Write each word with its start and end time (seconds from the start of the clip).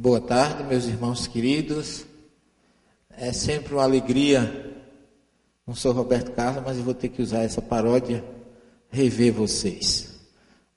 Boa 0.00 0.20
tarde, 0.20 0.62
meus 0.62 0.84
irmãos 0.84 1.26
queridos. 1.26 2.06
É 3.16 3.32
sempre 3.32 3.74
uma 3.74 3.82
alegria. 3.82 4.72
Não 5.66 5.74
sou 5.74 5.90
Roberto 5.90 6.30
Carlos, 6.30 6.62
mas 6.64 6.76
eu 6.76 6.84
vou 6.84 6.94
ter 6.94 7.08
que 7.08 7.20
usar 7.20 7.42
essa 7.42 7.60
paródia, 7.60 8.24
rever 8.88 9.32
vocês. 9.32 10.20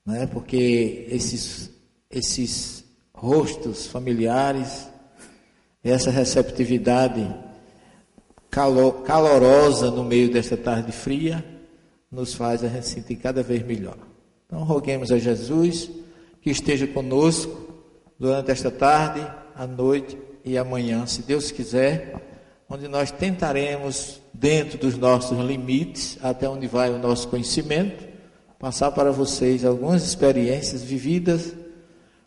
Né? 0.04 0.26
Porque 0.26 1.06
esses, 1.08 1.70
esses 2.10 2.84
rostos 3.14 3.86
familiares, 3.86 4.88
essa 5.84 6.10
receptividade 6.10 7.32
calorosa 8.50 9.88
no 9.92 10.02
meio 10.02 10.32
desta 10.32 10.56
tarde 10.56 10.90
fria, 10.90 11.44
nos 12.10 12.34
faz 12.34 12.64
a 12.64 12.68
gente 12.68 12.88
sentir 12.88 13.14
cada 13.14 13.40
vez 13.40 13.64
melhor. 13.64 13.98
Então, 14.46 14.64
roguemos 14.64 15.12
a 15.12 15.18
Jesus 15.18 15.88
que 16.40 16.50
esteja 16.50 16.88
conosco 16.88 17.61
durante 18.22 18.52
esta 18.52 18.70
tarde, 18.70 19.20
a 19.56 19.66
noite 19.66 20.16
e 20.44 20.56
amanhã, 20.56 21.04
se 21.06 21.22
Deus 21.22 21.50
quiser, 21.50 22.14
onde 22.70 22.86
nós 22.86 23.10
tentaremos, 23.10 24.22
dentro 24.32 24.78
dos 24.78 24.96
nossos 24.96 25.36
limites, 25.40 26.16
até 26.22 26.48
onde 26.48 26.68
vai 26.68 26.88
o 26.90 27.00
nosso 27.00 27.26
conhecimento, 27.26 28.04
passar 28.60 28.92
para 28.92 29.10
vocês 29.10 29.64
algumas 29.64 30.04
experiências 30.04 30.84
vividas, 30.84 31.52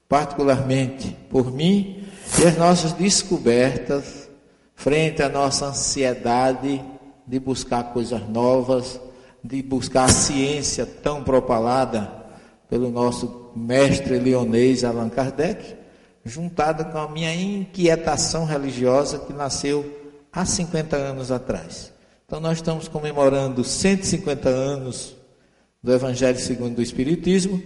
particularmente 0.10 1.16
por 1.30 1.50
mim, 1.50 2.04
e 2.42 2.46
as 2.46 2.58
nossas 2.58 2.92
descobertas 2.92 4.30
frente 4.76 5.24
à 5.24 5.30
nossa 5.30 5.68
ansiedade 5.68 6.84
de 7.26 7.40
buscar 7.40 7.94
coisas 7.94 8.28
novas, 8.28 9.00
de 9.42 9.64
buscar 9.64 10.04
a 10.04 10.10
ciência 10.10 10.86
tão 10.86 11.24
propalada 11.24 12.12
pelo 12.70 12.92
nosso 12.92 13.54
mestre 13.56 14.20
leonês 14.20 14.84
Allan 14.84 15.08
Kardec 15.08 15.85
juntada 16.26 16.84
com 16.84 16.98
a 16.98 17.08
minha 17.08 17.34
inquietação 17.34 18.46
religiosa 18.46 19.20
que 19.20 19.32
nasceu 19.32 19.86
há 20.34 20.44
50 20.44 20.96
anos 20.96 21.32
atrás. 21.32 21.94
Então 22.26 22.40
nós 22.40 22.58
estamos 22.58 22.88
comemorando 22.88 23.64
150 23.64 24.50
anos 24.50 25.16
do 25.84 25.94
Evangelho 25.94 26.40
segundo 26.40 26.80
o 26.80 26.82
Espiritismo, 26.82 27.62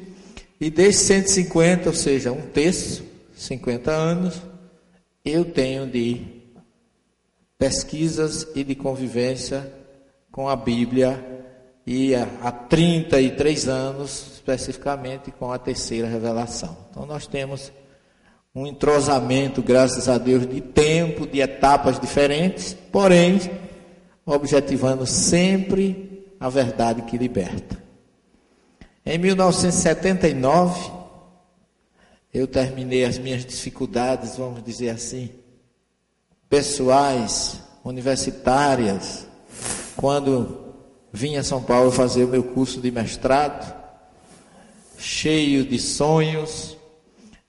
e 0.59 0.69
desde 0.69 1.03
150, 1.03 1.87
ou 1.87 1.95
seja, 1.95 2.33
um 2.33 2.41
terço, 2.41 3.01
50 3.33 3.89
anos, 3.89 4.41
eu 5.23 5.45
tenho 5.45 5.87
de 5.87 6.21
pesquisas 7.57 8.45
e 8.53 8.65
de 8.65 8.75
convivência 8.75 9.73
com 10.29 10.49
a 10.49 10.55
Bíblia 10.57 11.25
e 11.87 12.13
há 12.13 12.51
33 12.51 13.69
anos, 13.69 14.33
especificamente, 14.33 15.31
com 15.31 15.49
a 15.49 15.57
terceira 15.57 16.07
revelação. 16.07 16.77
Então 16.91 17.05
nós 17.05 17.25
temos 17.25 17.71
um 18.53 18.65
entrosamento, 18.65 19.61
graças 19.61 20.09
a 20.09 20.17
Deus, 20.17 20.47
de 20.47 20.59
tempo, 20.59 21.27
de 21.27 21.39
etapas 21.39 21.99
diferentes, 21.99 22.75
porém, 22.91 23.39
objetivando 24.25 25.05
sempre 25.05 26.25
a 26.39 26.49
verdade 26.49 27.03
que 27.03 27.17
liberta. 27.17 27.81
Em 29.05 29.17
1979, 29.17 30.91
eu 32.33 32.47
terminei 32.47 33.05
as 33.05 33.17
minhas 33.17 33.45
dificuldades, 33.45 34.37
vamos 34.37 34.63
dizer 34.63 34.89
assim, 34.89 35.31
pessoais, 36.49 37.59
universitárias, 37.83 39.27
quando 39.95 40.73
vim 41.11 41.37
a 41.37 41.43
São 41.43 41.61
Paulo 41.61 41.91
fazer 41.91 42.23
o 42.23 42.27
meu 42.27 42.43
curso 42.43 42.81
de 42.81 42.91
mestrado, 42.91 43.75
cheio 44.97 45.65
de 45.65 45.79
sonhos, 45.79 46.77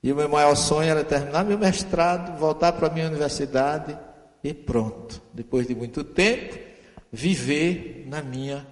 e 0.03 0.11
o 0.11 0.15
meu 0.15 0.27
maior 0.27 0.55
sonho 0.55 0.89
era 0.89 1.03
terminar 1.03 1.45
meu 1.45 1.57
mestrado, 1.57 2.37
voltar 2.39 2.71
para 2.73 2.87
a 2.87 2.89
minha 2.89 3.07
universidade 3.07 3.97
e 4.43 4.53
pronto. 4.53 5.21
Depois 5.31 5.67
de 5.67 5.75
muito 5.75 6.03
tempo, 6.03 6.57
viver 7.11 8.05
na 8.07 8.21
minha 8.21 8.65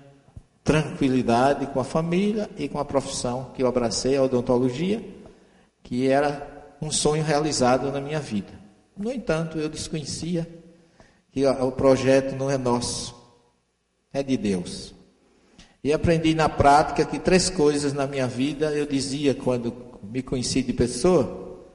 tranquilidade 0.63 1.67
com 1.67 1.79
a 1.79 1.83
família 1.83 2.49
e 2.57 2.67
com 2.67 2.79
a 2.79 2.85
profissão 2.85 3.51
que 3.53 3.61
eu 3.61 3.67
abracei, 3.67 4.17
a 4.17 4.23
odontologia, 4.23 5.03
que 5.83 6.07
era 6.07 6.75
um 6.81 6.91
sonho 6.91 7.23
realizado 7.23 7.91
na 7.91 8.01
minha 8.01 8.19
vida. 8.19 8.59
No 8.97 9.11
entanto, 9.11 9.59
eu 9.59 9.69
desconhecia 9.69 10.47
que 11.31 11.45
o 11.45 11.71
projeto 11.71 12.35
não 12.35 12.49
é 12.49 12.57
nosso, 12.57 13.15
é 14.11 14.23
de 14.23 14.35
Deus. 14.35 14.95
E 15.83 15.93
aprendi 15.93 16.33
na 16.33 16.49
prática 16.49 17.05
que 17.05 17.19
três 17.19 17.49
coisas 17.49 17.93
na 17.93 18.05
minha 18.07 18.27
vida 18.27 18.71
eu 18.73 18.85
dizia 18.85 19.33
quando 19.33 19.88
me 20.03 20.21
conheci 20.21 20.61
de 20.61 20.73
pessoa, 20.73 21.67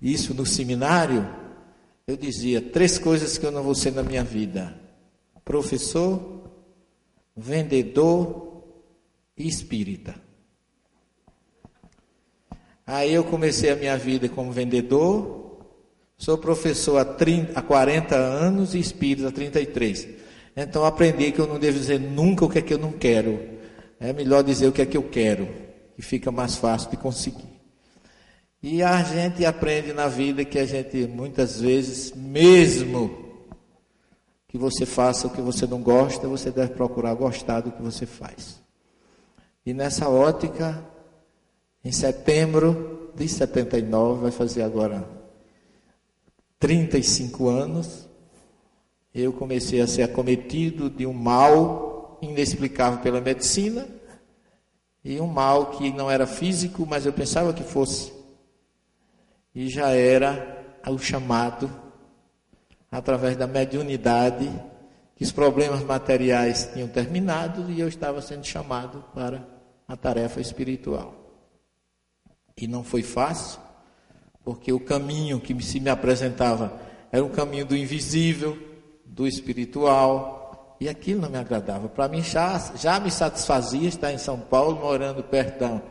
isso 0.00 0.34
no 0.34 0.44
seminário, 0.44 1.28
eu 2.06 2.16
dizia 2.16 2.60
três 2.60 2.98
coisas 2.98 3.38
que 3.38 3.46
eu 3.46 3.52
não 3.52 3.62
vou 3.62 3.74
ser 3.74 3.92
na 3.92 4.02
minha 4.02 4.24
vida: 4.24 4.76
professor, 5.44 6.50
vendedor 7.36 8.64
e 9.36 9.46
espírita. 9.46 10.14
Aí 12.84 13.14
eu 13.14 13.24
comecei 13.24 13.70
a 13.70 13.76
minha 13.76 13.96
vida 13.96 14.28
como 14.28 14.50
vendedor, 14.50 15.64
sou 16.18 16.36
professor 16.36 16.98
há, 16.98 17.04
30, 17.04 17.58
há 17.58 17.62
40 17.62 18.16
anos 18.16 18.74
e 18.74 18.80
espírita 18.80 19.28
há 19.28 19.32
33. 19.32 20.08
Então 20.56 20.84
aprendi 20.84 21.32
que 21.32 21.38
eu 21.38 21.46
não 21.46 21.58
devo 21.58 21.78
dizer 21.78 22.00
nunca 22.00 22.44
o 22.44 22.50
que 22.50 22.58
é 22.58 22.62
que 22.62 22.74
eu 22.74 22.78
não 22.78 22.92
quero. 22.92 23.40
É 24.00 24.12
melhor 24.12 24.42
dizer 24.42 24.66
o 24.66 24.72
que 24.72 24.82
é 24.82 24.86
que 24.86 24.96
eu 24.96 25.04
quero, 25.04 25.48
que 25.94 26.02
fica 26.02 26.32
mais 26.32 26.56
fácil 26.56 26.90
de 26.90 26.96
conseguir. 26.96 27.51
E 28.62 28.80
a 28.80 29.02
gente 29.02 29.44
aprende 29.44 29.92
na 29.92 30.06
vida 30.06 30.44
que 30.44 30.56
a 30.56 30.64
gente 30.64 31.04
muitas 31.08 31.60
vezes, 31.60 32.12
mesmo 32.14 33.10
que 34.46 34.56
você 34.56 34.86
faça 34.86 35.26
o 35.26 35.30
que 35.30 35.40
você 35.40 35.66
não 35.66 35.82
gosta, 35.82 36.28
você 36.28 36.48
deve 36.50 36.74
procurar 36.74 37.12
gostar 37.14 37.60
do 37.60 37.72
que 37.72 37.82
você 37.82 38.06
faz. 38.06 38.62
E 39.66 39.74
nessa 39.74 40.08
ótica, 40.08 40.84
em 41.84 41.90
setembro 41.90 43.10
de 43.16 43.28
79, 43.28 44.22
vai 44.22 44.30
fazer 44.30 44.62
agora 44.62 45.08
35 46.60 47.48
anos, 47.48 48.08
eu 49.12 49.32
comecei 49.32 49.80
a 49.80 49.88
ser 49.88 50.04
acometido 50.04 50.88
de 50.88 51.04
um 51.04 51.12
mal 51.12 52.18
inexplicável 52.22 53.00
pela 53.00 53.20
medicina, 53.20 53.88
e 55.04 55.20
um 55.20 55.26
mal 55.26 55.66
que 55.72 55.90
não 55.90 56.08
era 56.08 56.28
físico, 56.28 56.86
mas 56.86 57.04
eu 57.04 57.12
pensava 57.12 57.52
que 57.52 57.64
fosse 57.64 58.21
e 59.54 59.68
já 59.68 59.90
era 59.90 60.64
o 60.86 60.98
chamado, 60.98 61.70
através 62.90 63.36
da 63.36 63.46
mediunidade, 63.46 64.50
que 65.14 65.24
os 65.24 65.32
problemas 65.32 65.82
materiais 65.82 66.70
tinham 66.72 66.88
terminado 66.88 67.70
e 67.70 67.80
eu 67.80 67.88
estava 67.88 68.20
sendo 68.20 68.44
chamado 68.44 69.04
para 69.14 69.46
a 69.86 69.96
tarefa 69.96 70.40
espiritual. 70.40 71.14
E 72.56 72.66
não 72.66 72.82
foi 72.82 73.02
fácil, 73.02 73.60
porque 74.44 74.72
o 74.72 74.80
caminho 74.80 75.40
que 75.40 75.60
se 75.62 75.78
me 75.80 75.90
apresentava 75.90 76.80
era 77.10 77.24
um 77.24 77.30
caminho 77.30 77.66
do 77.66 77.76
invisível, 77.76 78.58
do 79.04 79.26
espiritual, 79.26 80.76
e 80.80 80.88
aquilo 80.88 81.20
não 81.20 81.30
me 81.30 81.38
agradava. 81.38 81.88
Para 81.88 82.08
mim 82.08 82.22
já, 82.22 82.58
já 82.74 82.98
me 82.98 83.10
satisfazia 83.10 83.88
estar 83.88 84.12
em 84.12 84.18
São 84.18 84.40
Paulo, 84.40 84.80
morando 84.80 85.22
perto 85.22 85.60
da, 85.60 85.82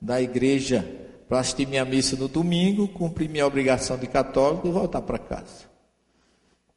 da 0.00 0.20
igreja 0.20 1.03
para 1.34 1.40
assistir 1.40 1.66
minha 1.66 1.84
missa 1.84 2.14
no 2.14 2.28
domingo, 2.28 2.86
cumprir 2.86 3.28
minha 3.28 3.44
obrigação 3.44 3.98
de 3.98 4.06
católico 4.06 4.68
e 4.68 4.70
voltar 4.70 5.02
para 5.02 5.18
casa. 5.18 5.64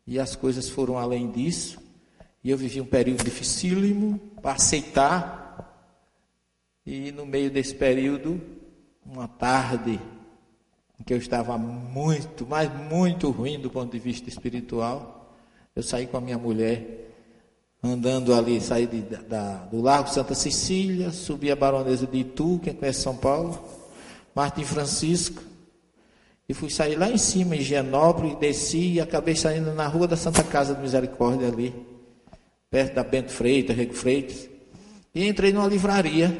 E 0.07 0.19
as 0.19 0.35
coisas 0.35 0.67
foram 0.67 0.97
além 0.97 1.29
disso. 1.29 1.77
E 2.43 2.49
eu 2.49 2.57
vivi 2.57 2.81
um 2.81 2.85
período 2.85 3.23
dificílimo 3.23 4.19
para 4.41 4.53
aceitar. 4.53 5.79
E 6.83 7.11
no 7.11 7.23
meio 7.23 7.51
desse 7.51 7.75
período, 7.75 8.41
uma 9.05 9.27
tarde 9.27 10.01
em 10.99 11.03
que 11.03 11.13
eu 11.13 11.19
estava 11.19 11.55
muito, 11.55 12.43
mas 12.49 12.67
muito 12.89 13.29
ruim 13.29 13.59
do 13.59 13.69
ponto 13.69 13.91
de 13.91 13.99
vista 13.99 14.27
espiritual, 14.27 15.35
eu 15.75 15.83
saí 15.83 16.07
com 16.07 16.17
a 16.17 16.21
minha 16.21 16.39
mulher, 16.39 17.11
andando 17.83 18.33
ali, 18.33 18.59
saí 18.59 18.87
de, 18.87 19.01
da, 19.03 19.65
do 19.65 19.79
Largo 19.83 20.09
Santa 20.09 20.33
Cecília, 20.33 21.11
subi 21.11 21.51
a 21.51 21.55
Baronesa 21.55 22.07
de 22.07 22.17
Itu, 22.17 22.59
quem 22.63 22.73
conhece 22.73 23.01
São 23.01 23.15
Paulo, 23.15 23.76
Martim 24.37 24.63
Francisco, 24.63 25.41
e 26.47 26.53
fui 26.53 26.69
sair 26.69 26.95
lá 26.95 27.09
em 27.09 27.17
cima, 27.17 27.55
em 27.55 27.61
Genópolis, 27.61 28.35
desci 28.35 28.93
e 28.93 29.01
acabei 29.01 29.35
saindo 29.35 29.73
na 29.73 29.87
rua 29.87 30.07
da 30.07 30.15
Santa 30.15 30.43
Casa 30.43 30.75
de 30.75 30.81
Misericórdia 30.81 31.47
ali, 31.47 31.73
perto 32.69 32.93
da 32.93 33.03
Bento 33.03 33.31
Freitas, 33.31 33.75
Rego 33.75 33.95
Freitas, 33.95 34.47
e 35.15 35.27
entrei 35.27 35.51
numa 35.51 35.65
livraria. 35.65 36.37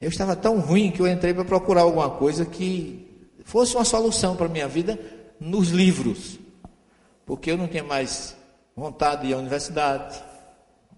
Eu 0.00 0.08
estava 0.08 0.34
tão 0.34 0.58
ruim 0.58 0.90
que 0.90 0.98
eu 1.00 1.06
entrei 1.06 1.32
para 1.32 1.44
procurar 1.44 1.82
alguma 1.82 2.10
coisa 2.10 2.44
que 2.44 3.06
fosse 3.44 3.76
uma 3.76 3.84
solução 3.84 4.34
para 4.34 4.46
a 4.46 4.48
minha 4.48 4.66
vida 4.66 4.98
nos 5.38 5.68
livros, 5.68 6.40
porque 7.24 7.52
eu 7.52 7.56
não 7.56 7.68
tinha 7.68 7.84
mais 7.84 8.36
vontade 8.74 9.22
de 9.22 9.28
ir 9.28 9.34
à 9.34 9.38
universidade. 9.38 10.20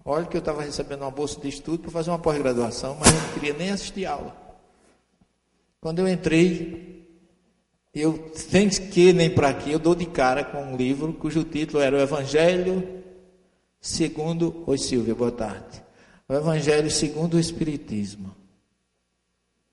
Olha 0.03 0.25
que 0.25 0.35
eu 0.35 0.39
estava 0.39 0.63
recebendo 0.63 1.03
uma 1.03 1.11
bolsa 1.11 1.39
de 1.39 1.49
estudo 1.49 1.83
para 1.83 1.91
fazer 1.91 2.09
uma 2.09 2.17
pós-graduação, 2.17 2.97
mas 2.99 3.13
eu 3.13 3.21
não 3.21 3.29
queria 3.35 3.53
nem 3.53 3.69
assistir 3.69 4.07
aula. 4.07 4.40
Quando 5.81 5.97
eu 5.97 6.07
entrei, 6.07 7.07
eu, 7.91 8.29
sem 8.35 8.69
que 8.69 9.11
nem 9.11 9.31
para 9.31 9.51
que, 9.51 9.71
eu 9.71 9.79
dou 9.79 9.95
de 9.95 10.05
cara 10.05 10.43
com 10.43 10.61
um 10.61 10.77
livro 10.77 11.11
cujo 11.11 11.43
título 11.43 11.81
era 11.81 11.97
o 11.97 11.99
Evangelho 11.99 13.01
segundo. 13.79 14.63
Oi, 14.67 14.77
Silvia, 14.77 15.15
boa 15.15 15.31
tarde. 15.31 15.83
O 16.29 16.33
Evangelho 16.35 16.91
segundo 16.91 17.33
o 17.33 17.39
Espiritismo. 17.39 18.35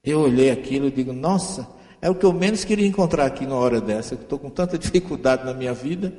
Eu 0.03 0.21
olhei 0.21 0.51
aquilo 0.51 0.87
e 0.87 0.91
digo, 0.91 1.13
nossa, 1.13 1.69
é 2.01 2.09
o 2.09 2.15
que 2.15 2.25
eu 2.25 2.33
menos 2.33 2.65
queria 2.65 2.87
encontrar 2.87 3.27
aqui 3.27 3.45
na 3.45 3.57
hora 3.57 3.79
dessa. 3.79 4.15
Eu 4.15 4.21
estou 4.23 4.39
com 4.39 4.49
tanta 4.49 4.79
dificuldade 4.79 5.45
na 5.45 5.53
minha 5.53 5.75
vida, 5.75 6.15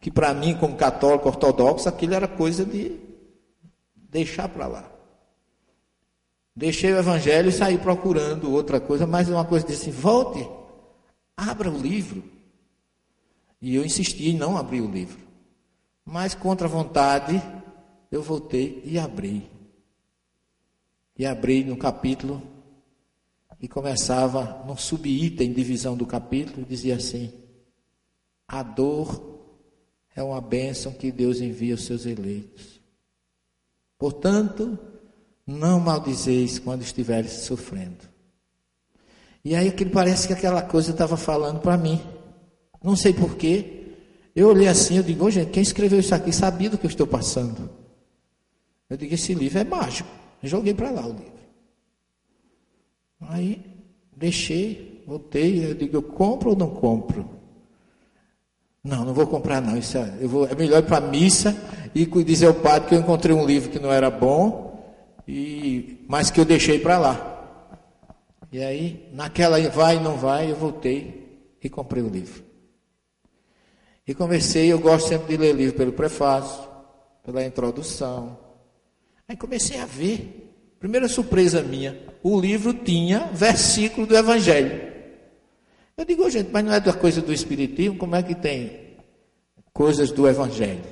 que 0.00 0.10
para 0.10 0.34
mim, 0.34 0.56
como 0.56 0.74
católico 0.74 1.28
ortodoxo, 1.28 1.88
aquilo 1.88 2.14
era 2.14 2.26
coisa 2.26 2.64
de 2.64 2.98
deixar 3.94 4.48
para 4.48 4.66
lá. 4.66 4.91
Deixei 6.54 6.92
o 6.92 6.98
Evangelho 6.98 7.48
e 7.48 7.52
saí 7.52 7.78
procurando 7.78 8.52
outra 8.52 8.78
coisa, 8.78 9.06
mas 9.06 9.28
uma 9.28 9.44
coisa 9.44 9.66
disse: 9.66 9.90
volte, 9.90 10.46
abra 11.36 11.70
o 11.70 11.78
livro. 11.78 12.22
E 13.60 13.74
eu 13.74 13.84
insisti 13.84 14.30
em 14.30 14.36
não 14.36 14.56
abrir 14.56 14.80
o 14.80 14.90
livro. 14.90 15.18
Mas 16.04 16.34
contra 16.34 16.66
a 16.66 16.70
vontade, 16.70 17.40
eu 18.10 18.22
voltei 18.22 18.82
e 18.84 18.98
abri. 18.98 19.48
E 21.16 21.24
abri 21.24 21.64
no 21.64 21.76
capítulo 21.76 22.42
e 23.60 23.68
começava 23.68 24.64
num 24.66 24.76
subitem, 24.76 25.52
divisão 25.52 25.96
do 25.96 26.04
capítulo, 26.04 26.66
dizia 26.66 26.96
assim: 26.96 27.32
A 28.46 28.62
dor 28.62 29.40
é 30.14 30.22
uma 30.22 30.40
bênção 30.40 30.92
que 30.92 31.10
Deus 31.10 31.40
envia 31.40 31.74
aos 31.74 31.84
seus 31.84 32.04
eleitos. 32.04 32.80
Portanto, 33.96 34.78
não 35.46 35.80
maldizeis 35.80 36.58
quando 36.58 36.82
estiveres 36.82 37.32
sofrendo. 37.32 38.12
E 39.44 39.54
aí 39.56 39.68
aquilo 39.68 39.90
parece 39.90 40.26
que 40.26 40.32
aquela 40.32 40.62
coisa 40.62 40.92
estava 40.92 41.16
falando 41.16 41.60
para 41.60 41.76
mim. 41.76 42.00
Não 42.82 42.94
sei 42.94 43.12
porquê. 43.12 43.80
Eu 44.34 44.48
olhei 44.48 44.68
assim, 44.68 44.96
eu 44.96 45.02
digo, 45.02 45.24
oh, 45.24 45.30
gente, 45.30 45.50
quem 45.50 45.62
escreveu 45.62 45.98
isso 45.98 46.14
aqui 46.14 46.32
sabia 46.32 46.70
do 46.70 46.78
que 46.78 46.86
eu 46.86 46.90
estou 46.90 47.06
passando. 47.06 47.68
Eu 48.88 48.96
digo, 48.96 49.14
esse 49.14 49.34
livro 49.34 49.58
é 49.58 49.64
mágico. 49.64 50.08
joguei 50.42 50.72
para 50.72 50.90
lá 50.90 51.06
o 51.06 51.12
livro. 51.12 51.32
Aí 53.20 53.64
deixei, 54.16 55.02
voltei, 55.06 55.70
eu 55.70 55.74
digo, 55.74 55.96
eu 55.96 56.02
compro 56.02 56.50
ou 56.50 56.56
não 56.56 56.70
compro? 56.70 57.28
Não, 58.82 59.04
não 59.04 59.14
vou 59.14 59.26
comprar 59.26 59.60
não. 59.60 59.76
Isso 59.76 59.98
é, 59.98 60.14
eu 60.20 60.28
vou, 60.28 60.46
é 60.46 60.54
melhor 60.54 60.78
ir 60.78 60.86
para 60.86 60.98
a 60.98 61.08
missa 61.08 61.56
e 61.94 62.06
dizer 62.24 62.46
ao 62.46 62.54
padre 62.54 62.88
que 62.88 62.94
eu 62.94 63.00
encontrei 63.00 63.34
um 63.34 63.44
livro 63.44 63.70
que 63.70 63.78
não 63.78 63.92
era 63.92 64.10
bom 64.10 64.71
e 65.26 66.04
mas 66.08 66.30
que 66.30 66.40
eu 66.40 66.44
deixei 66.44 66.78
para 66.78 66.98
lá. 66.98 67.28
E 68.52 68.62
aí, 68.62 69.08
naquela 69.12 69.58
vai 69.70 69.96
e 69.96 70.00
não 70.00 70.16
vai, 70.16 70.50
eu 70.50 70.56
voltei 70.56 71.40
e 71.62 71.70
comprei 71.70 72.02
o 72.02 72.08
livro. 72.08 72.44
E 74.06 74.14
comecei, 74.14 74.70
eu 74.70 74.78
gosto 74.78 75.08
sempre 75.08 75.28
de 75.28 75.42
ler 75.42 75.54
livro 75.54 75.76
pelo 75.76 75.92
prefácio, 75.92 76.68
pela 77.24 77.44
introdução. 77.44 78.38
Aí 79.28 79.36
comecei 79.36 79.78
a 79.80 79.86
ver. 79.86 80.40
Primeira 80.78 81.08
surpresa 81.08 81.62
minha, 81.62 81.96
o 82.24 82.40
livro 82.40 82.74
tinha 82.74 83.28
versículo 83.32 84.04
do 84.04 84.16
Evangelho. 84.16 84.92
Eu 85.96 86.04
digo, 86.04 86.28
gente, 86.28 86.50
mas 86.50 86.64
não 86.64 86.72
é 86.72 86.80
da 86.80 86.92
coisa 86.92 87.22
do 87.22 87.32
Espiritismo, 87.32 87.96
como 87.96 88.16
é 88.16 88.22
que 88.22 88.34
tem 88.34 88.96
coisas 89.72 90.10
do 90.10 90.26
Evangelho? 90.26 90.82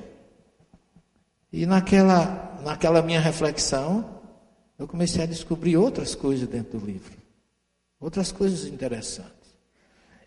E 1.52 1.66
naquela, 1.66 2.60
naquela 2.64 3.02
minha 3.02 3.20
reflexão, 3.20 4.19
eu 4.80 4.88
comecei 4.88 5.22
a 5.22 5.26
descobrir 5.26 5.76
outras 5.76 6.14
coisas 6.14 6.48
dentro 6.48 6.78
do 6.78 6.86
livro, 6.86 7.12
outras 8.00 8.32
coisas 8.32 8.64
interessantes. 8.64 9.30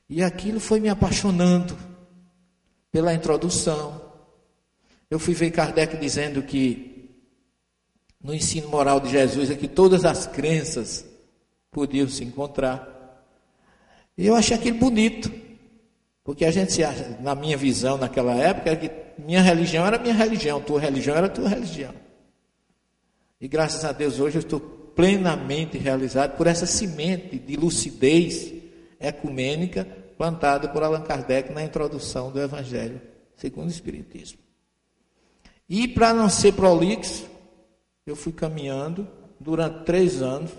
E 0.08 0.22
aquilo 0.22 0.60
foi 0.60 0.80
me 0.80 0.90
apaixonando 0.90 1.76
pela 2.92 3.16
introdução. 3.16 4.00
Eu 5.10 5.18
fui 5.18 5.34
ver 5.34 5.50
Kardec 5.50 5.98
dizendo 5.98 6.44
que 6.44 7.10
no 8.22 8.32
ensino 8.32 8.70
moral 8.70 9.00
de 9.00 9.10
Jesus 9.10 9.50
é 9.50 9.56
que 9.56 9.68
todas 9.68 10.06
as 10.06 10.28
crenças 10.28 11.04
podiam 11.72 12.08
se 12.08 12.24
encontrar. 12.24 12.88
E 14.16 14.28
eu 14.28 14.36
achei 14.36 14.56
aquilo 14.56 14.78
bonito, 14.78 15.32
porque 16.24 16.46
a 16.46 16.52
gente 16.52 16.80
na 17.22 17.34
minha 17.34 17.58
visão 17.58 17.98
naquela 17.98 18.36
época, 18.36 18.70
é 18.70 18.76
que 18.76 18.92
minha 19.18 19.42
religião 19.42 19.84
era 19.84 19.98
minha 19.98 20.14
religião, 20.14 20.62
tua 20.62 20.80
religião 20.80 21.16
era 21.18 21.28
tua 21.28 21.50
religião. 21.50 22.03
E 23.44 23.48
graças 23.50 23.84
a 23.84 23.92
Deus 23.92 24.22
hoje 24.22 24.38
eu 24.38 24.40
estou 24.40 24.62
plenamente 24.96 25.78
realizado 25.78 26.38
por 26.38 26.48
essa 26.48 26.66
semente 26.66 27.38
de 27.38 27.58
lucidez 27.58 28.54
ecumênica 28.98 29.86
plantada 30.18 30.70
por 30.70 30.82
Allan 30.82 31.02
Kardec 31.02 31.52
na 31.52 31.62
introdução 31.62 32.32
do 32.32 32.40
Evangelho 32.40 33.02
segundo 33.36 33.68
o 33.68 33.70
Espiritismo. 33.70 34.40
E 35.68 35.90
para 35.90 36.14
não 36.14 36.30
ser 36.30 36.54
prolixo, 36.54 37.26
eu 38.08 38.16
fui 38.16 38.32
caminhando 38.32 39.06
durante 39.38 39.84
três 39.84 40.22
anos. 40.22 40.52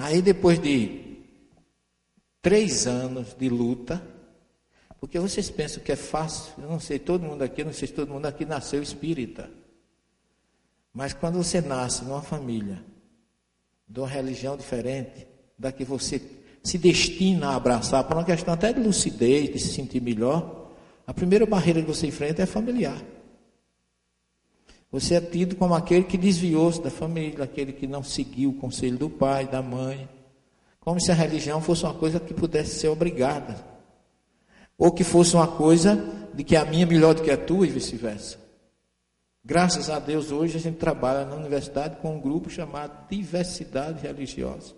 Aí 0.00 0.22
depois 0.22 0.58
de 0.58 1.18
três 2.40 2.86
anos 2.86 3.36
de 3.38 3.50
luta, 3.50 4.02
porque 4.98 5.18
vocês 5.18 5.50
pensam 5.50 5.82
que 5.82 5.92
é 5.92 5.96
fácil, 5.96 6.54
eu 6.56 6.70
não 6.70 6.80
sei, 6.80 6.98
todo 6.98 7.22
mundo 7.22 7.42
aqui, 7.42 7.62
não 7.62 7.72
sei 7.72 7.86
se 7.86 7.92
todo 7.92 8.10
mundo 8.10 8.24
aqui 8.24 8.46
nasceu 8.46 8.82
espírita. 8.82 9.50
Mas 10.90 11.12
quando 11.12 11.36
você 11.36 11.60
nasce 11.60 12.02
numa 12.02 12.22
família, 12.22 12.82
de 13.86 14.00
uma 14.00 14.08
religião 14.08 14.56
diferente, 14.56 15.26
da 15.58 15.70
que 15.70 15.84
você 15.84 16.18
se 16.64 16.78
destina 16.78 17.48
a 17.48 17.56
abraçar, 17.56 18.02
por 18.04 18.16
uma 18.16 18.24
questão 18.24 18.54
até 18.54 18.72
de 18.72 18.80
lucidez, 18.80 19.52
de 19.52 19.58
se 19.58 19.74
sentir 19.74 20.00
melhor, 20.00 20.70
a 21.06 21.12
primeira 21.12 21.44
barreira 21.44 21.82
que 21.82 21.88
você 21.88 22.06
enfrenta 22.06 22.42
é 22.42 22.46
familiar. 22.46 23.02
Você 24.92 25.14
é 25.14 25.20
tido 25.20 25.54
como 25.54 25.74
aquele 25.74 26.04
que 26.04 26.18
desviou-se 26.18 26.82
da 26.82 26.90
família, 26.90 27.44
aquele 27.44 27.72
que 27.72 27.86
não 27.86 28.02
seguiu 28.02 28.50
o 28.50 28.54
conselho 28.54 28.98
do 28.98 29.08
pai, 29.08 29.46
da 29.46 29.62
mãe. 29.62 30.08
Como 30.80 31.00
se 31.00 31.12
a 31.12 31.14
religião 31.14 31.60
fosse 31.60 31.84
uma 31.84 31.94
coisa 31.94 32.18
que 32.18 32.34
pudesse 32.34 32.80
ser 32.80 32.88
obrigada. 32.88 33.64
Ou 34.76 34.90
que 34.90 35.04
fosse 35.04 35.34
uma 35.34 35.46
coisa 35.46 35.96
de 36.34 36.42
que 36.42 36.56
a 36.56 36.64
minha 36.64 36.82
é 36.82 36.86
melhor 36.86 37.14
do 37.14 37.22
que 37.22 37.30
a 37.30 37.36
tua 37.36 37.66
e 37.66 37.70
vice-versa. 37.70 38.38
Graças 39.44 39.88
a 39.88 39.98
Deus, 39.98 40.30
hoje 40.32 40.56
a 40.56 40.60
gente 40.60 40.76
trabalha 40.76 41.24
na 41.24 41.36
universidade 41.36 41.96
com 41.96 42.16
um 42.16 42.20
grupo 42.20 42.50
chamado 42.50 43.08
Diversidade 43.08 44.02
Religiosa. 44.02 44.74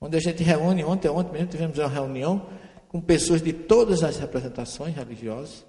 Onde 0.00 0.16
a 0.16 0.20
gente 0.20 0.42
reúne, 0.42 0.84
ontem, 0.84 1.08
ontem 1.08 1.32
mesmo 1.32 1.48
tivemos 1.48 1.78
uma 1.78 1.88
reunião 1.88 2.46
com 2.88 3.00
pessoas 3.00 3.42
de 3.42 3.52
todas 3.52 4.02
as 4.02 4.16
representações 4.16 4.94
religiosas. 4.94 5.66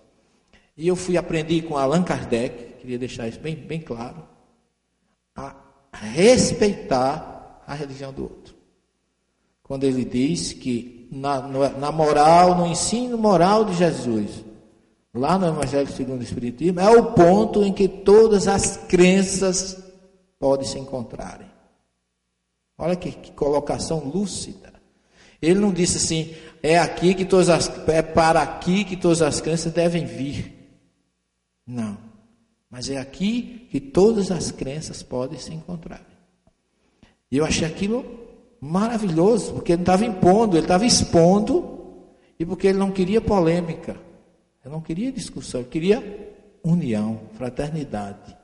E 0.79 0.87
eu 0.87 0.95
fui 0.95 1.17
aprender 1.17 1.63
com 1.63 1.75
Allan 1.75 2.03
Kardec, 2.03 2.75
queria 2.79 2.97
deixar 2.97 3.27
isso 3.27 3.37
bem, 3.37 3.53
bem 3.53 3.81
claro, 3.81 4.23
a 5.35 5.53
respeitar 5.91 7.61
a 7.67 7.73
religião 7.73 8.13
do 8.13 8.23
outro. 8.23 8.55
Quando 9.61 9.83
ele 9.83 10.05
diz 10.05 10.53
que 10.53 11.09
na, 11.11 11.41
na 11.41 11.91
moral, 11.91 12.55
no 12.55 12.65
ensino 12.65 13.17
moral 13.17 13.65
de 13.65 13.73
Jesus, 13.73 14.45
lá 15.13 15.37
no 15.37 15.47
Evangelho 15.47 15.91
segundo 15.91 16.21
o 16.21 16.23
Espiritismo, 16.23 16.79
é 16.79 16.89
o 16.89 17.11
ponto 17.11 17.61
em 17.61 17.73
que 17.73 17.89
todas 17.89 18.47
as 18.47 18.77
crenças 18.77 19.83
podem 20.39 20.65
se 20.65 20.79
encontrarem. 20.79 21.51
Olha 22.77 22.95
que, 22.95 23.11
que 23.11 23.33
colocação 23.33 23.99
lúcida. 23.99 24.71
Ele 25.41 25.59
não 25.59 25.73
disse 25.73 25.97
assim, 25.97 26.33
é 26.63 26.79
aqui 26.79 27.13
que 27.13 27.25
todas 27.25 27.49
as, 27.49 27.69
é 27.89 28.01
para 28.01 28.41
aqui 28.41 28.85
que 28.85 28.95
todas 28.95 29.21
as 29.21 29.41
crenças 29.41 29.73
devem 29.73 30.05
vir. 30.05 30.57
Não. 31.69 31.99
Mas 32.67 32.89
é 32.89 32.97
aqui 32.97 33.67
que 33.69 33.79
todas 33.79 34.31
as 34.31 34.51
crenças 34.51 35.03
podem 35.03 35.37
se 35.37 35.53
encontrar. 35.53 36.03
E 37.31 37.37
eu 37.37 37.45
achei 37.45 37.67
aquilo 37.67 38.03
maravilhoso, 38.59 39.53
porque 39.53 39.73
ele 39.73 39.77
não 39.77 39.83
estava 39.83 40.05
impondo, 40.05 40.57
ele 40.57 40.65
estava 40.65 40.83
expondo, 40.85 41.79
e 42.39 42.45
porque 42.45 42.67
ele 42.67 42.79
não 42.79 42.91
queria 42.91 43.21
polêmica, 43.21 43.95
ele 44.63 44.73
não 44.73 44.81
queria 44.81 45.11
discussão, 45.11 45.61
ele 45.61 45.69
queria 45.69 46.33
união, 46.63 47.21
fraternidade. 47.35 48.35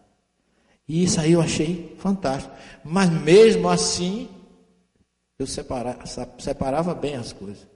E 0.88 1.04
isso 1.04 1.20
aí 1.20 1.32
eu 1.32 1.42
achei 1.42 1.96
fantástico. 1.98 2.54
Mas 2.84 3.10
mesmo 3.10 3.68
assim, 3.68 4.30
eu 5.40 5.48
separava, 5.48 6.94
bem 6.94 7.16
as 7.16 7.34
coisas. 7.34 7.68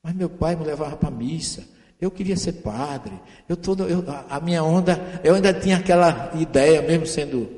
Mas 0.00 0.14
meu 0.14 0.30
pai 0.30 0.54
me 0.54 0.64
levava 0.64 0.96
para 0.96 1.08
a 1.08 1.12
missa, 1.12 1.66
eu 2.02 2.10
queria 2.10 2.36
ser 2.36 2.54
padre. 2.54 3.12
Eu 3.48 3.56
todo, 3.56 3.88
eu, 3.88 4.04
a, 4.28 4.40
minha 4.40 4.64
onda, 4.64 5.20
eu 5.22 5.36
ainda 5.36 5.54
tinha 5.54 5.76
aquela 5.76 6.32
ideia, 6.34 6.82
mesmo 6.82 7.06
sendo 7.06 7.48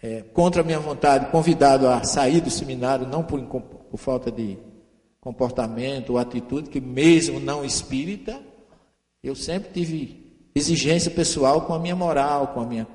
é, 0.00 0.22
contra 0.32 0.62
a 0.62 0.64
minha 0.64 0.78
vontade, 0.78 1.32
convidado 1.32 1.88
a 1.88 2.04
sair 2.04 2.40
do 2.40 2.50
seminário, 2.50 3.04
não 3.04 3.24
por, 3.24 3.42
por 3.42 3.98
falta 3.98 4.30
de 4.30 4.56
comportamento 5.20 6.10
ou 6.10 6.18
atitude, 6.18 6.70
que 6.70 6.80
mesmo 6.80 7.40
não 7.40 7.64
espírita, 7.64 8.40
Eu 9.24 9.34
sempre 9.34 9.70
tive 9.72 10.48
exigência 10.54 11.10
pessoal 11.10 11.62
com 11.62 11.74
a 11.74 11.80
minha 11.80 11.96
moral, 11.96 12.48
com 12.54 12.60
a 12.60 12.64
minha 12.64 12.86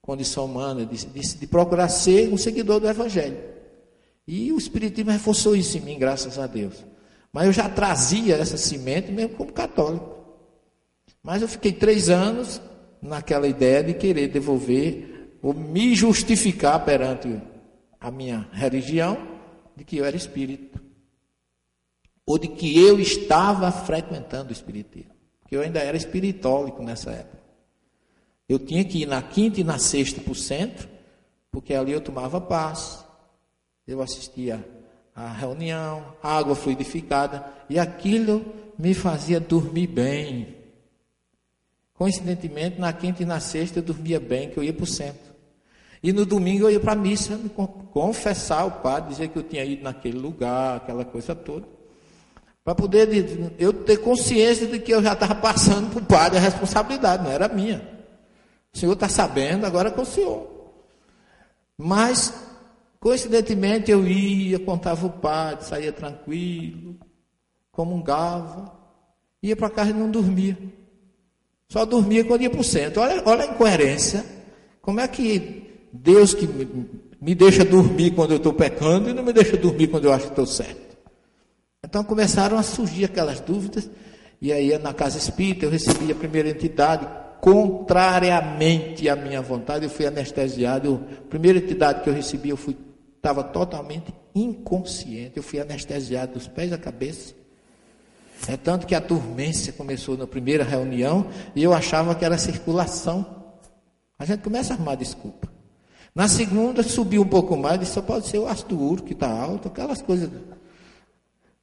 condição 0.00 0.46
humana, 0.46 0.86
de, 0.86 1.04
de, 1.04 1.36
de 1.36 1.46
procurar 1.46 1.90
ser 1.90 2.32
um 2.32 2.38
seguidor 2.38 2.80
do 2.80 2.88
Evangelho. 2.88 3.36
E 4.26 4.50
o 4.52 4.56
Espiritismo 4.56 5.10
reforçou 5.10 5.54
isso 5.54 5.76
em 5.76 5.82
mim, 5.82 5.98
graças 5.98 6.38
a 6.38 6.46
Deus. 6.46 6.82
Mas 7.32 7.46
eu 7.46 7.52
já 7.52 7.68
trazia 7.68 8.36
essa 8.36 8.56
semente 8.56 9.12
mesmo 9.12 9.36
como 9.36 9.52
católico. 9.52 10.18
Mas 11.22 11.42
eu 11.42 11.48
fiquei 11.48 11.72
três 11.72 12.08
anos 12.08 12.60
naquela 13.00 13.46
ideia 13.46 13.84
de 13.84 13.94
querer 13.94 14.28
devolver 14.28 15.38
ou 15.42 15.54
me 15.54 15.94
justificar 15.94 16.84
perante 16.84 17.40
a 18.00 18.10
minha 18.10 18.48
religião 18.52 19.16
de 19.76 19.84
que 19.84 19.98
eu 19.98 20.04
era 20.04 20.16
espírito. 20.16 20.80
Ou 22.26 22.38
de 22.38 22.48
que 22.48 22.78
eu 22.78 22.98
estava 22.98 23.70
frequentando 23.70 24.50
o 24.50 24.52
espiritismo. 24.52 25.14
Porque 25.40 25.56
eu 25.56 25.62
ainda 25.62 25.80
era 25.80 25.96
espiritólico 25.96 26.82
nessa 26.82 27.10
época. 27.10 27.40
Eu 28.48 28.58
tinha 28.58 28.84
que 28.84 29.02
ir 29.02 29.06
na 29.06 29.22
quinta 29.22 29.60
e 29.60 29.64
na 29.64 29.78
sexta 29.78 30.20
para 30.20 30.32
o 30.32 30.34
centro, 30.34 30.88
porque 31.50 31.72
ali 31.74 31.92
eu 31.92 32.00
tomava 32.00 32.40
paz. 32.40 33.04
Eu 33.86 34.02
assistia 34.02 34.64
à 35.14 35.28
reunião, 35.32 36.04
água 36.22 36.54
fluidificada, 36.54 37.44
e 37.68 37.78
aquilo 37.78 38.44
me 38.78 38.94
fazia 38.94 39.38
dormir 39.38 39.86
bem. 39.86 40.56
Coincidentemente, 41.94 42.80
na 42.80 42.92
quinta 42.92 43.22
e 43.22 43.26
na 43.26 43.40
sexta 43.40 43.78
eu 43.78 43.82
dormia 43.82 44.18
bem, 44.18 44.50
que 44.50 44.58
eu 44.58 44.64
ia 44.64 44.72
para 44.72 44.84
o 44.84 44.86
centro. 44.86 45.30
E 46.02 46.12
no 46.12 46.24
domingo 46.24 46.64
eu 46.64 46.70
ia 46.70 46.80
para 46.80 46.92
a 46.92 46.96
missa 46.96 47.38
confessar 47.92 48.62
ao 48.62 48.70
padre, 48.70 49.10
dizer 49.10 49.28
que 49.28 49.36
eu 49.36 49.42
tinha 49.42 49.64
ido 49.64 49.82
naquele 49.82 50.18
lugar, 50.18 50.76
aquela 50.76 51.04
coisa 51.04 51.34
toda. 51.34 51.66
Para 52.64 52.74
poder 52.74 53.08
eu 53.58 53.72
ter 53.72 53.98
consciência 53.98 54.66
de 54.66 54.78
que 54.78 54.92
eu 54.92 55.02
já 55.02 55.12
estava 55.12 55.34
passando 55.34 55.90
para 55.90 56.02
o 56.02 56.06
padre 56.06 56.38
a 56.38 56.40
responsabilidade, 56.40 57.24
não 57.24 57.30
era 57.30 57.48
minha. 57.48 57.86
O 58.72 58.78
senhor 58.78 58.92
está 58.92 59.08
sabendo, 59.08 59.66
agora 59.66 59.88
é 59.88 59.92
com 59.92 60.02
o 60.02 60.06
senhor. 60.06 60.48
Mas, 61.76 62.32
coincidentemente, 63.00 63.90
eu 63.90 64.06
ia, 64.06 64.58
contava 64.60 65.06
o 65.06 65.10
padre, 65.10 65.64
saía 65.64 65.92
tranquilo, 65.92 66.96
comungava, 67.72 68.78
ia 69.42 69.56
para 69.56 69.70
casa 69.70 69.90
e 69.90 69.94
não 69.94 70.10
dormia. 70.10 70.56
Só 71.68 71.84
dormia 71.84 72.24
quando 72.24 72.42
ia 72.42 72.50
para 72.50 72.60
o 72.60 72.64
centro. 72.64 73.00
Olha, 73.00 73.22
olha 73.24 73.44
a 73.44 73.46
incoerência. 73.46 74.24
Como 74.82 75.00
é 75.00 75.08
que 75.08 75.88
Deus 75.92 76.34
que 76.34 76.46
me 77.20 77.34
deixa 77.34 77.64
dormir 77.64 78.10
quando 78.10 78.32
eu 78.32 78.36
estou 78.38 78.52
pecando 78.52 79.08
e 79.08 79.14
não 79.14 79.22
me 79.22 79.32
deixa 79.32 79.56
dormir 79.56 79.86
quando 79.86 80.06
eu 80.06 80.12
acho 80.12 80.24
que 80.24 80.32
estou 80.32 80.46
certo? 80.46 80.98
Então 81.82 82.02
começaram 82.04 82.58
a 82.58 82.62
surgir 82.62 83.04
aquelas 83.04 83.40
dúvidas. 83.40 83.88
E 84.42 84.52
aí 84.52 84.76
na 84.78 84.92
casa 84.92 85.16
espírita 85.16 85.64
eu 85.64 85.70
recebi 85.70 86.10
a 86.10 86.14
primeira 86.14 86.48
entidade, 86.48 87.06
contrariamente 87.40 89.08
à 89.08 89.14
minha 89.14 89.40
vontade, 89.40 89.84
eu 89.84 89.90
fui 89.90 90.06
anestesiado. 90.06 91.04
A 91.18 91.28
primeira 91.28 91.58
entidade 91.58 92.02
que 92.02 92.08
eu 92.10 92.14
recebi, 92.14 92.48
eu 92.48 92.56
fui 92.56 92.76
estava 93.20 93.44
totalmente 93.44 94.14
inconsciente. 94.34 95.36
Eu 95.36 95.42
fui 95.42 95.60
anestesiado 95.60 96.32
dos 96.32 96.48
pés 96.48 96.72
à 96.72 96.78
cabeça. 96.78 97.34
É 98.48 98.56
tanto 98.56 98.86
que 98.86 98.94
a 98.94 99.00
dormência 99.00 99.72
começou 99.74 100.16
na 100.16 100.26
primeira 100.26 100.64
reunião 100.64 101.26
e 101.54 101.62
eu 101.62 101.74
achava 101.74 102.14
que 102.14 102.24
era 102.24 102.38
circulação. 102.38 103.44
A 104.18 104.24
gente 104.24 104.40
começa 104.40 104.72
a 104.72 104.76
arrumar 104.76 104.94
desculpa. 104.94 105.48
Na 106.14 106.26
segunda 106.26 106.82
subiu 106.82 107.22
um 107.22 107.28
pouco 107.28 107.56
mais, 107.56 107.78
disse, 107.78 107.92
só 107.92 108.02
pode 108.02 108.26
ser 108.26 108.38
o 108.38 108.48
ácido 108.48 108.80
úrico 108.80 109.08
que 109.08 109.12
está 109.12 109.30
alto, 109.30 109.68
aquelas 109.68 110.00
coisas. 110.00 110.30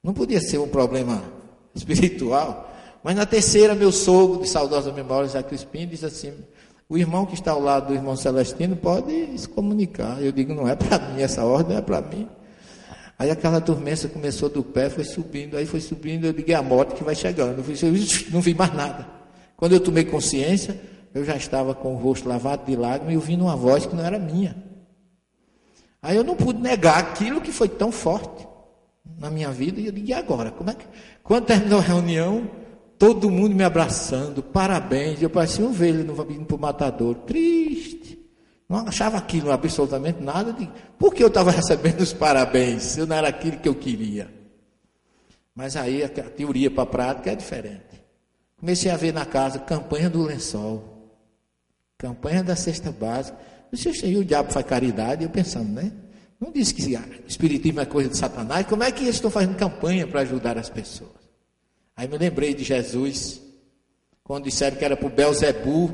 Não 0.04 0.14
podia 0.14 0.40
ser 0.40 0.60
um 0.60 0.68
problema 0.68 1.24
espiritual. 1.74 2.72
Mas 3.04 3.16
na 3.16 3.26
terceira, 3.26 3.74
meu 3.74 3.92
sogro, 3.92 4.42
de 4.42 4.48
saudosa 4.48 4.92
memória, 4.92 5.28
Jacques 5.28 5.50
Crispim, 5.50 5.88
disse 5.88 6.06
assim: 6.06 6.34
o 6.90 6.98
irmão 6.98 7.26
que 7.26 7.34
está 7.34 7.52
ao 7.52 7.62
lado 7.62 7.88
do 7.88 7.94
irmão 7.94 8.16
Celestino 8.16 8.76
pode 8.76 9.38
se 9.38 9.48
comunicar. 9.48 10.22
Eu 10.22 10.32
digo: 10.32 10.54
não 10.54 10.68
é 10.68 10.76
para 10.76 11.00
mim, 11.10 11.22
essa 11.22 11.44
ordem 11.44 11.78
é 11.78 11.82
para 11.82 12.02
mim. 12.02 12.28
Aí 13.20 13.32
aquela 13.32 13.60
dormência 13.60 14.08
começou 14.08 14.48
do 14.48 14.64
pé, 14.64 14.90
foi 14.90 15.04
subindo, 15.04 15.58
aí 15.58 15.66
foi 15.66 15.82
subindo, 15.82 16.26
eu 16.26 16.32
liguei 16.32 16.54
a 16.54 16.62
moto 16.62 16.96
que 16.96 17.04
vai 17.04 17.16
chegando. 17.16 17.58
Eu 17.60 18.32
não 18.32 18.42
vi 18.42 18.54
mais 18.54 18.74
nada. 18.76 19.08
Quando 19.56 19.74
eu 19.74 19.80
tomei 19.80 20.06
consciência, 20.06 20.80
eu 21.16 21.26
já 21.26 21.36
estava 21.36 21.74
com 21.74 21.96
o 21.96 21.98
rosto 21.98 22.30
lavado 22.30 22.66
de 22.66 22.76
lágrimas 22.76 23.14
e 23.14 23.18
ouvindo 23.18 23.44
uma 23.44 23.56
voz 23.56 23.88
que 23.88 23.96
não 23.96 24.06
era 24.06 24.20
minha. 24.20 24.56
Aí 26.00 26.16
eu 26.16 26.24
não 26.24 26.36
pude 26.36 26.62
negar 26.62 27.00
aquilo 27.00 27.42
que 27.42 27.52
foi 27.52 27.68
tão 27.68 27.92
forte 27.92 28.48
na 29.18 29.32
minha 29.32 29.50
vida. 29.50 29.82
E 29.82 29.88
eu 29.88 29.92
digo, 29.92 30.08
e 30.08 30.14
agora? 30.14 30.52
Como 30.52 30.70
é 30.70 30.76
que... 30.76 30.86
Quando 31.24 31.46
terminou 31.46 31.80
a 31.80 31.82
reunião, 31.82 32.48
todo 32.98 33.30
mundo 33.30 33.56
me 33.56 33.64
abraçando, 33.64 34.42
parabéns. 34.42 35.22
Eu 35.22 35.30
parecia 35.30 35.66
um 35.66 35.72
velho 35.72 36.02
indo 36.02 36.46
para 36.46 36.56
o 36.56 36.60
matador, 36.60 37.16
triste. 37.16 38.18
Não 38.68 38.80
achava 38.80 39.18
aquilo 39.18 39.52
absolutamente 39.52 40.22
nada 40.22 40.52
de. 40.52 40.70
Por 41.00 41.14
que 41.14 41.24
eu 41.24 41.28
estava 41.28 41.52
recebendo 41.52 42.02
os 42.02 42.14
parabéns 42.14 42.84
se 42.84 43.06
não 43.06 43.16
era 43.16 43.28
aquilo 43.28 43.58
que 43.58 43.70
eu 43.70 43.76
queria? 43.76 44.30
Mas 45.56 45.76
aí 45.76 46.04
a 46.04 46.10
teoria 46.10 46.70
para 46.70 46.84
a 46.84 46.88
prática 46.88 47.32
é 47.32 47.36
diferente. 47.36 48.04
Comecei 48.60 48.92
a 48.92 48.98
ver 48.98 49.14
na 49.14 49.26
casa 49.26 49.60
campanha 49.60 50.10
do 50.10 50.24
lençol, 50.24 51.12
campanha 51.98 52.44
da 52.44 52.56
cesta 52.56 52.92
básica. 52.92 53.38
E 54.04 54.18
o 54.18 54.24
diabo 54.24 54.52
faz 54.52 54.66
caridade, 54.66 55.24
eu 55.24 55.30
pensando, 55.30 55.70
né? 55.70 55.92
Não 56.40 56.52
disse 56.52 56.74
que 56.74 56.98
espiritismo 57.28 57.80
é 57.80 57.86
coisa 57.86 58.10
de 58.10 58.18
Satanás. 58.18 58.66
Como 58.68 58.84
é 58.84 58.92
que 58.92 59.04
eles 59.04 59.16
estão 59.16 59.32
fazendo 59.32 59.56
campanha 59.56 60.06
para 60.06 60.22
ajudar 60.22 60.58
as 60.58 60.70
pessoas? 60.70 61.17
Aí 61.98 62.08
me 62.08 62.18
lembrei 62.18 62.54
de 62.54 62.64
Jesus, 62.64 63.42
quando 64.24 64.44
disseram 64.44 64.78
que 64.78 64.86
era 64.86 64.96
para 64.96 65.10
Belzebu 65.10 65.94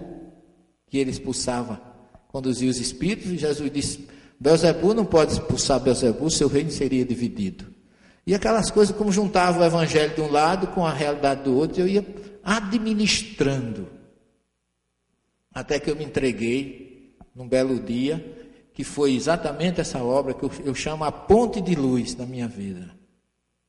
que 0.87 0.97
ele 0.97 1.09
expulsava 1.09 1.81
conduzir 2.27 2.69
os 2.69 2.79
espíritos, 2.79 3.31
e 3.31 3.37
Jesus 3.37 3.71
disse: 3.71 4.07
Belzebu 4.39 4.93
não 4.93 5.05
pode 5.05 5.31
expulsar 5.31 5.79
Belzebu, 5.79 6.29
seu 6.29 6.49
reino 6.49 6.69
seria 6.69 7.05
dividido. 7.05 7.73
E 8.27 8.35
aquelas 8.35 8.69
coisas, 8.69 8.95
como 8.95 9.11
juntava 9.11 9.61
o 9.61 9.63
evangelho 9.63 10.13
de 10.13 10.21
um 10.21 10.29
lado 10.29 10.67
com 10.67 10.85
a 10.85 10.93
realidade 10.93 11.43
do 11.43 11.55
outro, 11.55 11.81
eu 11.81 11.87
ia 11.87 12.05
administrando. 12.43 13.87
Até 15.53 15.79
que 15.79 15.89
eu 15.89 15.95
me 15.95 16.03
entreguei 16.03 17.15
num 17.35 17.47
belo 17.47 17.79
dia, 17.79 18.23
que 18.73 18.83
foi 18.83 19.13
exatamente 19.13 19.79
essa 19.79 20.03
obra 20.03 20.33
que 20.33 20.43
eu, 20.43 20.51
eu 20.65 20.75
chamo 20.75 21.03
a 21.03 21.11
ponte 21.11 21.61
de 21.61 21.75
luz 21.75 22.15
na 22.15 22.25
minha 22.25 22.47
vida, 22.47 22.89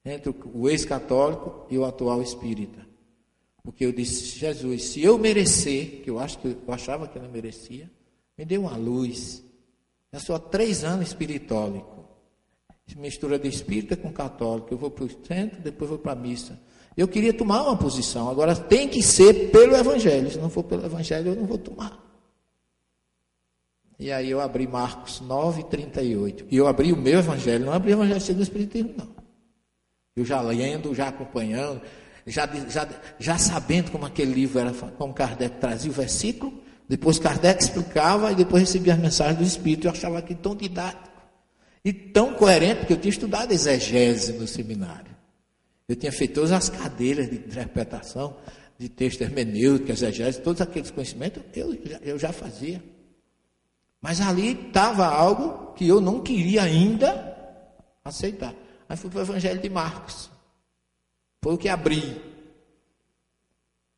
entre 0.04 0.34
o 0.52 0.68
ex-católico 0.68 1.66
e 1.70 1.78
o 1.78 1.84
atual 1.84 2.20
espírita. 2.20 2.84
Porque 3.62 3.86
eu 3.86 3.92
disse, 3.92 4.38
Jesus, 4.38 4.84
se 4.84 5.02
eu 5.02 5.16
merecer, 5.16 6.02
que 6.02 6.10
eu 6.10 6.18
acho 6.18 6.38
que 6.38 6.48
eu 6.48 6.74
achava 6.74 7.08
que 7.08 7.16
eu 7.16 7.22
não 7.22 7.30
merecia, 7.30 7.90
me 8.36 8.44
deu 8.44 8.62
uma 8.62 8.76
luz. 8.76 9.42
Eu 10.12 10.20
sou 10.20 10.38
três 10.38 10.84
anos 10.84 11.08
espiritólico. 11.08 12.04
Mistura 12.96 13.38
de 13.38 13.48
espírita 13.48 13.96
com 13.96 14.12
católico. 14.12 14.68
Eu 14.70 14.76
vou 14.76 14.90
para 14.90 15.04
o 15.04 15.10
centro, 15.26 15.62
depois 15.62 15.88
vou 15.88 15.98
para 15.98 16.12
a 16.12 16.16
missa. 16.16 16.60
Eu 16.94 17.08
queria 17.08 17.32
tomar 17.32 17.62
uma 17.62 17.76
posição. 17.76 18.28
Agora 18.28 18.54
tem 18.54 18.86
que 18.86 19.02
ser 19.02 19.50
pelo 19.50 19.74
Evangelho. 19.74 20.30
Se 20.30 20.38
não 20.38 20.50
for 20.50 20.64
pelo 20.64 20.84
Evangelho, 20.84 21.30
eu 21.30 21.36
não 21.36 21.46
vou 21.46 21.56
tomar. 21.56 21.98
E 23.98 24.12
aí 24.12 24.30
eu 24.30 24.40
abri 24.40 24.66
Marcos 24.66 25.20
9, 25.22 25.64
38. 25.64 26.44
E 26.50 26.56
eu 26.56 26.66
abri 26.66 26.92
o 26.92 26.96
meu 26.96 27.18
Evangelho. 27.18 27.64
Não 27.64 27.72
abri 27.72 27.92
o 27.92 27.94
Evangelho 27.94 28.20
segundo 28.20 28.40
o 28.40 28.44
Espiritismo, 28.44 28.94
não. 28.98 29.13
Eu 30.16 30.24
já 30.24 30.40
lendo, 30.40 30.94
já 30.94 31.08
acompanhando, 31.08 31.80
já, 32.26 32.46
já, 32.68 32.88
já 33.18 33.38
sabendo 33.38 33.90
como 33.90 34.06
aquele 34.06 34.32
livro 34.32 34.58
era, 34.58 34.72
como 34.72 35.12
Kardec 35.12 35.56
trazia 35.58 35.90
o 35.90 35.94
versículo, 35.94 36.62
depois 36.88 37.18
Kardec 37.18 37.62
explicava 37.62 38.30
e 38.30 38.34
depois 38.34 38.62
recebia 38.62 38.94
as 38.94 39.00
mensagens 39.00 39.38
do 39.38 39.44
Espírito. 39.44 39.86
Eu 39.86 39.90
achava 39.90 40.18
aquilo 40.18 40.38
tão 40.38 40.54
didático 40.54 41.10
e 41.84 41.92
tão 41.92 42.34
coerente, 42.34 42.80
porque 42.80 42.92
eu 42.92 43.00
tinha 43.00 43.10
estudado 43.10 43.52
exegese 43.52 44.32
no 44.34 44.46
seminário. 44.46 45.14
Eu 45.88 45.96
tinha 45.96 46.12
feito 46.12 46.34
todas 46.34 46.52
as 46.52 46.68
cadeiras 46.68 47.28
de 47.28 47.36
interpretação, 47.36 48.36
de 48.78 48.88
texto 48.88 49.22
hermenêutico, 49.22 49.92
exegese, 49.92 50.40
todos 50.40 50.60
aqueles 50.60 50.90
conhecimentos 50.90 51.42
eu, 51.54 51.76
eu 52.02 52.18
já 52.18 52.32
fazia. 52.32 52.82
Mas 54.00 54.20
ali 54.20 54.52
estava 54.52 55.06
algo 55.06 55.72
que 55.74 55.86
eu 55.88 56.00
não 56.00 56.20
queria 56.20 56.62
ainda 56.62 57.34
aceitar. 58.04 58.54
Aí 58.88 58.96
fui 58.96 59.10
para 59.10 59.20
o 59.20 59.22
Evangelho 59.22 59.60
de 59.60 59.70
Marcos. 59.70 60.30
Foi 61.42 61.54
o 61.54 61.58
que 61.58 61.68
abri. 61.68 62.20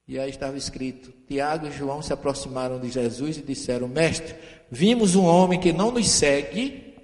E 0.08 0.18
aí 0.18 0.30
estava 0.30 0.56
escrito: 0.56 1.12
Tiago 1.26 1.66
e 1.66 1.72
João 1.72 2.00
se 2.00 2.12
aproximaram 2.12 2.78
de 2.78 2.90
Jesus 2.90 3.38
e 3.38 3.42
disseram: 3.42 3.88
Mestre, 3.88 4.34
vimos 4.70 5.14
um 5.16 5.24
homem 5.24 5.58
que 5.58 5.72
não 5.72 5.90
nos 5.90 6.08
segue, 6.08 6.94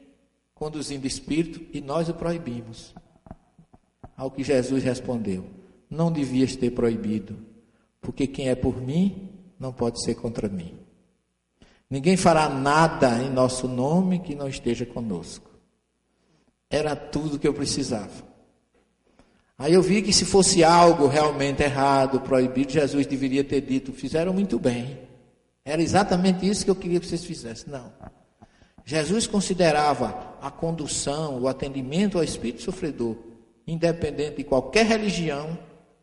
conduzindo 0.54 1.06
espírito, 1.06 1.60
e 1.72 1.80
nós 1.80 2.08
o 2.08 2.14
proibimos. 2.14 2.94
Ao 4.16 4.30
que 4.30 4.44
Jesus 4.44 4.82
respondeu: 4.82 5.44
Não 5.90 6.12
devias 6.12 6.54
ter 6.56 6.70
proibido, 6.70 7.36
porque 8.00 8.26
quem 8.26 8.48
é 8.48 8.54
por 8.54 8.80
mim 8.80 9.30
não 9.58 9.72
pode 9.72 10.02
ser 10.02 10.14
contra 10.14 10.48
mim. 10.48 10.74
Ninguém 11.88 12.16
fará 12.16 12.48
nada 12.48 13.22
em 13.22 13.30
nosso 13.30 13.68
nome 13.68 14.18
que 14.20 14.34
não 14.34 14.48
esteja 14.48 14.86
conosco. 14.86 15.51
Era 16.72 16.96
tudo 16.96 17.38
que 17.38 17.46
eu 17.46 17.52
precisava. 17.52 18.32
Aí 19.58 19.74
eu 19.74 19.82
vi 19.82 20.00
que 20.00 20.10
se 20.10 20.24
fosse 20.24 20.64
algo 20.64 21.06
realmente 21.06 21.62
errado, 21.62 22.18
proibido, 22.22 22.72
Jesus 22.72 23.06
deveria 23.06 23.44
ter 23.44 23.60
dito: 23.60 23.92
fizeram 23.92 24.32
muito 24.32 24.58
bem. 24.58 24.98
Era 25.62 25.82
exatamente 25.82 26.48
isso 26.48 26.64
que 26.64 26.70
eu 26.70 26.74
queria 26.74 26.98
que 26.98 27.06
vocês 27.06 27.24
fizessem. 27.24 27.70
Não. 27.70 27.92
Jesus 28.86 29.26
considerava 29.26 30.34
a 30.40 30.50
condução, 30.50 31.38
o 31.38 31.46
atendimento 31.46 32.16
ao 32.16 32.24
espírito 32.24 32.62
sofredor, 32.62 33.16
independente 33.66 34.38
de 34.38 34.44
qualquer 34.44 34.86
religião, 34.86 35.56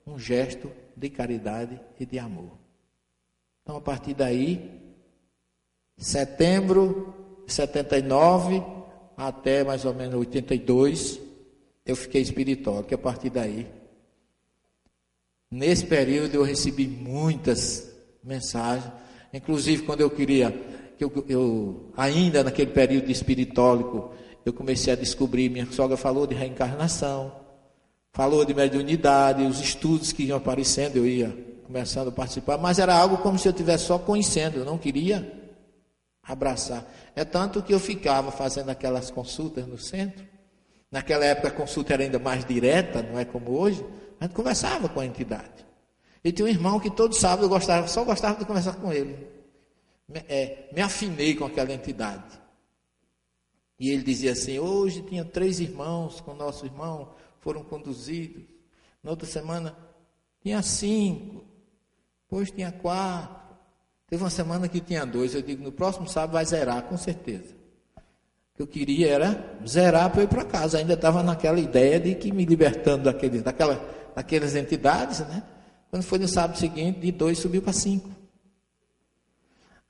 um 0.05 0.19
gesto 0.19 0.71
de 0.95 1.09
caridade 1.09 1.81
e 1.99 2.05
de 2.05 2.19
amor. 2.19 2.51
Então, 3.63 3.75
a 3.75 3.81
partir 3.81 4.13
daí, 4.13 4.71
setembro 5.97 7.13
de 7.45 7.51
79 7.51 8.78
até 9.19 9.65
mais 9.65 9.83
ou 9.83 9.93
menos 9.93 10.15
82, 10.15 11.19
eu 11.85 11.93
fiquei 11.93 12.21
espiritual, 12.21 12.83
que 12.83 12.95
a 12.95 12.97
partir 12.97 13.29
daí, 13.29 13.67
nesse 15.51 15.85
período 15.85 16.35
eu 16.35 16.43
recebi 16.43 16.87
muitas 16.87 17.93
mensagens, 18.23 18.89
inclusive 19.33 19.83
quando 19.83 19.99
eu 19.99 20.09
queria, 20.09 20.51
que 20.97 21.03
eu, 21.03 21.25
eu 21.27 21.91
ainda 21.97 22.45
naquele 22.45 22.71
período 22.71 23.11
espiritólico, 23.11 24.11
eu 24.45 24.53
comecei 24.53 24.93
a 24.93 24.95
descobrir, 24.95 25.49
minha 25.49 25.69
sogra 25.69 25.97
falou 25.97 26.25
de 26.25 26.33
reencarnação, 26.33 27.35
falou 28.13 28.45
de 28.45 28.53
mediunidade, 28.53 29.43
os 29.43 29.59
estudos 29.59 30.13
que 30.13 30.23
iam 30.23 30.37
aparecendo, 30.37 30.95
eu 30.95 31.05
ia 31.05 31.37
começando 31.67 32.07
a 32.07 32.11
participar, 32.11 32.57
mas 32.57 32.79
era 32.79 32.95
algo 32.95 33.17
como 33.17 33.37
se 33.37 33.49
eu 33.49 33.51
estivesse 33.51 33.83
só 33.83 33.99
conhecendo, 33.99 34.59
eu 34.59 34.65
não 34.65 34.77
queria 34.77 35.38
abraçar. 36.29 36.85
É 37.15 37.25
tanto 37.25 37.61
que 37.63 37.73
eu 37.73 37.79
ficava 37.79 38.31
fazendo 38.31 38.69
aquelas 38.69 39.09
consultas 39.09 39.65
no 39.65 39.77
centro. 39.77 40.25
Naquela 40.91 41.25
época 41.25 41.49
a 41.49 41.51
consulta 41.51 41.93
era 41.93 42.03
ainda 42.03 42.19
mais 42.19 42.45
direta, 42.45 43.01
não 43.01 43.19
é 43.19 43.25
como 43.25 43.51
hoje. 43.51 43.83
A 44.19 44.25
gente 44.25 44.35
conversava 44.35 44.87
com 44.87 44.99
a 44.99 45.05
entidade. 45.05 45.65
E 46.23 46.31
tinha 46.31 46.45
um 46.45 46.49
irmão 46.49 46.79
que 46.79 46.89
todo 46.89 47.15
sábado 47.15 47.45
eu 47.45 47.49
gostava, 47.49 47.87
só 47.87 48.03
gostava 48.03 48.37
de 48.37 48.45
conversar 48.45 48.75
com 48.75 48.93
ele. 48.93 49.27
Me, 50.07 50.19
é, 50.27 50.69
me 50.73 50.81
afinei 50.81 51.35
com 51.35 51.45
aquela 51.45 51.73
entidade. 51.73 52.39
E 53.79 53.89
ele 53.89 54.03
dizia 54.03 54.33
assim: 54.33 54.59
hoje 54.59 55.01
tinha 55.01 55.25
três 55.25 55.59
irmãos 55.59 56.21
com 56.21 56.33
nosso 56.33 56.65
irmão, 56.65 57.13
foram 57.39 57.63
conduzidos. 57.63 58.43
Na 59.01 59.11
outra 59.11 59.27
semana 59.27 59.75
tinha 60.41 60.61
cinco. 60.61 61.43
Depois 62.23 62.51
tinha 62.51 62.71
quatro. 62.71 63.48
Teve 64.09 64.23
uma 64.23 64.29
semana 64.29 64.67
que 64.67 64.79
tinha 64.79 65.05
dois. 65.05 65.35
Eu 65.35 65.41
digo, 65.41 65.63
no 65.63 65.71
próximo 65.71 66.07
sábado 66.07 66.33
vai 66.33 66.45
zerar, 66.45 66.83
com 66.83 66.97
certeza. 66.97 67.53
O 68.53 68.55
que 68.55 68.61
eu 68.61 68.67
queria 68.67 69.07
era 69.07 69.57
zerar 69.67 70.09
para 70.09 70.21
eu 70.21 70.23
ir 70.25 70.27
para 70.27 70.43
casa. 70.43 70.79
Ainda 70.79 70.93
estava 70.93 71.21
naquela 71.21 71.59
ideia 71.59 71.99
de 71.99 72.15
que 72.15 72.31
me 72.31 72.43
libertando 72.45 73.03
daqueles, 73.03 73.43
daquela, 73.43 73.79
daquelas 74.15 74.55
entidades, 74.55 75.19
né? 75.19 75.43
Quando 75.89 76.03
foi 76.03 76.19
no 76.19 76.27
sábado 76.27 76.57
seguinte, 76.57 76.99
de 76.99 77.11
dois 77.11 77.37
subiu 77.37 77.61
para 77.61 77.73
cinco. 77.73 78.09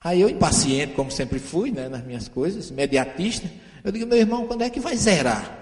Aí 0.02 0.20
eu, 0.20 0.30
impaciente, 0.30 0.94
como 0.94 1.10
sempre 1.10 1.38
fui, 1.38 1.70
né, 1.70 1.88
nas 1.88 2.02
minhas 2.02 2.26
coisas, 2.26 2.70
imediatista, 2.70 3.50
eu 3.84 3.92
digo, 3.92 4.06
meu 4.06 4.16
irmão, 4.16 4.46
quando 4.46 4.62
é 4.62 4.70
que 4.70 4.80
vai 4.80 4.96
zerar? 4.96 5.58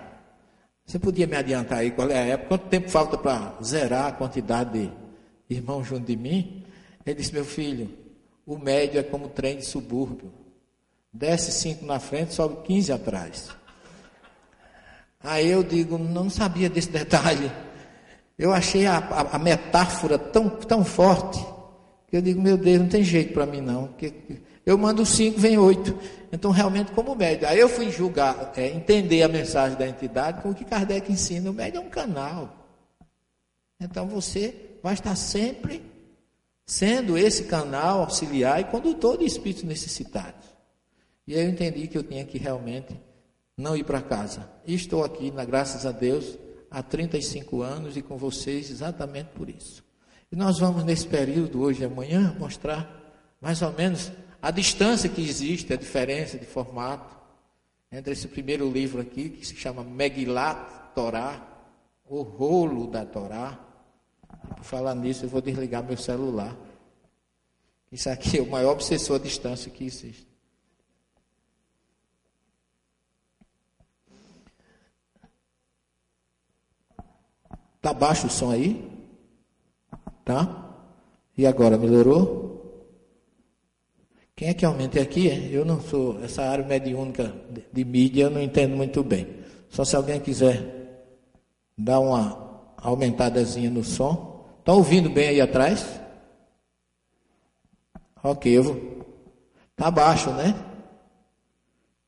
Você 0.86 0.98
podia 0.98 1.26
me 1.26 1.36
adiantar 1.36 1.80
aí 1.80 1.90
qual 1.90 2.08
é 2.08 2.16
a 2.16 2.24
época? 2.24 2.48
Quanto 2.48 2.68
tempo 2.68 2.88
falta 2.88 3.18
para 3.18 3.58
zerar 3.62 4.06
a 4.06 4.12
quantidade 4.12 4.92
de 5.48 5.56
irmãos 5.56 5.88
junto 5.88 6.06
de 6.06 6.16
mim? 6.16 6.64
Ele 7.04 7.16
disse, 7.16 7.32
meu 7.32 7.44
filho, 7.44 7.90
o 8.48 8.56
médio 8.56 8.98
é 8.98 9.02
como 9.02 9.28
trem 9.28 9.58
de 9.58 9.66
subúrbio. 9.66 10.32
Desce 11.12 11.52
cinco 11.52 11.84
na 11.84 12.00
frente, 12.00 12.32
sobe 12.32 12.62
15 12.66 12.92
atrás. 12.92 13.50
Aí 15.20 15.48
eu 15.48 15.62
digo, 15.62 15.98
não 15.98 16.30
sabia 16.30 16.70
desse 16.70 16.88
detalhe. 16.88 17.52
Eu 18.38 18.50
achei 18.50 18.86
a, 18.86 18.96
a, 18.96 19.36
a 19.36 19.38
metáfora 19.38 20.18
tão, 20.18 20.48
tão 20.48 20.82
forte 20.82 21.38
que 22.06 22.16
eu 22.16 22.22
digo, 22.22 22.40
meu 22.40 22.56
Deus, 22.56 22.80
não 22.80 22.88
tem 22.88 23.04
jeito 23.04 23.34
para 23.34 23.44
mim 23.44 23.60
não. 23.60 23.90
Eu 24.64 24.78
mando 24.78 25.04
cinco, 25.04 25.38
vem 25.38 25.58
oito. 25.58 25.94
Então, 26.32 26.50
realmente, 26.50 26.90
como 26.92 27.14
médio. 27.14 27.46
Aí 27.46 27.58
eu 27.58 27.68
fui 27.68 27.90
julgar, 27.90 28.54
é, 28.56 28.66
entender 28.68 29.22
a 29.22 29.28
mensagem 29.28 29.76
da 29.76 29.86
entidade 29.86 30.40
com 30.40 30.50
o 30.50 30.54
que 30.54 30.64
Kardec 30.64 31.12
ensina. 31.12 31.50
O 31.50 31.54
médio 31.54 31.78
é 31.78 31.80
um 31.82 31.90
canal. 31.90 32.66
Então 33.78 34.08
você 34.08 34.78
vai 34.82 34.94
estar 34.94 35.16
sempre 35.16 35.97
sendo 36.68 37.16
esse 37.16 37.44
canal 37.44 38.00
auxiliar 38.00 38.60
e 38.60 38.64
condutor 38.64 39.16
de 39.16 39.24
espíritos 39.24 39.64
necessitados. 39.64 40.44
E 41.26 41.34
aí 41.34 41.42
eu 41.42 41.48
entendi 41.48 41.88
que 41.88 41.96
eu 41.96 42.02
tinha 42.02 42.26
que 42.26 42.36
realmente 42.36 42.94
não 43.56 43.74
ir 43.74 43.84
para 43.84 44.02
casa. 44.02 44.46
E 44.66 44.74
estou 44.74 45.02
aqui, 45.02 45.30
na 45.30 45.46
graças 45.46 45.86
a 45.86 45.92
Deus, 45.92 46.36
há 46.70 46.82
35 46.82 47.62
anos 47.62 47.96
e 47.96 48.02
com 48.02 48.18
vocês 48.18 48.70
exatamente 48.70 49.30
por 49.34 49.48
isso. 49.48 49.82
E 50.30 50.36
nós 50.36 50.58
vamos 50.58 50.84
nesse 50.84 51.06
período, 51.06 51.62
hoje 51.62 51.80
e 51.80 51.86
amanhã, 51.86 52.36
mostrar 52.38 53.16
mais 53.40 53.62
ou 53.62 53.72
menos 53.72 54.12
a 54.42 54.50
distância 54.50 55.08
que 55.08 55.22
existe, 55.22 55.72
a 55.72 55.76
diferença 55.76 56.36
de 56.36 56.44
formato 56.44 57.16
entre 57.90 58.12
esse 58.12 58.28
primeiro 58.28 58.70
livro 58.70 59.00
aqui, 59.00 59.30
que 59.30 59.46
se 59.46 59.56
chama 59.56 59.82
Megilat 59.82 60.92
Torá, 60.94 61.48
o 62.04 62.20
rolo 62.20 62.88
da 62.88 63.06
Torá. 63.06 63.58
Por 64.56 64.64
falar 64.64 64.94
nisso, 64.94 65.24
eu 65.24 65.28
vou 65.28 65.40
desligar 65.40 65.84
meu 65.84 65.96
celular. 65.96 66.56
Isso 67.90 68.08
aqui 68.10 68.38
é 68.38 68.42
o 68.42 68.50
maior 68.50 68.72
obsessor 68.72 69.16
à 69.16 69.18
distância 69.18 69.70
que 69.70 69.84
existe. 69.84 70.26
Tá 77.80 77.92
baixo 77.94 78.26
o 78.26 78.30
som 78.30 78.50
aí? 78.50 78.90
Tá? 80.24 80.74
E 81.36 81.46
agora, 81.46 81.78
melhorou? 81.78 82.48
Quem 84.34 84.48
é 84.48 84.54
que 84.54 84.64
aumenta 84.64 85.00
aqui? 85.00 85.26
Eu 85.52 85.64
não 85.64 85.80
sou, 85.80 86.22
essa 86.22 86.42
área 86.42 86.64
mediúnica 86.64 87.34
de, 87.50 87.64
de 87.72 87.84
mídia 87.84 88.24
eu 88.24 88.30
não 88.30 88.42
entendo 88.42 88.76
muito 88.76 89.02
bem. 89.02 89.26
Só 89.68 89.84
se 89.84 89.96
alguém 89.96 90.20
quiser 90.20 91.06
dar 91.76 92.00
uma 92.00 92.47
aumentadazinha 92.78 93.70
no 93.70 93.84
som. 93.84 94.46
Estão 94.58 94.76
ouvindo 94.76 95.10
bem 95.10 95.28
aí 95.28 95.40
atrás? 95.40 96.00
Ok, 98.22 98.56
eu 98.56 98.62
vou. 98.62 99.06
Tá 99.76 99.90
baixo, 99.90 100.30
né? 100.30 100.54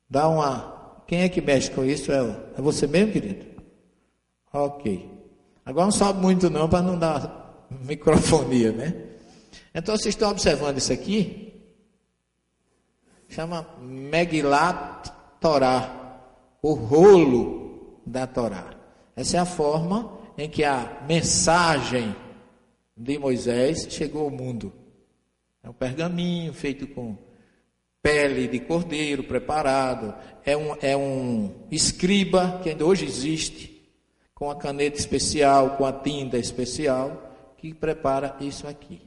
Dá 0.09 0.29
uma. 0.29 1.03
Quem 1.07 1.23
é 1.23 1.29
que 1.29 1.41
mexe 1.41 1.71
com 1.71 1.85
isso? 1.85 2.11
É, 2.13 2.19
é 2.59 2.61
você 2.61 2.87
mesmo, 2.87 3.13
querido? 3.13 3.47
Ok. 4.53 5.09
Agora 5.65 5.87
não 5.87 5.93
sobe 5.93 6.21
muito 6.21 6.51
não 6.51 6.69
para 6.69 6.83
não 6.83 6.99
dar 6.99 7.67
microfonia, 7.71 8.73
né? 8.73 8.95
Então 9.75 9.97
vocês 9.97 10.15
estão 10.15 10.31
observando 10.31 10.79
isso 10.79 10.93
aqui? 10.93 11.63
Chama 13.29 13.65
Megilat 13.81 15.09
Torá, 15.41 16.19
o 16.61 16.75
rolo 16.75 18.01
da 18.05 18.27
Torá. 18.27 18.75
Essa 19.15 19.37
é 19.37 19.41
a 19.41 19.45
forma 19.45 20.20
em 20.41 20.49
que 20.49 20.65
a 20.65 21.05
mensagem 21.07 22.17
de 22.97 23.19
Moisés 23.19 23.87
chegou 23.91 24.25
ao 24.25 24.31
mundo. 24.31 24.73
É 25.63 25.69
um 25.69 25.75
pergaminho 25.75 26.55
feito 26.55 26.87
com 26.87 27.15
pele 28.03 28.49
de 28.49 28.59
cordeiro 28.61 29.23
preparado. 29.23 30.15
É 30.43 30.57
um, 30.57 30.75
é 30.81 30.97
um 30.97 31.67
escriba 31.71 32.59
que 32.63 32.71
ainda 32.71 32.87
hoje 32.87 33.05
existe 33.05 33.87
com 34.35 34.51
a 34.51 34.57
caneta 34.57 34.99
especial, 34.99 35.77
com 35.77 35.85
a 35.85 35.93
tinta 35.93 36.39
especial, 36.39 37.53
que 37.59 37.75
prepara 37.75 38.35
isso 38.41 38.67
aqui. 38.67 39.03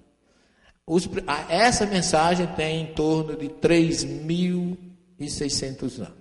Os, 0.86 1.10
essa 1.50 1.88
mensagem 1.88 2.46
tem 2.56 2.84
em 2.84 2.93
torno 2.93 3.36
de 3.36 3.50
3.600 3.50 5.98
anos. 5.98 6.13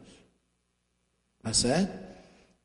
Tá 1.43 1.53
certo? 1.53 2.02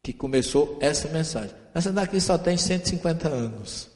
Que 0.08 0.14
começou 0.14 0.78
essa 0.80 1.10
mensagem. 1.10 1.54
Essa 1.74 1.92
daqui 1.92 2.22
só 2.22 2.38
tem 2.38 2.56
150 2.56 3.28
anos. 3.28 3.90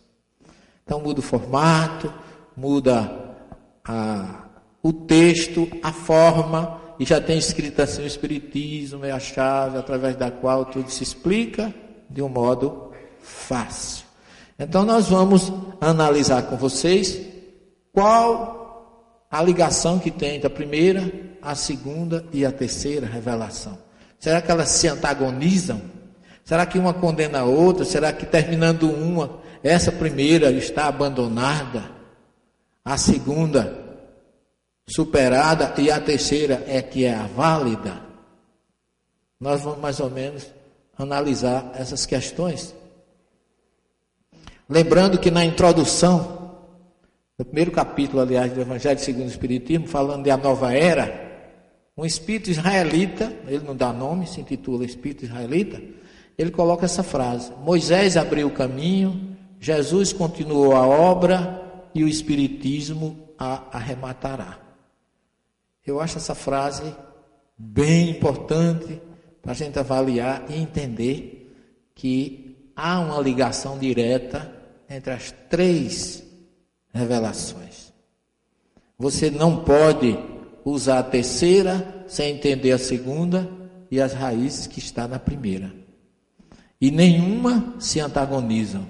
Então 0.84 1.00
muda 1.00 1.22
o 1.22 1.24
formato, 1.24 2.14
muda 2.54 3.34
a, 3.82 4.44
o 4.84 4.92
texto, 4.92 5.70
a 5.82 5.94
forma, 5.94 6.82
e 7.00 7.06
já 7.06 7.22
tem 7.22 7.38
escrito 7.38 7.82
assim: 7.82 8.04
o 8.04 8.06
Espiritismo 8.06 9.06
é 9.06 9.12
a 9.12 9.22
chave 9.22 9.78
através 9.78 10.18
da 10.18 10.30
qual 10.30 10.66
tudo 10.66 10.92
se 10.92 11.02
explica 11.02 11.74
de 12.10 12.22
um 12.22 12.28
modo 12.28 12.92
fácil. 13.22 14.04
Então, 14.60 14.84
nós 14.84 15.08
vamos 15.08 15.50
analisar 15.80 16.42
com 16.42 16.58
vocês 16.58 17.22
qual 17.94 19.24
a 19.32 19.42
ligação 19.42 19.98
que 19.98 20.12
tem 20.12 20.36
entre 20.36 20.48
a 20.48 20.50
primeira, 20.50 21.10
a 21.42 21.56
segunda 21.56 22.26
e 22.34 22.46
a 22.46 22.52
terceira 22.52 23.08
revelação. 23.08 23.80
Será 24.20 24.42
que 24.42 24.52
elas 24.52 24.68
se 24.68 24.90
antagonizam? 24.90 26.01
Será 26.52 26.66
que 26.66 26.78
uma 26.78 26.94
condena 26.94 27.40
a 27.40 27.46
outra? 27.46 27.86
Será 27.86 28.12
que 28.12 28.26
terminando 28.26 28.92
uma, 28.92 29.40
essa 29.64 29.90
primeira 29.90 30.52
está 30.52 30.88
abandonada? 30.88 31.90
A 32.84 32.98
segunda 32.98 33.74
superada 34.86 35.74
e 35.82 35.90
a 35.90 35.98
terceira 35.98 36.62
é 36.68 36.82
que 36.82 37.06
é 37.06 37.14
a 37.14 37.26
válida? 37.26 38.02
Nós 39.40 39.62
vamos 39.62 39.80
mais 39.80 40.02
ou 40.02 40.10
menos 40.10 40.46
analisar 40.98 41.72
essas 41.74 42.06
questões. 42.06 42.76
Lembrando 44.68 45.18
que 45.20 45.32
na 45.32 45.46
introdução, 45.46 46.52
no 47.40 47.46
primeiro 47.46 47.72
capítulo, 47.72 48.22
aliás, 48.22 48.52
do 48.52 48.60
Evangelho 48.60 49.00
segundo 49.00 49.28
o 49.28 49.32
Espiritismo, 49.32 49.88
falando 49.88 50.26
de 50.26 50.30
a 50.30 50.36
nova 50.36 50.74
era, 50.74 51.32
um 51.96 52.06
espírito 52.06 52.52
israelita, 52.52 53.32
ele 53.48 53.64
não 53.64 53.74
dá 53.74 53.94
nome, 53.94 54.28
se 54.28 54.42
intitula 54.42 54.84
Espírito 54.84 55.24
Israelita, 55.24 55.82
ele 56.38 56.52
coloca 56.52 56.86
essa 56.86 57.04
frase: 57.04 57.52
Moisés 57.64 58.18
abriu 58.18 58.48
o 58.48 58.52
caminho, 58.52 59.38
Jesus 59.60 60.12
continuou 60.12 60.76
a 60.76 60.88
obra 60.88 61.62
e 61.94 62.04
o 62.04 62.08
Espiritismo 62.08 63.30
a 63.38 63.78
arrematará. 63.78 64.60
Eu 65.86 66.00
acho 66.00 66.18
essa 66.18 66.36
frase 66.36 66.96
bem 67.58 68.10
importante 68.10 69.02
para 69.42 69.52
a 69.52 69.56
gente 69.56 69.78
avaliar 69.78 70.46
e 70.50 70.56
entender 70.56 71.54
que 71.96 72.72
há 72.76 73.00
uma 73.00 73.20
ligação 73.20 73.78
direta 73.78 74.52
entre 74.90 75.14
as 75.14 75.32
três 75.50 76.24
revelações. 76.94 77.92
Você 78.98 79.32
não 79.32 79.64
pode 79.64 80.18
usar 80.64 81.00
a 81.00 81.04
terceira 81.04 82.06
sem 82.08 82.36
entender 82.36 82.72
a 82.72 82.78
segunda 82.78 83.50
e 83.90 84.00
as 84.00 84.14
raízes 84.14 84.68
que 84.68 84.80
está 84.80 85.08
na 85.08 85.18
primeira. 85.18 85.81
E 86.82 86.90
nenhuma 86.90 87.76
se 87.80 88.00
antagonizam. 88.00 88.88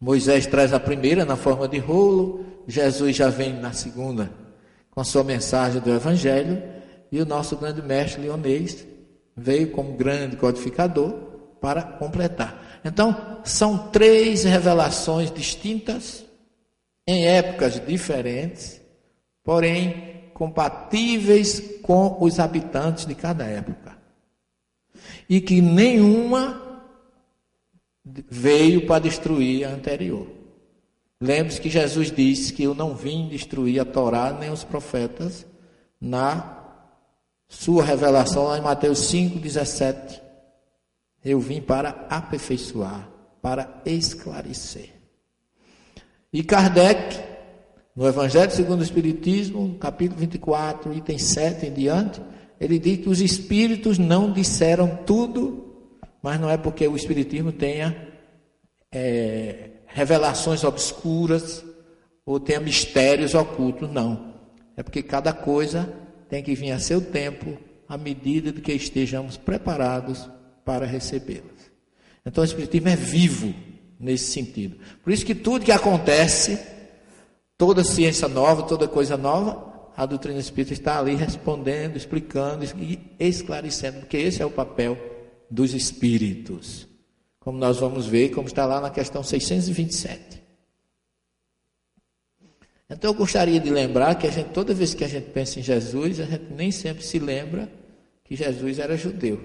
Moisés 0.00 0.46
traz 0.46 0.72
a 0.72 0.80
primeira 0.80 1.24
na 1.24 1.36
forma 1.36 1.68
de 1.68 1.78
rolo, 1.78 2.44
Jesus 2.66 3.14
já 3.14 3.28
vem 3.28 3.52
na 3.52 3.72
segunda 3.72 4.42
com 4.92 5.00
a 5.00 5.04
sua 5.04 5.24
mensagem 5.24 5.80
do 5.80 5.90
Evangelho, 5.90 6.62
e 7.10 7.20
o 7.20 7.26
nosso 7.26 7.56
grande 7.56 7.82
mestre 7.82 8.22
Leonês 8.22 8.86
veio 9.36 9.70
como 9.70 9.96
grande 9.96 10.36
codificador 10.36 11.12
para 11.60 11.82
completar. 11.82 12.80
Então, 12.84 13.38
são 13.44 13.88
três 13.88 14.44
revelações 14.44 15.30
distintas, 15.30 16.24
em 17.06 17.26
épocas 17.26 17.80
diferentes, 17.84 18.80
porém 19.42 20.30
compatíveis 20.34 21.78
com 21.82 22.18
os 22.20 22.38
habitantes 22.38 23.06
de 23.06 23.14
cada 23.14 23.44
época. 23.44 23.81
E 25.28 25.40
que 25.40 25.60
nenhuma 25.60 26.60
veio 28.04 28.86
para 28.86 29.02
destruir 29.02 29.64
a 29.64 29.70
anterior. 29.70 30.26
Lembre-se 31.20 31.60
que 31.60 31.70
Jesus 31.70 32.10
disse 32.10 32.52
que 32.52 32.64
eu 32.64 32.74
não 32.74 32.96
vim 32.96 33.28
destruir 33.28 33.80
a 33.80 33.84
Torá 33.84 34.32
nem 34.32 34.50
os 34.50 34.64
profetas 34.64 35.46
na 36.00 36.58
sua 37.48 37.84
revelação 37.84 38.44
lá 38.44 38.58
em 38.58 38.62
Mateus 38.62 38.98
5, 39.00 39.38
17. 39.38 40.20
Eu 41.24 41.38
vim 41.38 41.60
para 41.60 41.90
aperfeiçoar, 42.10 43.08
para 43.40 43.82
esclarecer. 43.86 44.90
E 46.32 46.42
Kardec, 46.42 47.20
no 47.94 48.08
Evangelho 48.08 48.50
segundo 48.50 48.80
o 48.80 48.84
Espiritismo, 48.84 49.76
capítulo 49.78 50.18
24, 50.18 50.92
item 50.94 51.18
7 51.18 51.66
em 51.66 51.72
diante, 51.72 52.20
ele 52.62 52.78
diz 52.78 52.98
que 53.00 53.08
os 53.08 53.20
espíritos 53.20 53.98
não 53.98 54.32
disseram 54.32 54.98
tudo, 55.04 55.74
mas 56.22 56.40
não 56.40 56.48
é 56.48 56.56
porque 56.56 56.86
o 56.86 56.94
Espiritismo 56.94 57.50
tenha 57.50 58.08
é, 58.92 59.70
revelações 59.88 60.62
obscuras 60.62 61.64
ou 62.24 62.38
tenha 62.38 62.60
mistérios 62.60 63.34
ocultos, 63.34 63.90
não. 63.90 64.34
É 64.76 64.82
porque 64.84 65.02
cada 65.02 65.32
coisa 65.32 65.92
tem 66.28 66.40
que 66.40 66.54
vir 66.54 66.70
a 66.70 66.78
seu 66.78 67.00
tempo, 67.00 67.58
à 67.88 67.98
medida 67.98 68.52
de 68.52 68.60
que 68.60 68.72
estejamos 68.72 69.36
preparados 69.36 70.30
para 70.64 70.86
recebê-las. 70.86 71.72
Então 72.24 72.42
o 72.42 72.44
Espiritismo 72.44 72.90
é 72.90 72.94
vivo 72.94 73.52
nesse 73.98 74.30
sentido. 74.30 74.76
Por 75.02 75.12
isso 75.12 75.26
que 75.26 75.34
tudo 75.34 75.64
que 75.64 75.72
acontece, 75.72 76.60
toda 77.58 77.82
ciência 77.82 78.28
nova, 78.28 78.62
toda 78.62 78.86
coisa 78.86 79.16
nova, 79.16 79.71
a 79.96 80.06
doutrina 80.06 80.38
espírita 80.38 80.72
está 80.72 80.98
ali 80.98 81.14
respondendo, 81.14 81.96
explicando 81.96 82.64
e 82.64 82.98
esclarecendo, 83.18 84.00
porque 84.00 84.16
esse 84.16 84.42
é 84.42 84.46
o 84.46 84.50
papel 84.50 84.98
dos 85.50 85.74
espíritos 85.74 86.90
como 87.42 87.58
nós 87.58 87.78
vamos 87.78 88.06
ver, 88.06 88.30
como 88.30 88.46
está 88.46 88.64
lá 88.64 88.80
na 88.80 88.90
questão 88.90 89.22
627. 89.22 90.40
Então 92.88 93.10
eu 93.10 93.14
gostaria 93.14 93.58
de 93.58 93.68
lembrar 93.68 94.14
que 94.14 94.26
a 94.26 94.30
gente, 94.30 94.50
toda 94.50 94.72
vez 94.72 94.94
que 94.94 95.02
a 95.02 95.08
gente 95.08 95.30
pensa 95.30 95.58
em 95.58 95.62
Jesus, 95.62 96.20
a 96.20 96.24
gente 96.24 96.52
nem 96.52 96.70
sempre 96.70 97.02
se 97.02 97.18
lembra 97.18 97.68
que 98.24 98.36
Jesus 98.36 98.78
era 98.78 98.96
judeu. 98.96 99.40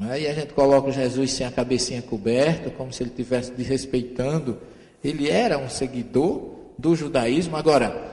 É? 0.00 0.22
E 0.22 0.26
a 0.26 0.34
gente 0.34 0.52
coloca 0.52 0.90
Jesus 0.90 1.32
sem 1.32 1.46
a 1.46 1.52
cabecinha 1.52 2.02
coberta, 2.02 2.70
como 2.70 2.92
se 2.92 3.02
ele 3.02 3.10
estivesse 3.10 3.52
desrespeitando. 3.52 4.58
Ele 5.04 5.28
era 5.30 5.58
um 5.58 5.68
seguidor 5.68 6.72
do 6.76 6.96
judaísmo. 6.96 7.56
Agora, 7.56 8.09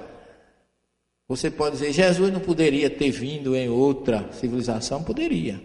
você 1.28 1.52
pode 1.52 1.78
dizer, 1.78 1.92
Jesus 1.92 2.32
não 2.32 2.40
poderia 2.40 2.90
ter 2.90 3.12
vindo 3.12 3.56
em 3.56 3.68
outra 3.68 4.32
civilização? 4.32 5.04
Poderia. 5.04 5.62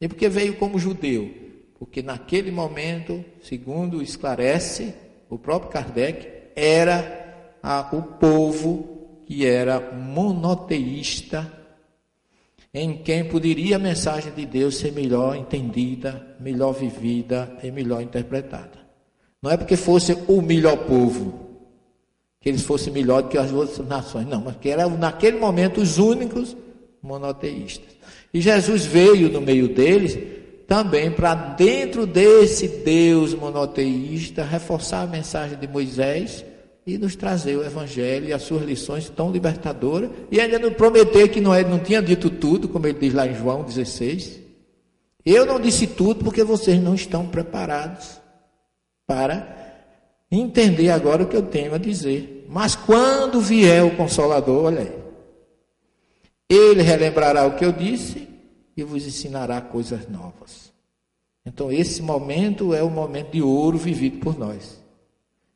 E 0.00 0.08
por 0.08 0.16
que 0.16 0.28
veio 0.28 0.56
como 0.56 0.78
judeu? 0.78 1.30
Porque 1.78 2.02
naquele 2.02 2.50
momento, 2.50 3.24
segundo 3.42 4.00
esclarece 4.00 4.94
o 5.28 5.36
próprio 5.38 5.72
Kardec, 5.72 6.28
era 6.54 7.56
a, 7.62 7.88
o 7.92 8.02
povo 8.02 9.22
que 9.26 9.44
era 9.46 9.92
monoteísta, 9.92 11.52
em 12.72 12.98
quem 12.98 13.24
poderia 13.24 13.76
a 13.76 13.78
mensagem 13.78 14.32
de 14.32 14.46
Deus 14.46 14.76
ser 14.76 14.92
melhor 14.92 15.34
entendida, 15.36 16.36
melhor 16.38 16.72
vivida 16.72 17.58
e 17.62 17.70
melhor 17.70 18.02
interpretada. 18.02 18.78
Não 19.42 19.50
é 19.50 19.56
porque 19.56 19.76
fosse 19.76 20.12
o 20.28 20.40
melhor 20.40 20.76
povo, 20.86 21.49
que 22.40 22.48
eles 22.48 22.62
fossem 22.62 22.92
melhor 22.92 23.22
do 23.22 23.28
que 23.28 23.36
as 23.36 23.52
outras 23.52 23.86
nações, 23.86 24.26
não, 24.26 24.40
mas 24.40 24.56
que 24.56 24.70
eram 24.70 24.96
naquele 24.96 25.38
momento 25.38 25.80
os 25.80 25.98
únicos 25.98 26.56
monoteístas. 27.02 27.90
E 28.32 28.40
Jesus 28.40 28.86
veio 28.86 29.30
no 29.30 29.40
meio 29.40 29.68
deles 29.68 30.18
também 30.66 31.10
para 31.10 31.34
dentro 31.34 32.06
desse 32.06 32.68
Deus 32.68 33.34
monoteísta 33.34 34.44
reforçar 34.44 35.02
a 35.02 35.06
mensagem 35.06 35.58
de 35.58 35.66
Moisés 35.66 36.44
e 36.86 36.96
nos 36.96 37.14
trazer 37.14 37.56
o 37.56 37.64
evangelho 37.64 38.28
e 38.28 38.32
as 38.32 38.42
suas 38.42 38.62
lições 38.62 39.10
tão 39.10 39.30
libertadoras 39.30 40.10
e 40.30 40.40
ainda 40.40 40.58
nos 40.58 40.72
prometer 40.74 41.28
que 41.28 41.40
não, 41.40 41.60
não 41.64 41.78
tinha 41.78 42.00
dito 42.00 42.30
tudo, 42.30 42.68
como 42.68 42.86
ele 42.86 42.98
diz 42.98 43.12
lá 43.12 43.26
em 43.26 43.34
João 43.34 43.64
16. 43.64 44.40
Eu 45.26 45.44
não 45.44 45.60
disse 45.60 45.86
tudo 45.86 46.24
porque 46.24 46.42
vocês 46.42 46.80
não 46.80 46.94
estão 46.94 47.26
preparados 47.26 48.18
para 49.06 49.59
entender 50.30 50.90
agora 50.90 51.24
o 51.24 51.28
que 51.28 51.36
eu 51.36 51.42
tenho 51.42 51.74
a 51.74 51.78
dizer. 51.78 52.46
Mas 52.48 52.74
quando 52.74 53.40
vier 53.40 53.84
o 53.84 53.96
Consolador, 53.96 54.64
olha 54.64 54.80
aí, 54.80 55.00
ele 56.48 56.82
relembrará 56.82 57.46
o 57.46 57.56
que 57.56 57.64
eu 57.64 57.72
disse 57.72 58.28
e 58.76 58.82
vos 58.82 59.06
ensinará 59.06 59.60
coisas 59.60 60.08
novas. 60.08 60.72
Então, 61.44 61.72
esse 61.72 62.02
momento 62.02 62.74
é 62.74 62.82
o 62.82 62.90
momento 62.90 63.32
de 63.32 63.42
ouro 63.42 63.78
vivido 63.78 64.18
por 64.18 64.38
nós. 64.38 64.80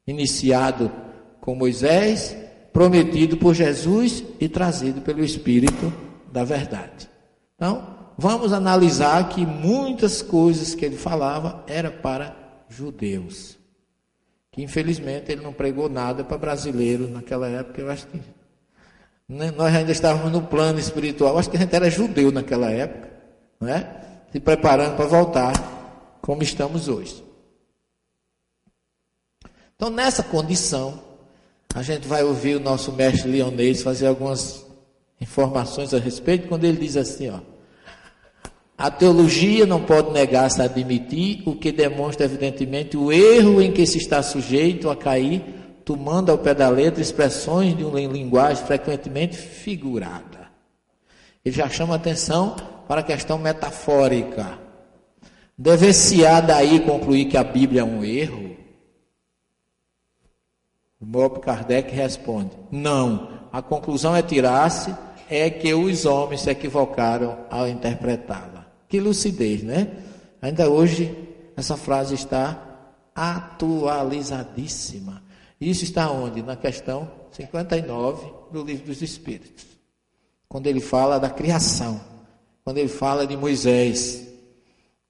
Iniciado 0.06 0.90
com 1.40 1.54
Moisés, 1.54 2.36
prometido 2.72 3.36
por 3.36 3.54
Jesus 3.54 4.24
e 4.40 4.48
trazido 4.48 5.00
pelo 5.00 5.24
Espírito 5.24 5.92
da 6.32 6.42
verdade. 6.42 7.08
Então, 7.54 8.12
vamos 8.16 8.52
analisar 8.52 9.28
que 9.28 9.44
muitas 9.44 10.22
coisas 10.22 10.74
que 10.74 10.84
ele 10.84 10.96
falava 10.96 11.64
era 11.66 11.90
para 11.90 12.64
judeus. 12.68 13.58
Que 14.54 14.62
infelizmente 14.62 15.32
ele 15.32 15.42
não 15.42 15.52
pregou 15.52 15.88
nada 15.88 16.22
para 16.22 16.38
brasileiro 16.38 17.08
naquela 17.08 17.48
época, 17.48 17.80
eu 17.80 17.90
acho 17.90 18.06
que 18.06 18.20
né? 19.28 19.50
Nós 19.50 19.74
ainda 19.74 19.90
estávamos 19.90 20.30
no 20.30 20.42
plano 20.42 20.78
espiritual. 20.78 21.38
Acho 21.38 21.50
que 21.50 21.56
a 21.56 21.60
gente 21.60 21.74
era 21.74 21.90
judeu 21.90 22.30
naquela 22.30 22.70
época, 22.70 23.10
não 23.58 23.68
é? 23.68 24.02
Se 24.30 24.38
preparando 24.38 24.96
para 24.96 25.06
voltar 25.06 26.18
como 26.20 26.42
estamos 26.42 26.88
hoje. 26.88 27.24
Então, 29.74 29.90
nessa 29.90 30.22
condição, 30.22 31.02
a 31.74 31.82
gente 31.82 32.06
vai 32.06 32.22
ouvir 32.22 32.56
o 32.56 32.60
nosso 32.60 32.92
mestre 32.92 33.28
Leonês 33.30 33.82
fazer 33.82 34.06
algumas 34.06 34.64
informações 35.20 35.92
a 35.92 35.98
respeito, 35.98 36.46
quando 36.46 36.64
ele 36.64 36.78
diz 36.78 36.96
assim, 36.96 37.30
ó. 37.30 37.40
A 38.76 38.90
teologia 38.90 39.66
não 39.66 39.82
pode 39.82 40.12
negar-se 40.12 40.60
a 40.60 40.64
admitir, 40.64 41.42
o 41.46 41.54
que 41.54 41.70
demonstra 41.70 42.26
evidentemente 42.26 42.96
o 42.96 43.12
erro 43.12 43.62
em 43.62 43.72
que 43.72 43.86
se 43.86 43.98
está 43.98 44.22
sujeito 44.22 44.90
a 44.90 44.96
cair 44.96 45.42
tomando 45.84 46.32
ao 46.32 46.38
pé 46.38 46.54
da 46.54 46.68
letra 46.68 47.00
expressões 47.00 47.76
de 47.76 47.84
uma 47.84 48.00
linguagem 48.00 48.64
frequentemente 48.64 49.36
figurada. 49.36 50.50
Ele 51.44 51.54
já 51.54 51.68
chama 51.68 51.94
atenção 51.94 52.56
para 52.88 53.00
a 53.00 53.04
questão 53.04 53.38
metafórica. 53.38 54.58
Deve-se-á 55.56 56.40
daí 56.40 56.80
concluir 56.80 57.26
que 57.26 57.36
a 57.36 57.44
Bíblia 57.44 57.82
é 57.82 57.84
um 57.84 58.02
erro? 58.02 58.56
O 61.00 61.04
Bob 61.04 61.40
Kardec 61.40 61.94
responde: 61.94 62.50
não. 62.72 63.44
A 63.52 63.62
conclusão 63.62 64.16
é 64.16 64.22
tirar-se 64.22 64.92
é 65.28 65.48
que 65.48 65.72
os 65.72 66.04
homens 66.06 66.40
se 66.40 66.50
equivocaram 66.50 67.46
ao 67.50 67.68
interpretá-la. 67.68 68.53
Que 68.94 69.00
lucidez, 69.00 69.64
né? 69.64 69.88
Ainda 70.40 70.70
hoje 70.70 71.12
essa 71.56 71.76
frase 71.76 72.14
está 72.14 72.62
atualizadíssima. 73.12 75.20
Isso 75.60 75.82
está 75.82 76.08
onde? 76.12 76.44
Na 76.44 76.54
questão 76.54 77.10
59 77.32 78.24
do 78.52 78.62
Livro 78.62 78.86
dos 78.86 79.02
Espíritos. 79.02 79.66
Quando 80.48 80.68
ele 80.68 80.78
fala 80.78 81.18
da 81.18 81.28
criação, 81.28 82.00
quando 82.62 82.78
ele 82.78 82.88
fala 82.88 83.26
de 83.26 83.36
Moisés. 83.36 84.28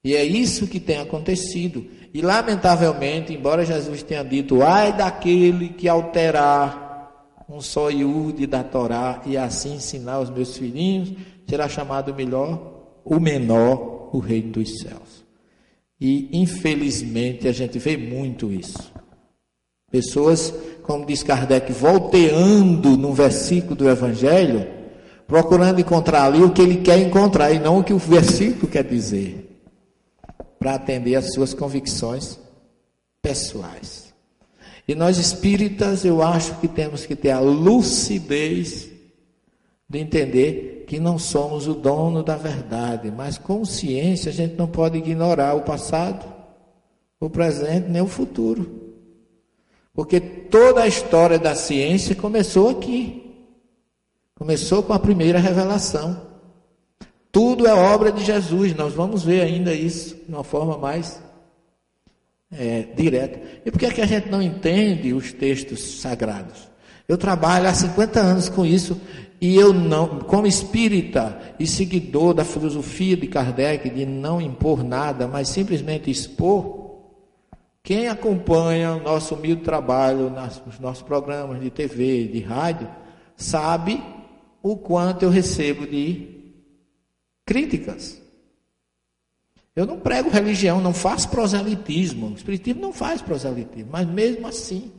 E 0.03 0.15
é 0.15 0.23
isso 0.23 0.65
que 0.65 0.79
tem 0.79 0.97
acontecido. 0.97 1.85
E 2.11 2.23
lamentavelmente, 2.23 3.33
embora 3.33 3.63
Jesus 3.63 4.01
tenha 4.01 4.23
dito, 4.23 4.63
ai 4.63 4.97
daquele 4.97 5.69
que 5.69 5.87
alterar 5.87 7.35
um 7.47 7.61
só 7.61 7.91
iude 7.91 8.47
da 8.47 8.63
Torá 8.63 9.21
e 9.27 9.37
assim 9.37 9.75
ensinar 9.75 10.21
os 10.21 10.31
meus 10.31 10.57
filhinhos, 10.57 11.13
será 11.47 11.69
chamado 11.69 12.15
melhor, 12.15 12.73
o 13.05 13.19
menor, 13.19 14.09
o 14.11 14.19
reino 14.19 14.53
dos 14.53 14.79
céus. 14.79 15.23
E 16.01 16.29
infelizmente 16.33 17.47
a 17.47 17.51
gente 17.51 17.79
vê 17.79 17.95
muito 17.95 18.51
isso. 18.51 18.91
Pessoas, 19.91 20.53
como 20.83 21.05
diz 21.05 21.23
Kardec, 21.23 21.71
volteando 21.71 22.97
num 22.97 23.13
versículo 23.13 23.75
do 23.75 23.89
Evangelho, 23.89 24.67
procurando 25.27 25.79
encontrar 25.79 26.25
ali 26.25 26.43
o 26.43 26.51
que 26.51 26.61
ele 26.61 26.81
quer 26.81 26.99
encontrar 26.99 27.51
e 27.51 27.59
não 27.59 27.79
o 27.79 27.83
que 27.83 27.93
o 27.93 27.97
versículo 27.97 28.67
quer 28.67 28.83
dizer, 28.83 29.61
para 30.59 30.75
atender 30.75 31.15
às 31.15 31.33
suas 31.33 31.53
convicções 31.53 32.39
pessoais. 33.21 34.13
E 34.87 34.93
nós 34.93 35.17
espíritas, 35.17 36.03
eu 36.03 36.21
acho 36.21 36.59
que 36.59 36.67
temos 36.67 37.05
que 37.05 37.15
ter 37.15 37.31
a 37.31 37.39
lucidez 37.39 38.89
de 39.89 39.99
entender 39.99 40.74
que 40.85 40.99
não 40.99 41.17
somos 41.17 41.67
o 41.67 41.73
dono 41.73 42.23
da 42.23 42.37
verdade, 42.37 43.11
mas 43.11 43.37
com 43.37 43.65
ciência 43.65 44.29
a 44.29 44.33
gente 44.33 44.55
não 44.55 44.67
pode 44.67 44.97
ignorar 44.97 45.55
o 45.55 45.61
passado, 45.61 46.25
o 47.19 47.29
presente 47.29 47.89
nem 47.89 48.01
o 48.01 48.07
futuro. 48.07 48.85
Porque 49.93 50.19
toda 50.19 50.83
a 50.83 50.87
história 50.87 51.39
da 51.39 51.55
ciência 51.55 52.13
começou 52.15 52.69
aqui. 52.69 53.23
Começou 54.35 54.83
com 54.83 54.91
a 54.91 54.99
primeira 54.99 55.39
revelação. 55.39 56.21
Tudo 57.31 57.65
é 57.65 57.73
obra 57.73 58.11
de 58.11 58.23
Jesus. 58.23 58.75
Nós 58.75 58.93
vamos 58.93 59.23
ver 59.23 59.41
ainda 59.41 59.73
isso 59.73 60.15
de 60.15 60.33
uma 60.33 60.43
forma 60.43 60.77
mais 60.77 61.21
é, 62.51 62.83
direta. 62.95 63.39
E 63.65 63.71
por 63.71 63.79
que, 63.79 63.85
é 63.85 63.91
que 63.91 64.01
a 64.01 64.05
gente 64.05 64.29
não 64.29 64.41
entende 64.41 65.13
os 65.13 65.31
textos 65.31 66.01
sagrados? 66.01 66.69
Eu 67.07 67.17
trabalho 67.17 67.67
há 67.67 67.73
50 67.73 68.19
anos 68.19 68.49
com 68.49 68.65
isso 68.65 68.99
e 69.41 69.55
eu 69.55 69.73
não, 69.73 70.19
como 70.19 70.47
espírita 70.47 71.55
e 71.59 71.67
seguidor 71.67 72.33
da 72.33 72.45
filosofia 72.45 73.17
de 73.17 73.27
Kardec 73.27 73.89
de 73.89 74.05
não 74.05 74.39
impor 74.39 74.83
nada, 74.83 75.27
mas 75.27 75.49
simplesmente 75.49 76.09
expor, 76.09 76.85
quem 77.83 78.07
acompanha 78.07 78.95
o 78.95 79.03
nosso 79.03 79.35
humilde 79.35 79.61
trabalho 79.61 80.31
nos 80.65 80.79
nossos 80.79 81.03
programas 81.03 81.61
de 81.61 81.69
TV, 81.69 82.27
de 82.27 82.39
rádio, 82.39 82.89
sabe 83.35 84.01
o 84.63 84.75
quanto 84.75 85.23
eu 85.23 85.29
recebo 85.29 85.85
de 85.85 86.53
críticas. 87.45 88.19
Eu 89.75 89.85
não 89.85 89.99
prego 89.99 90.29
religião, 90.29 90.81
não 90.81 90.93
faço 90.93 91.29
proselitismo. 91.29 92.29
O 92.29 92.33
Espiritismo 92.33 92.81
não 92.81 92.93
faz 92.93 93.21
proselitismo, 93.21 93.89
mas 93.91 94.07
mesmo 94.07 94.47
assim, 94.47 94.91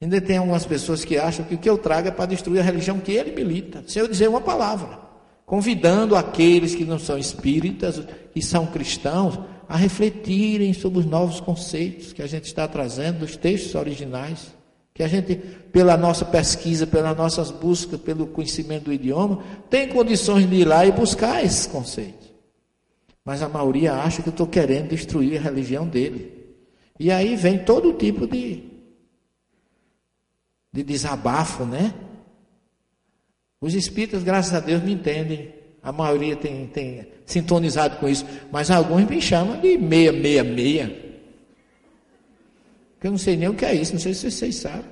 ainda 0.00 0.20
tem 0.20 0.36
algumas 0.36 0.64
pessoas 0.64 1.04
que 1.04 1.16
acham 1.16 1.44
que 1.44 1.54
o 1.54 1.58
que 1.58 1.68
eu 1.68 1.78
trago 1.78 2.08
é 2.08 2.10
para 2.10 2.26
destruir 2.26 2.60
a 2.60 2.64
religião 2.64 2.98
que 2.98 3.12
ele 3.12 3.32
milita, 3.32 3.82
sem 3.86 4.00
eu 4.00 4.08
dizer 4.08 4.28
uma 4.28 4.40
palavra. 4.40 4.98
Convidando 5.44 6.14
aqueles 6.14 6.74
que 6.74 6.84
não 6.84 6.98
são 6.98 7.18
espíritas, 7.18 8.00
que 8.32 8.42
são 8.42 8.66
cristãos, 8.66 9.38
a 9.68 9.76
refletirem 9.76 10.72
sobre 10.72 11.00
os 11.00 11.06
novos 11.06 11.40
conceitos 11.40 12.12
que 12.12 12.22
a 12.22 12.26
gente 12.26 12.44
está 12.44 12.66
trazendo 12.66 13.20
dos 13.20 13.36
textos 13.36 13.74
originais, 13.74 14.54
que 14.94 15.02
a 15.02 15.08
gente, 15.08 15.36
pela 15.36 15.96
nossa 15.96 16.24
pesquisa, 16.24 16.86
pelas 16.86 17.16
nossas 17.16 17.50
buscas, 17.50 18.00
pelo 18.00 18.26
conhecimento 18.26 18.84
do 18.84 18.92
idioma, 18.92 19.42
tem 19.70 19.88
condições 19.88 20.48
de 20.48 20.56
ir 20.56 20.64
lá 20.64 20.84
e 20.86 20.92
buscar 20.92 21.44
esses 21.44 21.66
conceitos. 21.66 22.28
Mas 23.24 23.42
a 23.42 23.48
maioria 23.48 23.92
acha 23.94 24.22
que 24.22 24.28
eu 24.28 24.32
estou 24.32 24.46
querendo 24.46 24.88
destruir 24.88 25.38
a 25.38 25.42
religião 25.42 25.86
dele. 25.86 26.32
E 26.98 27.10
aí 27.10 27.36
vem 27.36 27.58
todo 27.58 27.92
tipo 27.92 28.26
de, 28.26 28.67
de 30.78 30.84
desabafo, 30.84 31.64
né? 31.64 31.92
Os 33.60 33.74
espíritas, 33.74 34.22
graças 34.22 34.54
a 34.54 34.60
Deus, 34.60 34.82
me 34.82 34.92
entendem 34.92 35.52
a 35.82 35.92
maioria 35.92 36.36
tem, 36.36 36.66
tem 36.66 37.06
sintonizado 37.24 37.96
com 37.96 38.08
isso. 38.08 38.24
Mas 38.52 38.70
alguns 38.70 39.04
me 39.08 39.20
chamam 39.20 39.60
de 39.60 39.76
meia, 39.78 40.12
meia, 40.12 40.44
meia. 40.44 40.88
Que 43.00 43.06
eu 43.06 43.10
não 43.12 43.18
sei 43.18 43.36
nem 43.36 43.48
o 43.48 43.54
que 43.54 43.64
é 43.64 43.74
isso, 43.74 43.92
não 43.92 44.00
sei 44.00 44.12
se 44.12 44.30
vocês 44.30 44.56
sabem. 44.56 44.84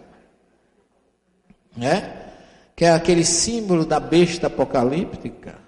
É? 1.81 2.31
Que 2.75 2.85
é 2.85 2.93
aquele 2.93 3.25
símbolo 3.25 3.85
da 3.85 4.01
besta 4.01 4.47
apocalíptica. 4.47 5.59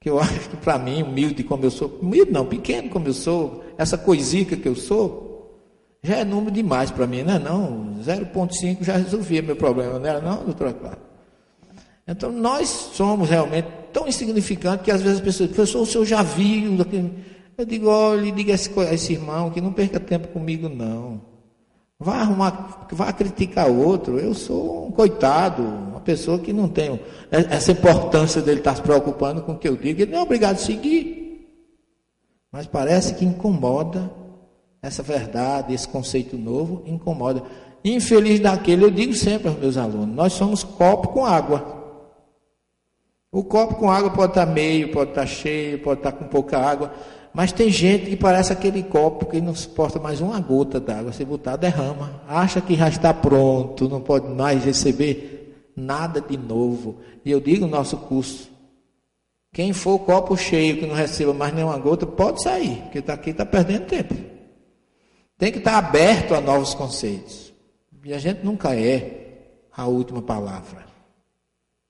Que 0.00 0.10
eu 0.10 0.18
acho 0.20 0.50
que 0.50 0.56
para 0.56 0.78
mim, 0.78 1.02
humilde 1.02 1.42
como 1.42 1.64
eu 1.64 1.70
sou, 1.70 1.98
humilde 2.00 2.30
não, 2.30 2.46
pequeno 2.46 2.90
como 2.90 3.08
eu 3.08 3.14
sou, 3.14 3.64
essa 3.78 3.96
coisica 3.96 4.56
que 4.56 4.68
eu 4.68 4.74
sou, 4.74 5.31
já 6.02 6.16
é 6.16 6.24
número 6.24 6.50
demais 6.50 6.90
para 6.90 7.06
mim, 7.06 7.22
não 7.22 7.34
é 7.34 7.38
não? 7.38 7.96
0,5 8.02 8.82
já 8.82 8.96
resolvia 8.96 9.40
meu 9.40 9.54
problema, 9.54 9.98
não 9.98 10.06
era 10.06 10.20
não, 10.20 10.44
doutora 10.44 10.72
Clara? 10.72 10.98
Então 12.06 12.32
nós 12.32 12.68
somos 12.68 13.30
realmente 13.30 13.68
tão 13.92 14.08
insignificantes 14.08 14.84
que 14.84 14.90
às 14.90 15.00
vezes 15.00 15.18
as 15.18 15.24
pessoas 15.24 15.48
dizem, 15.48 15.54
professor, 15.54 15.82
o 15.82 15.86
senhor 15.86 16.04
já 16.04 16.22
viu. 16.22 16.76
Eu 17.56 17.64
digo, 17.64 17.88
olha, 17.88 18.32
diga 18.32 18.52
a 18.52 18.54
esse, 18.54 18.80
a 18.80 18.94
esse 18.94 19.12
irmão 19.12 19.50
que 19.50 19.60
não 19.60 19.72
perca 19.72 20.00
tempo 20.00 20.28
comigo, 20.28 20.68
não. 20.68 21.20
Vá 22.00 22.16
arrumar, 22.16 22.88
vá 22.90 23.12
criticar 23.12 23.70
outro. 23.70 24.18
Eu 24.18 24.34
sou 24.34 24.88
um 24.88 24.90
coitado, 24.90 25.62
uma 25.62 26.00
pessoa 26.00 26.38
que 26.40 26.52
não 26.52 26.68
tem 26.68 26.98
essa 27.30 27.70
importância 27.70 28.42
dele 28.42 28.58
estar 28.58 28.74
se 28.74 28.82
preocupando 28.82 29.42
com 29.42 29.52
o 29.52 29.58
que 29.58 29.68
eu 29.68 29.76
digo. 29.76 30.02
Ele 30.02 30.10
não 30.10 30.18
é 30.18 30.22
obrigado 30.22 30.56
a 30.56 30.58
seguir. 30.58 31.46
Mas 32.50 32.66
parece 32.66 33.14
que 33.14 33.24
incomoda 33.24 34.10
essa 34.82 35.02
verdade, 35.02 35.72
esse 35.72 35.86
conceito 35.86 36.36
novo, 36.36 36.82
incomoda. 36.86 37.42
Infeliz 37.84 38.40
daquele, 38.40 38.84
eu 38.84 38.90
digo 38.90 39.14
sempre 39.14 39.48
aos 39.48 39.58
meus 39.58 39.76
alunos: 39.76 40.14
nós 40.14 40.32
somos 40.32 40.64
copo 40.64 41.08
com 41.08 41.24
água. 41.24 41.80
O 43.30 43.44
copo 43.44 43.76
com 43.76 43.90
água 43.90 44.10
pode 44.10 44.32
estar 44.32 44.44
meio, 44.44 44.92
pode 44.92 45.10
estar 45.10 45.26
cheio, 45.26 45.78
pode 45.78 46.00
estar 46.00 46.12
com 46.12 46.26
pouca 46.26 46.58
água, 46.58 46.92
mas 47.32 47.50
tem 47.50 47.70
gente 47.70 48.10
que 48.10 48.16
parece 48.16 48.52
aquele 48.52 48.82
copo 48.82 49.24
que 49.24 49.40
não 49.40 49.54
suporta 49.54 49.98
mais 49.98 50.20
uma 50.20 50.38
gota 50.38 50.78
d'água. 50.78 51.12
Se 51.12 51.24
botar, 51.24 51.56
derrama. 51.56 52.20
Acha 52.28 52.60
que 52.60 52.74
já 52.74 52.88
está 52.88 53.14
pronto, 53.14 53.88
não 53.88 54.00
pode 54.00 54.28
mais 54.28 54.64
receber 54.64 55.64
nada 55.74 56.20
de 56.20 56.36
novo. 56.36 56.96
E 57.24 57.30
eu 57.30 57.40
digo 57.40 57.66
no 57.66 57.70
nosso 57.70 57.96
curso: 57.96 58.50
quem 59.54 59.72
for 59.72 59.98
copo 60.00 60.36
cheio 60.36 60.76
que 60.76 60.86
não 60.86 60.94
receba 60.94 61.32
mais 61.32 61.54
nenhuma 61.54 61.78
gota, 61.78 62.04
pode 62.04 62.42
sair, 62.42 62.82
porque 62.82 62.98
está 62.98 63.14
aqui 63.14 63.30
está 63.30 63.46
perdendo 63.46 63.86
tempo. 63.86 64.31
Tem 65.42 65.50
que 65.50 65.58
estar 65.58 65.76
aberto 65.76 66.36
a 66.36 66.40
novos 66.40 66.72
conceitos. 66.72 67.52
E 68.04 68.14
a 68.14 68.18
gente 68.20 68.44
nunca 68.44 68.76
é 68.76 69.40
a 69.76 69.88
última 69.88 70.22
palavra. 70.22 70.84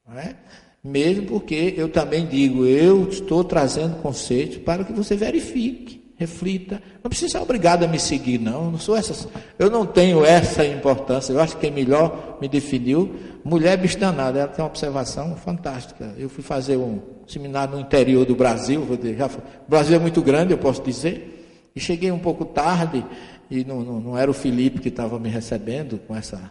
Não 0.08 0.18
é? 0.18 0.36
Mesmo 0.82 1.26
porque 1.26 1.74
eu 1.76 1.90
também 1.90 2.26
digo, 2.26 2.64
eu 2.64 3.06
estou 3.10 3.44
trazendo 3.44 4.00
conceitos 4.00 4.56
para 4.56 4.84
que 4.84 4.92
você 4.94 5.16
verifique, 5.16 6.14
reflita. 6.16 6.82
Não 7.04 7.10
precisa 7.10 7.32
ser 7.32 7.42
obrigado 7.42 7.84
a 7.84 7.86
me 7.86 8.00
seguir, 8.00 8.38
não. 8.38 8.70
não 8.70 8.78
sou 8.78 8.96
essas, 8.96 9.28
eu 9.58 9.68
não 9.68 9.84
tenho 9.84 10.24
essa 10.24 10.64
importância. 10.64 11.34
Eu 11.34 11.40
acho 11.40 11.56
que 11.56 11.60
quem 11.60 11.70
melhor 11.70 12.38
me 12.40 12.48
definiu, 12.48 13.14
mulher 13.44 13.76
bistanada, 13.76 14.38
ela 14.38 14.48
tem 14.48 14.64
uma 14.64 14.70
observação 14.70 15.36
fantástica. 15.36 16.14
Eu 16.16 16.30
fui 16.30 16.42
fazer 16.42 16.78
um 16.78 17.02
seminário 17.26 17.74
no 17.74 17.80
interior 17.82 18.24
do 18.24 18.34
Brasil, 18.34 18.82
já, 19.14 19.26
o 19.26 19.68
Brasil 19.68 19.94
é 19.94 19.98
muito 19.98 20.22
grande, 20.22 20.54
eu 20.54 20.58
posso 20.58 20.82
dizer, 20.82 21.40
e 21.74 21.80
cheguei 21.80 22.10
um 22.10 22.18
pouco 22.18 22.44
tarde, 22.44 23.04
e 23.52 23.64
não, 23.66 23.80
não, 23.80 24.00
não 24.00 24.18
era 24.18 24.30
o 24.30 24.34
Felipe 24.34 24.80
que 24.80 24.88
estava 24.88 25.18
me 25.18 25.28
recebendo 25.28 25.98
com 25.98 26.16
essa 26.16 26.50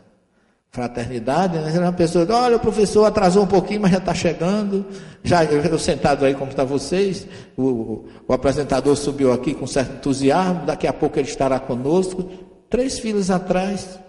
fraternidade, 0.70 1.58
né? 1.58 1.80
uma 1.80 1.92
pessoa, 1.92 2.26
olha, 2.30 2.58
o 2.58 2.60
professor 2.60 3.06
atrasou 3.06 3.44
um 3.44 3.48
pouquinho, 3.48 3.82
mas 3.82 3.92
já 3.92 3.98
está 3.98 4.14
chegando. 4.14 4.86
Já 5.24 5.44
eu, 5.44 5.80
sentado 5.80 6.24
aí 6.24 6.36
como 6.36 6.52
está 6.52 6.64
vocês, 6.64 7.28
o, 7.58 8.06
o, 8.28 8.34
apresentador 8.34 8.96
subiu 8.96 9.34
aqui 9.34 9.56
com 9.56 9.66
certo 9.66 9.96
entusiasmo, 9.96 10.68
daqui 10.68 10.86
a 10.86 10.94
pouco 10.94 11.18
ele 11.18 11.28
estará 11.28 11.60
conosco. 11.60 12.30
Três 12.70 13.00
filas 13.00 13.32
atrás, 13.32 14.00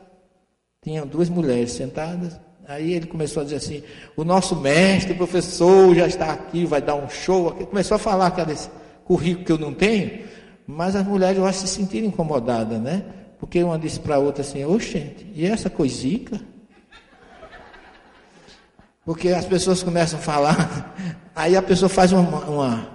tinham 0.84 1.06
duas 1.06 1.30
mulheres 1.30 1.72
sentadas. 1.72 2.38
Aí 2.68 2.92
ele 2.92 3.06
começou 3.06 3.40
a 3.40 3.44
dizer 3.44 3.56
assim: 3.56 3.82
o 4.16 4.22
nosso 4.22 4.54
mestre, 4.54 5.14
professor, 5.14 5.94
já 5.94 6.06
está 6.06 6.30
aqui, 6.30 6.66
vai 6.66 6.82
dar 6.82 6.94
um 6.94 7.08
show. 7.08 7.52
Começou 7.52 7.94
a 7.94 7.98
falar 7.98 8.26
aquele 8.26 8.54
currículo 9.04 9.44
que 9.44 9.52
eu 9.52 9.58
não 9.58 9.74
tenho, 9.74 10.20
mas 10.66 10.96
as 10.96 11.06
mulheres 11.06 11.38
acho 11.40 11.60
se 11.60 11.68
sentiram 11.68 12.06
incomodadas, 12.06 12.80
né? 12.80 13.04
Porque 13.38 13.62
uma 13.62 13.78
disse 13.78 13.98
para 13.98 14.16
a 14.16 14.18
outra 14.18 14.42
assim: 14.42 14.64
Ô 14.64 14.78
gente, 14.78 15.26
e 15.34 15.46
essa 15.46 15.68
coisica? 15.68 16.40
Porque 19.04 19.30
as 19.30 19.44
pessoas 19.44 19.82
começam 19.82 20.18
a 20.18 20.22
falar, 20.22 20.94
aí 21.34 21.56
a 21.56 21.62
pessoa 21.62 21.88
faz 21.88 22.12
uma, 22.12 22.20
uma, 22.44 22.88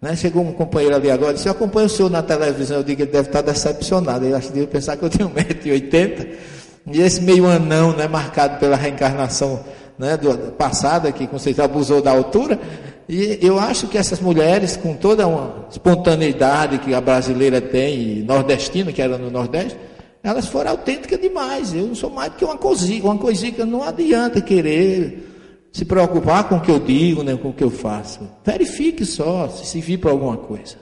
Né? 0.00 0.16
Chegou 0.16 0.42
um 0.42 0.52
companheiro 0.52 0.96
ali 0.96 1.10
agora, 1.10 1.34
disse, 1.34 1.46
eu 1.46 1.52
acompanho 1.52 1.86
o 1.86 1.90
senhor 1.90 2.10
na 2.10 2.22
televisão, 2.22 2.78
eu 2.78 2.82
digo 2.82 3.02
ele 3.02 3.10
deve 3.10 3.28
estar 3.28 3.42
decepcionado. 3.42 4.24
Ele 4.24 4.34
acha 4.34 4.48
que 4.48 4.54
deve 4.54 4.66
pensar 4.68 4.96
que 4.96 5.04
eu 5.04 5.10
tenho 5.10 5.28
1,80m. 5.30 6.36
E 6.86 7.00
esse 7.00 7.20
meio 7.20 7.46
anão, 7.46 7.94
né, 7.94 8.08
marcado 8.08 8.58
pela 8.58 8.76
reencarnação 8.76 9.62
né, 9.98 10.16
do, 10.16 10.52
passada, 10.52 11.12
que 11.12 11.26
com 11.26 11.38
certeza 11.38 11.64
abusou 11.64 12.00
da 12.00 12.10
altura. 12.10 12.58
E 13.12 13.38
eu 13.42 13.58
acho 13.58 13.88
que 13.88 13.98
essas 13.98 14.20
mulheres, 14.20 14.74
com 14.74 14.94
toda 14.96 15.26
uma 15.26 15.66
espontaneidade 15.70 16.78
que 16.78 16.94
a 16.94 17.00
brasileira 17.00 17.60
tem, 17.60 18.00
e 18.00 18.22
nordestina, 18.22 18.90
que 18.90 19.02
era 19.02 19.18
no 19.18 19.30
Nordeste, 19.30 19.78
elas 20.22 20.46
foram 20.46 20.70
autênticas 20.70 21.20
demais. 21.20 21.74
Eu 21.74 21.88
não 21.88 21.94
sou 21.94 22.08
mais 22.08 22.32
do 22.32 22.38
que 22.38 22.44
uma 22.46 22.56
coisinha, 22.56 23.04
uma 23.04 23.18
coisinha 23.18 23.52
que 23.52 23.62
não 23.64 23.82
adianta 23.82 24.40
querer 24.40 25.28
se 25.70 25.84
preocupar 25.84 26.48
com 26.48 26.56
o 26.56 26.60
que 26.62 26.70
eu 26.70 26.80
digo, 26.80 27.22
nem 27.22 27.36
com 27.36 27.50
o 27.50 27.52
que 27.52 27.62
eu 27.62 27.70
faço. 27.70 28.26
Verifique 28.42 29.04
só 29.04 29.46
se 29.46 29.66
servir 29.66 29.98
para 29.98 30.10
alguma 30.10 30.38
coisa, 30.38 30.76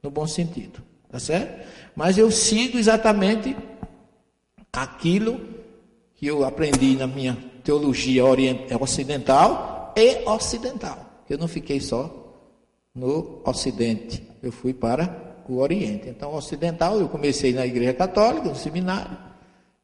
no 0.00 0.08
bom 0.08 0.28
sentido, 0.28 0.80
tá 1.10 1.18
certo? 1.18 1.66
Mas 1.96 2.16
eu 2.16 2.30
sigo 2.30 2.78
exatamente 2.78 3.56
aquilo 4.72 5.40
que 6.14 6.28
eu 6.28 6.44
aprendi 6.44 6.94
na 6.94 7.08
minha 7.08 7.36
teologia 7.64 8.22
ocidental 8.78 9.92
e 9.96 10.22
ocidental. 10.28 11.11
Eu 11.32 11.38
não 11.38 11.48
fiquei 11.48 11.80
só 11.80 12.34
no 12.94 13.40
Ocidente, 13.44 14.22
eu 14.42 14.52
fui 14.52 14.72
para 14.74 15.44
o 15.48 15.58
Oriente. 15.58 16.08
Então, 16.08 16.34
ocidental, 16.34 16.98
eu 16.98 17.08
comecei 17.08 17.52
na 17.52 17.66
Igreja 17.66 17.94
Católica, 17.94 18.48
no 18.48 18.54
seminário, 18.54 19.16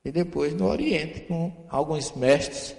e 0.05 0.13
depois 0.13 0.55
no 0.55 0.67
Oriente, 0.67 1.21
com 1.23 1.53
alguns 1.69 2.13
mestres 2.13 2.77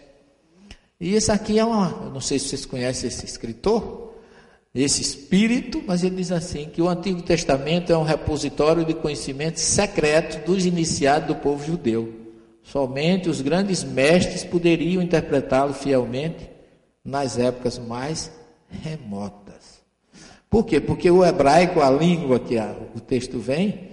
e 0.99 1.15
esse 1.15 1.31
aqui 1.31 1.57
é 1.57 1.63
uma, 1.63 1.97
eu 2.03 2.09
não 2.09 2.19
sei 2.19 2.37
se 2.37 2.49
vocês 2.49 2.65
conhecem 2.65 3.07
esse 3.07 3.25
escritor, 3.25 4.15
esse 4.75 5.01
espírito, 5.01 5.81
mas 5.87 6.03
ele 6.03 6.17
diz 6.17 6.29
assim 6.29 6.65
que 6.65 6.81
o 6.81 6.89
Antigo 6.89 7.21
Testamento 7.21 7.93
é 7.93 7.97
um 7.97 8.03
repositório 8.03 8.83
de 8.83 8.93
conhecimento 8.93 9.61
secreto 9.61 10.45
dos 10.45 10.65
iniciados 10.65 11.29
do 11.29 11.35
povo 11.35 11.65
judeu. 11.65 12.13
Somente 12.61 13.29
os 13.29 13.39
grandes 13.39 13.81
mestres 13.81 14.43
poderiam 14.43 15.01
interpretá-lo 15.01 15.73
fielmente 15.73 16.49
nas 17.03 17.39
épocas 17.39 17.79
mais 17.79 18.29
remotas. 18.69 19.79
Por 20.49 20.65
quê? 20.65 20.79
Porque 20.79 21.09
o 21.11 21.23
hebraico, 21.23 21.81
a 21.81 21.89
língua 21.89 22.39
que 22.39 22.57
a, 22.57 22.75
o 22.95 22.99
texto 22.99 23.37
vem, 23.37 23.89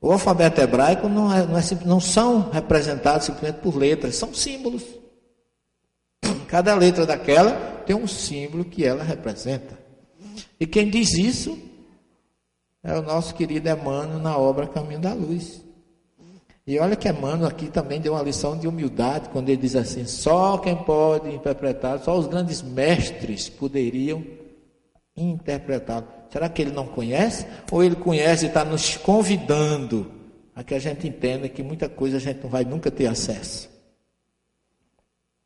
o 0.00 0.12
alfabeto 0.12 0.60
hebraico 0.60 1.08
não, 1.08 1.32
é, 1.32 1.46
não, 1.46 1.58
é, 1.58 1.62
não 1.84 2.00
são 2.00 2.50
representados 2.50 3.26
simplesmente 3.26 3.60
por 3.60 3.76
letras, 3.76 4.16
são 4.16 4.32
símbolos. 4.32 4.84
Cada 6.46 6.74
letra 6.74 7.04
daquela 7.04 7.82
tem 7.84 7.96
um 7.96 8.06
símbolo 8.06 8.64
que 8.64 8.84
ela 8.84 9.02
representa. 9.02 9.76
E 10.60 10.66
quem 10.66 10.88
diz 10.88 11.14
isso 11.14 11.58
é 12.82 12.96
o 12.96 13.02
nosso 13.02 13.34
querido 13.34 13.68
Emmanuel 13.68 14.20
na 14.20 14.38
obra 14.38 14.66
Caminho 14.68 15.00
da 15.00 15.12
Luz. 15.12 15.65
E 16.66 16.80
olha 16.80 16.96
que 16.96 17.08
Emmanuel 17.08 17.48
aqui 17.48 17.68
também 17.68 18.00
deu 18.00 18.14
uma 18.14 18.22
lição 18.22 18.58
de 18.58 18.66
humildade, 18.66 19.28
quando 19.28 19.48
ele 19.48 19.60
diz 19.60 19.76
assim: 19.76 20.04
só 20.04 20.58
quem 20.58 20.74
pode 20.74 21.32
interpretar, 21.32 22.00
só 22.00 22.18
os 22.18 22.26
grandes 22.26 22.60
mestres 22.60 23.48
poderiam 23.48 24.24
interpretá-lo. 25.16 26.08
Será 26.28 26.48
que 26.48 26.60
ele 26.60 26.72
não 26.72 26.88
conhece? 26.88 27.46
Ou 27.70 27.84
ele 27.84 27.94
conhece 27.94 28.46
e 28.46 28.48
está 28.48 28.64
nos 28.64 28.96
convidando 28.96 30.10
a 30.56 30.64
que 30.64 30.74
a 30.74 30.78
gente 30.80 31.06
entenda 31.06 31.48
que 31.48 31.62
muita 31.62 31.88
coisa 31.88 32.16
a 32.16 32.20
gente 32.20 32.42
não 32.42 32.50
vai 32.50 32.64
nunca 32.64 32.90
ter 32.90 33.06
acesso? 33.06 33.70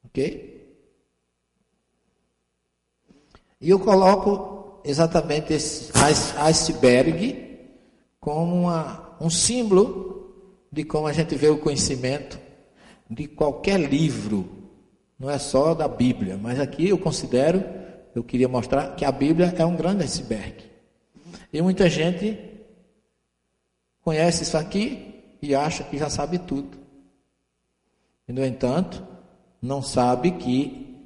Ok? 0.06 0.58
E 3.60 3.68
eu 3.68 3.78
coloco 3.78 4.80
exatamente 4.84 5.52
esse 5.52 5.92
iceberg 6.38 7.68
como 8.18 8.62
uma, 8.62 9.16
um 9.20 9.28
símbolo 9.28 10.19
de 10.70 10.84
como 10.84 11.06
a 11.06 11.12
gente 11.12 11.34
vê 11.34 11.48
o 11.48 11.58
conhecimento 11.58 12.38
de 13.08 13.26
qualquer 13.26 13.78
livro, 13.78 14.48
não 15.18 15.28
é 15.28 15.38
só 15.38 15.74
da 15.74 15.88
Bíblia, 15.88 16.38
mas 16.40 16.60
aqui 16.60 16.88
eu 16.88 16.98
considero, 16.98 17.62
eu 18.14 18.22
queria 18.22 18.48
mostrar 18.48 18.94
que 18.94 19.04
a 19.04 19.12
Bíblia 19.12 19.54
é 19.58 19.64
um 19.64 19.76
grande 19.76 20.04
iceberg. 20.04 20.54
E 21.52 21.60
muita 21.60 21.88
gente 21.90 22.38
conhece 24.02 24.44
isso 24.44 24.56
aqui 24.56 25.14
e 25.42 25.54
acha 25.54 25.84
que 25.84 25.98
já 25.98 26.08
sabe 26.08 26.38
tudo. 26.38 26.78
E, 28.28 28.32
no 28.32 28.44
entanto, 28.44 29.04
não 29.60 29.82
sabe 29.82 30.32
que 30.32 30.96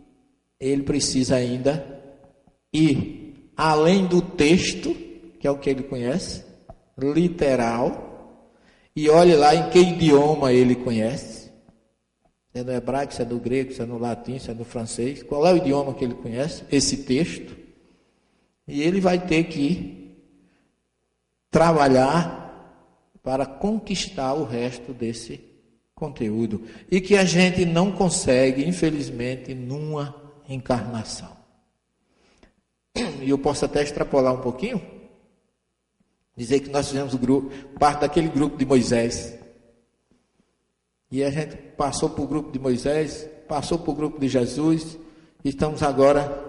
ele 0.61 0.83
precisa 0.83 1.37
ainda 1.37 1.95
e 2.73 3.51
além 3.57 4.07
do 4.07 4.21
texto, 4.21 4.95
que 5.39 5.47
é 5.47 5.51
o 5.51 5.59
que 5.59 5.71
ele 5.71 5.85
conhece, 5.85 6.45
literal, 6.99 8.04
e 8.95 9.09
olhe 9.09 9.35
lá 9.35 9.55
em 9.55 9.71
que 9.71 9.79
idioma 9.79 10.53
ele 10.53 10.75
conhece. 10.75 11.51
Se 12.53 12.61
é 12.61 12.63
no 12.63 12.73
hebraico, 12.73 13.13
se 13.13 13.23
é 13.23 13.25
no 13.25 13.39
grego, 13.39 13.73
se 13.73 13.83
é 13.83 13.85
no 13.85 13.99
latim, 13.99 14.39
se 14.39 14.51
é 14.51 14.55
no 14.55 14.65
francês. 14.65 15.23
Qual 15.23 15.47
é 15.47 15.53
o 15.53 15.57
idioma 15.57 15.95
que 15.95 16.05
ele 16.05 16.15
conhece? 16.15 16.65
Esse 16.71 16.99
texto. 16.99 17.57
E 18.67 18.83
ele 18.83 19.01
vai 19.01 19.19
ter 19.19 19.45
que 19.45 20.17
trabalhar 21.51 22.43
para 23.23 23.45
conquistar 23.45 24.35
o 24.35 24.45
resto 24.45 24.93
desse 24.93 25.41
conteúdo. 25.95 26.63
E 26.91 27.01
que 27.01 27.17
a 27.17 27.25
gente 27.25 27.65
não 27.65 27.91
consegue, 27.91 28.65
infelizmente, 28.65 29.55
numa 29.55 30.15
encarnação 30.49 31.35
e 33.25 33.31
eu 33.31 33.39
posso 33.39 33.65
até 33.65 33.83
extrapolar 33.83 34.35
um 34.35 34.41
pouquinho, 34.41 34.81
dizer 36.37 36.61
que 36.61 36.71
nós 36.71 36.89
fizemos 36.89 37.15
grupo, 37.15 37.51
parte 37.79 38.01
daquele 38.01 38.29
grupo 38.29 38.57
de 38.57 38.67
Moisés. 38.67 39.39
E 41.11 41.23
a 41.23 41.31
gente 41.31 41.57
passou 41.77 42.11
para 42.11 42.25
o 42.25 42.27
grupo 42.27 42.51
de 42.51 42.59
Moisés, 42.59 43.29
passou 43.47 43.79
para 43.79 43.91
o 43.91 43.95
grupo 43.95 44.19
de 44.19 44.29
Jesus, 44.29 44.99
e 45.45 45.51
estamos 45.51 45.83
agora 45.83 46.43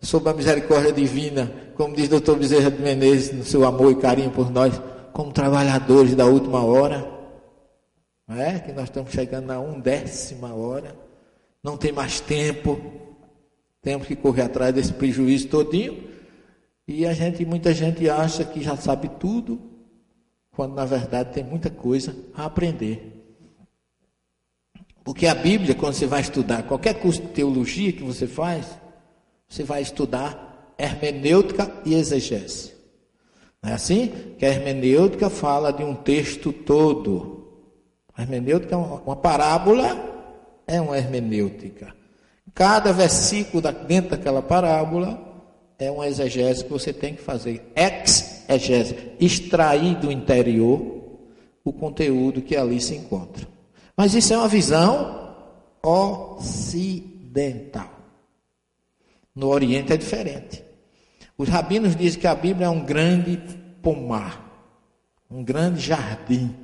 sob 0.00 0.28
a 0.28 0.34
misericórdia 0.34 0.92
divina, 0.92 1.52
como 1.76 1.94
diz 1.94 2.06
o 2.06 2.10
doutor 2.10 2.36
Bezerra 2.36 2.70
de 2.70 2.82
Menezes, 2.82 3.32
no 3.32 3.44
seu 3.44 3.64
amor 3.64 3.92
e 3.92 3.96
carinho 3.96 4.30
por 4.30 4.50
nós, 4.50 4.80
como 5.12 5.32
trabalhadores 5.32 6.14
da 6.14 6.26
última 6.26 6.64
hora. 6.64 7.08
Não 8.26 8.40
é? 8.40 8.58
Que 8.58 8.72
nós 8.72 8.84
estamos 8.84 9.12
chegando 9.12 9.46
na 9.46 9.60
undécima 9.60 10.52
hora, 10.54 10.96
não 11.62 11.76
tem 11.76 11.92
mais 11.92 12.20
tempo. 12.20 12.80
Temos 13.80 14.06
que 14.06 14.16
correr 14.16 14.42
atrás 14.42 14.74
desse 14.74 14.92
prejuízo 14.92 15.48
todinho. 15.48 16.10
E 16.94 17.06
a 17.06 17.14
gente, 17.14 17.42
muita 17.46 17.72
gente 17.72 18.06
acha 18.10 18.44
que 18.44 18.62
já 18.62 18.76
sabe 18.76 19.08
tudo, 19.18 19.58
quando 20.50 20.74
na 20.74 20.84
verdade 20.84 21.32
tem 21.32 21.42
muita 21.42 21.70
coisa 21.70 22.14
a 22.34 22.44
aprender. 22.44 23.24
Porque 25.02 25.26
a 25.26 25.34
Bíblia, 25.34 25.74
quando 25.74 25.94
você 25.94 26.06
vai 26.06 26.20
estudar 26.20 26.64
qualquer 26.64 27.00
curso 27.00 27.22
de 27.22 27.28
teologia 27.28 27.94
que 27.94 28.02
você 28.02 28.26
faz, 28.26 28.66
você 29.48 29.64
vai 29.64 29.80
estudar 29.80 30.74
hermenêutica 30.76 31.72
e 31.86 31.94
exegese. 31.94 32.74
Não 33.62 33.70
é 33.70 33.72
assim? 33.72 34.08
Que 34.38 34.44
a 34.44 34.50
hermenêutica 34.50 35.30
fala 35.30 35.72
de 35.72 35.82
um 35.82 35.94
texto 35.94 36.52
todo. 36.52 37.54
A 38.14 38.20
hermenêutica 38.20 38.74
é 38.74 38.76
uma, 38.76 39.00
uma 39.00 39.16
parábola, 39.16 39.96
é 40.66 40.78
uma 40.78 40.98
hermenêutica. 40.98 41.94
Cada 42.52 42.92
versículo 42.92 43.62
dentro 43.88 44.10
daquela 44.10 44.42
parábola 44.42 45.31
é 45.82 45.90
uma 45.90 46.06
exegese 46.06 46.64
que 46.64 46.70
você 46.70 46.92
tem 46.92 47.14
que 47.14 47.22
fazer. 47.22 47.72
Ex-egese, 47.74 48.94
extrair 49.18 49.96
do 49.96 50.12
interior 50.12 51.00
o 51.64 51.72
conteúdo 51.72 52.42
que 52.42 52.56
ali 52.56 52.80
se 52.80 52.94
encontra. 52.94 53.46
Mas 53.96 54.14
isso 54.14 54.32
é 54.32 54.38
uma 54.38 54.48
visão 54.48 55.34
ocidental. 55.82 57.90
No 59.34 59.48
Oriente 59.48 59.92
é 59.92 59.96
diferente. 59.96 60.62
Os 61.36 61.48
rabinos 61.48 61.96
dizem 61.96 62.20
que 62.20 62.26
a 62.26 62.34
Bíblia 62.34 62.66
é 62.66 62.70
um 62.70 62.84
grande 62.84 63.38
pomar, 63.82 64.70
um 65.30 65.42
grande 65.42 65.80
jardim. 65.80 66.54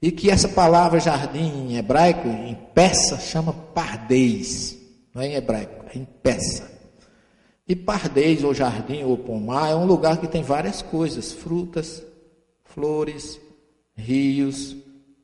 E 0.00 0.12
que 0.12 0.30
essa 0.30 0.48
palavra 0.48 1.00
jardim 1.00 1.70
em 1.70 1.76
hebraico, 1.76 2.28
em 2.28 2.54
persa, 2.74 3.18
chama 3.18 3.52
pardês. 3.52 4.78
Não 5.12 5.22
é 5.22 5.28
em 5.28 5.34
hebraico, 5.34 5.84
é 5.92 5.98
em 5.98 6.04
peça. 6.04 6.77
E 7.68 7.76
pardês, 7.76 8.42
ou 8.42 8.54
jardim, 8.54 9.02
ou 9.02 9.18
pomar, 9.18 9.70
é 9.70 9.74
um 9.74 9.84
lugar 9.84 10.18
que 10.18 10.26
tem 10.26 10.42
várias 10.42 10.80
coisas: 10.80 11.32
frutas, 11.32 12.02
flores, 12.64 13.38
rios, 13.94 14.74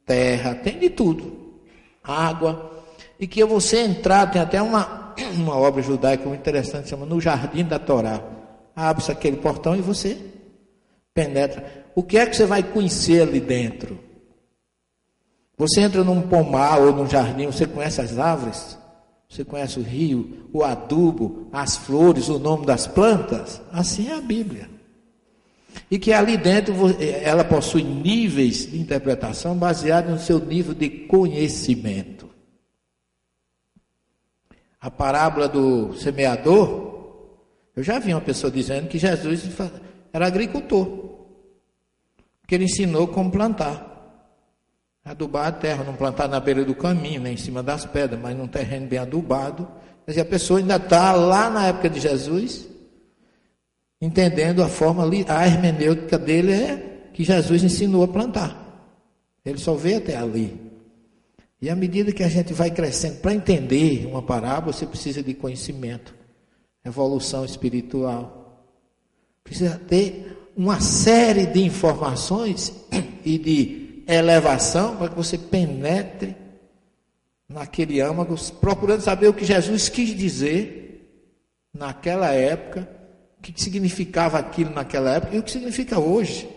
terra, 0.05 0.55
tem 0.55 0.78
de 0.78 0.90
tudo. 0.90 1.61
Água. 2.03 2.72
E 3.18 3.26
que 3.26 3.42
você 3.45 3.78
entrar, 3.78 4.30
tem 4.30 4.42
até 4.42 4.61
uma, 4.61 5.14
uma 5.34 5.57
obra 5.57 5.80
judaica 5.80 6.28
muito 6.28 6.40
interessante, 6.40 6.90
chama 6.90 7.07
No 7.07 7.20
Jardim 7.20 7.64
da 7.64 7.78
Torá. 7.78 8.20
Abre-se 8.76 9.11
aquele 9.11 9.38
portão 9.38 9.74
e 9.74 9.80
você 9.80 10.18
penetra. 11.14 11.84
O 11.95 12.03
que 12.03 12.18
é 12.18 12.26
que 12.26 12.36
você 12.36 12.45
vai 12.45 12.62
conhecer 12.62 13.22
ali 13.22 13.40
dentro? 13.40 13.99
Você 15.57 15.80
entra 15.80 16.03
num 16.03 16.20
pomar 16.20 16.80
ou 16.80 16.92
num 16.92 17.09
jardim, 17.09 17.47
você 17.47 17.66
conhece 17.66 18.01
as 18.01 18.18
árvores? 18.18 18.76
Você 19.35 19.45
conhece 19.45 19.80
o 19.80 19.82
rio, 19.82 20.49
o 20.53 20.62
adubo, 20.62 21.49
as 21.53 21.76
flores, 21.76 22.28
o 22.28 22.39
nome 22.39 22.64
das 22.64 22.87
plantas? 22.87 23.61
Assim 23.72 24.09
é 24.09 24.14
a 24.14 24.20
Bíblia. 24.20 24.70
E 25.91 25.99
que 25.99 26.12
ali 26.12 26.37
dentro 26.37 26.72
ela 27.03 27.43
possui 27.43 27.82
níveis 27.82 28.70
de 28.70 28.78
interpretação 28.78 29.57
baseados 29.59 30.12
no 30.12 30.20
seu 30.20 30.39
nível 30.39 30.72
de 30.72 30.89
conhecimento. 30.89 32.30
A 34.80 34.89
parábola 34.89 35.49
do 35.49 35.95
semeador, 35.95 37.26
eu 37.74 37.82
já 37.82 37.99
vi 37.99 38.14
uma 38.14 38.20
pessoa 38.20 38.53
dizendo 38.53 38.87
que 38.87 39.01
Jesus 39.01 39.49
era 40.12 40.28
agricultor. 40.28 41.16
Que 42.47 42.55
ele 42.55 42.66
ensinou 42.66 43.09
como 43.09 43.32
plantar. 43.32 43.93
Adubar 45.05 45.48
a 45.48 45.52
terra, 45.52 45.84
não 45.84 45.94
plantar 45.94 46.26
na 46.28 46.40
beira 46.40 46.64
do 46.64 46.74
caminho, 46.74 47.20
nem 47.20 47.34
em 47.34 47.36
cima 47.36 47.62
das 47.62 47.84
pedras, 47.84 48.18
mas 48.18 48.34
num 48.34 48.48
terreno 48.48 48.86
bem 48.86 48.98
adubado. 48.98 49.68
Mas 50.07 50.16
a 50.16 50.24
pessoa 50.24 50.61
ainda 50.61 50.76
está 50.76 51.12
lá 51.12 51.50
na 51.50 51.66
época 51.66 51.90
de 51.90 52.00
Jesus, 52.00 52.66
entendendo 54.00 54.62
a 54.62 54.68
forma, 54.68 55.05
a 55.28 55.46
hermenêutica 55.46 56.18
dele 56.18 56.52
é 56.52 57.09
que 57.12 57.22
Jesus 57.22 57.62
ensinou 57.62 58.02
a 58.02 58.09
plantar. 58.09 58.64
Ele 59.44 59.59
só 59.59 59.74
veio 59.74 59.98
até 59.98 60.16
ali. 60.16 60.59
E 61.61 61.68
à 61.68 61.76
medida 61.76 62.12
que 62.12 62.22
a 62.22 62.28
gente 62.28 62.55
vai 62.55 62.70
crescendo, 62.70 63.20
para 63.20 63.34
entender 63.34 64.07
uma 64.07 64.22
parábola, 64.22 64.72
você 64.72 64.86
precisa 64.86 65.22
de 65.22 65.34
conhecimento, 65.34 66.14
evolução 66.84 67.44
espiritual. 67.44 68.66
Precisa 69.42 69.78
ter 69.86 70.50
uma 70.57 70.80
série 70.80 71.46
de 71.46 71.62
informações 71.62 72.72
e 73.24 73.38
de 73.38 73.84
elevação 74.07 74.96
para 74.96 75.09
que 75.09 75.14
você 75.14 75.38
penetre 75.38 76.36
naquele 77.48 78.00
âmago, 78.00 78.36
procurando 78.61 79.00
saber 79.00 79.28
o 79.28 79.34
que 79.34 79.44
Jesus 79.44 79.88
quis 79.88 80.16
dizer 80.16 80.84
naquela 81.72 82.30
época 82.30 82.88
o 83.38 83.42
que 83.42 83.61
significava 83.61 84.38
aquilo 84.38 84.70
naquela 84.70 85.11
época 85.11 85.36
e 85.36 85.38
o 85.38 85.42
que 85.42 85.50
significa 85.50 85.98
hoje. 85.98 86.48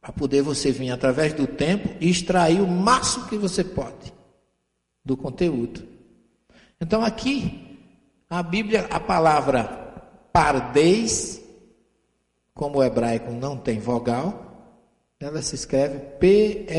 Para 0.00 0.12
poder 0.12 0.42
você 0.42 0.70
vir 0.70 0.90
através 0.90 1.32
do 1.32 1.48
tempo 1.48 1.88
e 2.00 2.08
extrair 2.08 2.60
o 2.60 2.68
máximo 2.68 3.26
que 3.26 3.36
você 3.36 3.64
pode 3.64 4.12
do 5.04 5.16
conteúdo. 5.16 5.86
Então 6.80 7.04
aqui, 7.04 7.78
a 8.30 8.42
Bíblia, 8.42 8.86
a 8.90 9.00
palavra 9.00 9.64
pardeis, 10.32 11.42
como 12.54 12.78
o 12.78 12.84
hebraico 12.84 13.32
não 13.32 13.56
tem 13.56 13.80
vogal, 13.80 14.45
ela 15.18 15.40
se 15.42 15.54
escreve 15.54 15.98
P-R-D-I-S. 16.18 16.76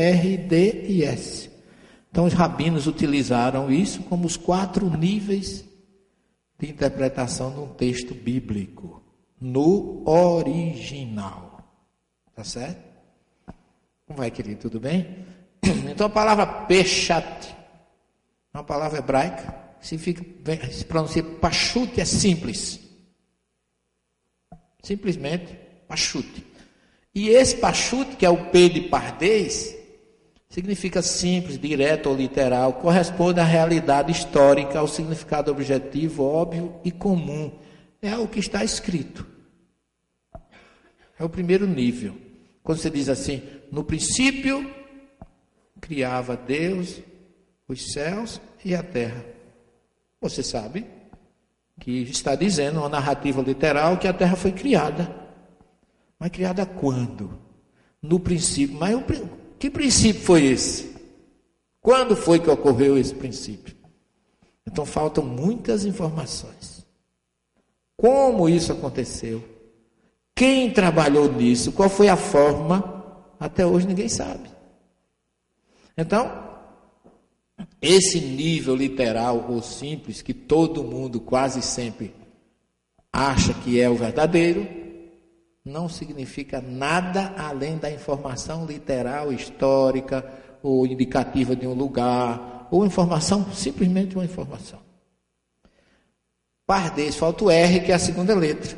Então 2.10 2.24
os 2.24 2.32
rabinos 2.32 2.86
utilizaram 2.86 3.70
isso 3.70 4.02
como 4.04 4.26
os 4.26 4.36
quatro 4.36 4.88
níveis 4.88 5.64
de 6.58 6.70
interpretação 6.70 7.52
de 7.52 7.60
um 7.60 7.68
texto 7.74 8.14
bíblico, 8.14 9.02
no 9.40 10.08
original. 10.08 11.60
Tá 12.34 12.42
certo? 12.42 12.82
Como 14.06 14.18
vai, 14.18 14.30
querido? 14.30 14.60
Tudo 14.62 14.80
bem? 14.80 15.26
Então 15.90 16.06
a 16.06 16.10
palavra 16.10 16.46
pechat, 16.46 17.48
é 18.54 18.58
uma 18.58 18.62
palavra 18.64 18.98
hebraica, 18.98 19.54
significa, 19.80 20.24
se 20.70 20.84
pronuncia 20.84 21.22
pachute, 21.22 22.00
é 22.00 22.04
simples. 22.04 22.78
Simplesmente 24.82 25.54
pachute. 25.88 26.47
E 27.18 27.30
esse 27.30 27.56
pachute, 27.56 28.14
que 28.14 28.24
é 28.24 28.30
o 28.30 28.46
P 28.50 28.68
de 28.68 28.82
pardês, 28.82 29.76
Significa 30.48 31.02
simples, 31.02 31.58
direto 31.58 32.08
ou 32.08 32.16
literal, 32.16 32.72
corresponde 32.74 33.38
à 33.38 33.44
realidade 33.44 34.10
histórica, 34.10 34.78
ao 34.78 34.88
significado 34.88 35.50
objetivo, 35.50 36.24
óbvio 36.24 36.74
e 36.82 36.90
comum. 36.90 37.52
É 38.00 38.16
o 38.16 38.26
que 38.26 38.40
está 38.40 38.64
escrito. 38.64 39.26
É 41.18 41.22
o 41.22 41.28
primeiro 41.28 41.66
nível. 41.66 42.16
Quando 42.62 42.78
você 42.78 42.88
diz 42.88 43.10
assim, 43.10 43.42
no 43.70 43.84
princípio 43.84 44.74
criava 45.82 46.34
Deus 46.34 46.98
os 47.68 47.92
céus 47.92 48.40
e 48.64 48.74
a 48.74 48.82
terra. 48.82 49.24
Você 50.18 50.42
sabe 50.42 50.86
que 51.78 52.02
está 52.02 52.34
dizendo 52.34 52.80
uma 52.80 52.88
narrativa 52.88 53.42
literal 53.42 53.98
que 53.98 54.08
a 54.08 54.14
terra 54.14 54.34
foi 54.34 54.52
criada. 54.52 55.27
Mas 56.18 56.30
criada 56.30 56.66
quando? 56.66 57.38
No 58.02 58.18
princípio. 58.18 58.76
Mas 58.78 58.94
o 58.94 59.02
que 59.58 59.70
princípio 59.70 60.22
foi 60.22 60.44
esse? 60.44 60.96
Quando 61.80 62.16
foi 62.16 62.38
que 62.38 62.50
ocorreu 62.50 62.98
esse 62.98 63.14
princípio? 63.14 63.76
Então 64.66 64.84
faltam 64.84 65.24
muitas 65.24 65.84
informações. 65.84 66.86
Como 67.96 68.48
isso 68.48 68.72
aconteceu? 68.72 69.42
Quem 70.34 70.70
trabalhou 70.72 71.32
nisso? 71.32 71.72
Qual 71.72 71.88
foi 71.88 72.08
a 72.08 72.16
forma? 72.16 73.04
Até 73.40 73.66
hoje 73.66 73.86
ninguém 73.86 74.08
sabe. 74.08 74.48
Então, 75.96 76.48
esse 77.80 78.20
nível 78.20 78.76
literal 78.76 79.46
ou 79.48 79.62
simples 79.62 80.22
que 80.22 80.34
todo 80.34 80.84
mundo 80.84 81.20
quase 81.20 81.62
sempre 81.62 82.14
acha 83.12 83.54
que 83.54 83.80
é 83.80 83.88
o 83.88 83.96
verdadeiro, 83.96 84.66
não 85.68 85.88
significa 85.88 86.60
nada 86.60 87.34
além 87.36 87.76
da 87.76 87.90
informação 87.90 88.64
literal, 88.64 89.32
histórica, 89.32 90.24
ou 90.62 90.86
indicativa 90.86 91.54
de 91.54 91.66
um 91.66 91.74
lugar, 91.74 92.66
ou 92.70 92.84
informação, 92.84 93.46
simplesmente 93.52 94.16
uma 94.16 94.24
informação. 94.24 94.80
Pardês, 96.66 97.14
falta 97.14 97.44
o 97.44 97.50
R, 97.50 97.80
que 97.80 97.92
é 97.92 97.94
a 97.94 97.98
segunda 97.98 98.34
letra, 98.34 98.76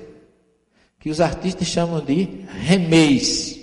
que 0.99 1.09
os 1.09 1.21
artistas 1.21 1.67
chamam 1.67 2.05
de 2.05 2.45
remês. 2.49 3.59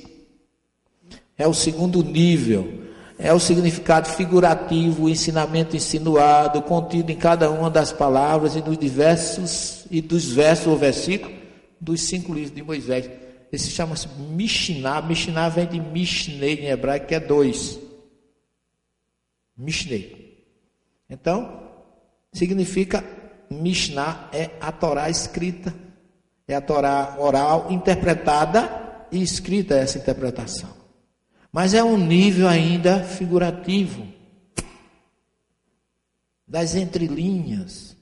É 1.38 1.48
o 1.48 1.54
segundo 1.54 2.04
nível, 2.04 2.86
é 3.20 3.32
o 3.32 3.40
significado 3.40 4.10
figurativo, 4.10 5.04
o 5.04 5.10
ensinamento 5.10 5.76
insinuado, 5.76 6.62
contido 6.64 7.12
em 7.12 7.16
cada 7.16 7.52
uma 7.52 7.70
das 7.70 7.92
palavras 7.92 8.56
e 8.56 8.62
nos 8.62 8.78
diversos 8.78 9.86
e 9.92 10.02
dos 10.02 10.26
versos 10.26 10.68
ou 10.68 10.78
versículos 10.78 11.37
dos 11.80 12.02
cinco 12.02 12.34
livros 12.34 12.54
de 12.54 12.64
Moisés. 12.64 13.10
Esse 13.52 13.70
chama-se 13.70 14.08
Mishnah. 14.08 15.02
Mishnah 15.02 15.50
vem 15.50 15.68
de 15.68 15.80
Mishnei 15.80 16.66
em 16.66 16.68
hebraico, 16.68 17.08
que 17.08 17.16
é 17.16 17.20
dois. 17.20 17.80
Mishnei. 19.56 20.46
Então, 21.10 21.64
significa 22.32 23.04
Mishnah 23.50 24.30
é 24.32 24.52
a 24.60 24.72
Torá 24.72 25.10
escrita. 25.10 25.74
É 26.48 26.56
a 26.56 26.62
Torá 26.62 27.18
oral 27.20 27.72
interpretada 27.72 29.08
e 29.12 29.22
escrita 29.22 29.76
essa 29.76 29.98
interpretação. 29.98 30.70
Mas 31.52 31.74
é 31.74 31.84
um 31.84 31.98
nível 31.98 32.48
ainda 32.48 33.04
figurativo. 33.04 34.08
Das 36.48 36.76
entrelinhas. 36.76 37.97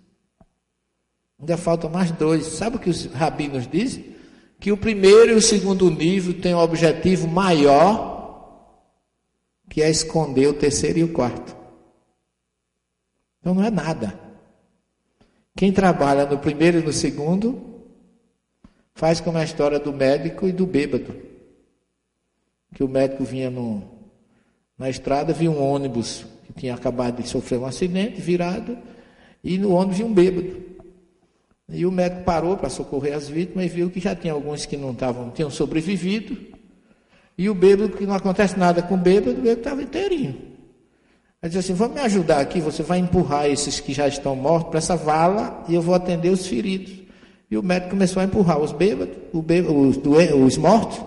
Ainda 1.40 1.58
faltam 1.58 1.90
mais 1.90 2.12
dois. 2.12 2.46
Sabe 2.46 2.78
o 2.78 2.80
que 2.80 2.90
os 2.90 3.06
rabinos 3.06 3.68
dizem? 3.68 4.16
Que 4.60 4.72
o 4.72 4.78
primeiro 4.78 5.32
e 5.32 5.36
o 5.36 5.42
segundo 5.42 5.90
nível 5.92 6.40
têm 6.40 6.56
um 6.56 6.60
objetivo 6.60 7.28
maior, 7.28 8.66
que 9.70 9.82
é 9.82 9.90
esconder 9.90 10.48
o 10.48 10.54
terceiro 10.54 11.00
e 11.00 11.04
o 11.04 11.14
quarto. 11.14 11.56
Então 13.40 13.54
não 13.54 13.64
é 13.64 13.70
nada. 13.70 14.20
Quem 15.56 15.72
trabalha 15.72 16.26
no 16.26 16.38
primeiro 16.38 16.80
e 16.80 16.84
no 16.84 16.92
segundo, 16.92 17.76
faz 18.94 19.20
como 19.20 19.38
a 19.38 19.44
história 19.44 19.80
do 19.80 19.94
médico 19.94 20.48
e 20.48 20.52
do 20.52 20.66
bêbado. 20.66 21.16
Que 22.74 22.84
o 22.84 22.90
médico 22.90 23.24
vinha 23.24 23.50
no, 23.50 23.84
na 24.78 24.90
estrada, 24.90 25.32
viu 25.32 25.52
um 25.52 25.62
ônibus 25.62 26.26
que 26.46 26.54
tinha 26.54 26.74
acabado 26.74 27.22
de 27.22 27.30
sofrer 27.30 27.60
um 27.60 27.66
acidente, 27.66 28.20
virado, 28.20 28.78
e 29.44 29.58
no 29.58 29.72
ônibus 29.72 29.98
vinha 29.98 30.10
um 30.10 30.14
bêbado. 30.14 30.75
E 31.70 31.86
o 31.86 31.92
médico 31.92 32.24
parou 32.24 32.56
para 32.56 32.70
socorrer 32.70 33.16
as 33.16 33.28
vítimas 33.28 33.66
e 33.66 33.70
viu 33.70 33.90
que 33.90 34.00
já 34.00 34.16
tinha 34.16 34.34
alguns 34.34 34.66
que 34.66 34.78
não 34.78 34.92
estavam, 34.92 35.32
tinham 35.32 35.50
sobrevivido. 35.50 36.38
E 37.38 37.50
o 37.50 37.56
bêbado, 37.56 37.98
que 37.98 38.06
não 38.06 38.14
acontece 38.14 38.58
nada 38.58 38.82
com 38.82 38.96
o 38.96 38.98
bêbado, 38.98 39.32
o 39.32 39.42
bêbado 39.42 39.60
estava 39.60 39.82
inteirinho. 39.82 40.36
Ele 41.42 41.50
disse 41.50 41.58
assim: 41.58 41.74
Vamos 41.74 41.96
me 41.96 42.02
ajudar 42.02 42.40
aqui, 42.40 42.60
você 42.60 42.84
vai 42.84 43.00
empurrar 43.00 43.48
esses 43.48 43.80
que 43.80 43.94
já 43.94 44.08
estão 44.08 44.36
mortos 44.36 44.70
para 44.70 44.78
essa 44.78 44.96
vala 44.96 45.64
e 45.68 45.76
eu 45.76 45.82
vou 45.82 45.96
atender 45.96 46.30
os 46.30 46.46
feridos. 46.46 46.94
E 47.50 47.58
o 47.58 47.64
médico 47.64 47.92
começou 47.92 48.22
a 48.22 48.26
empurrar 48.26 48.60
os 48.60 48.72
bêbados, 48.72 49.16
bêbado, 49.34 49.78
os, 49.78 49.98
os 49.98 50.58
mortos, 50.58 51.02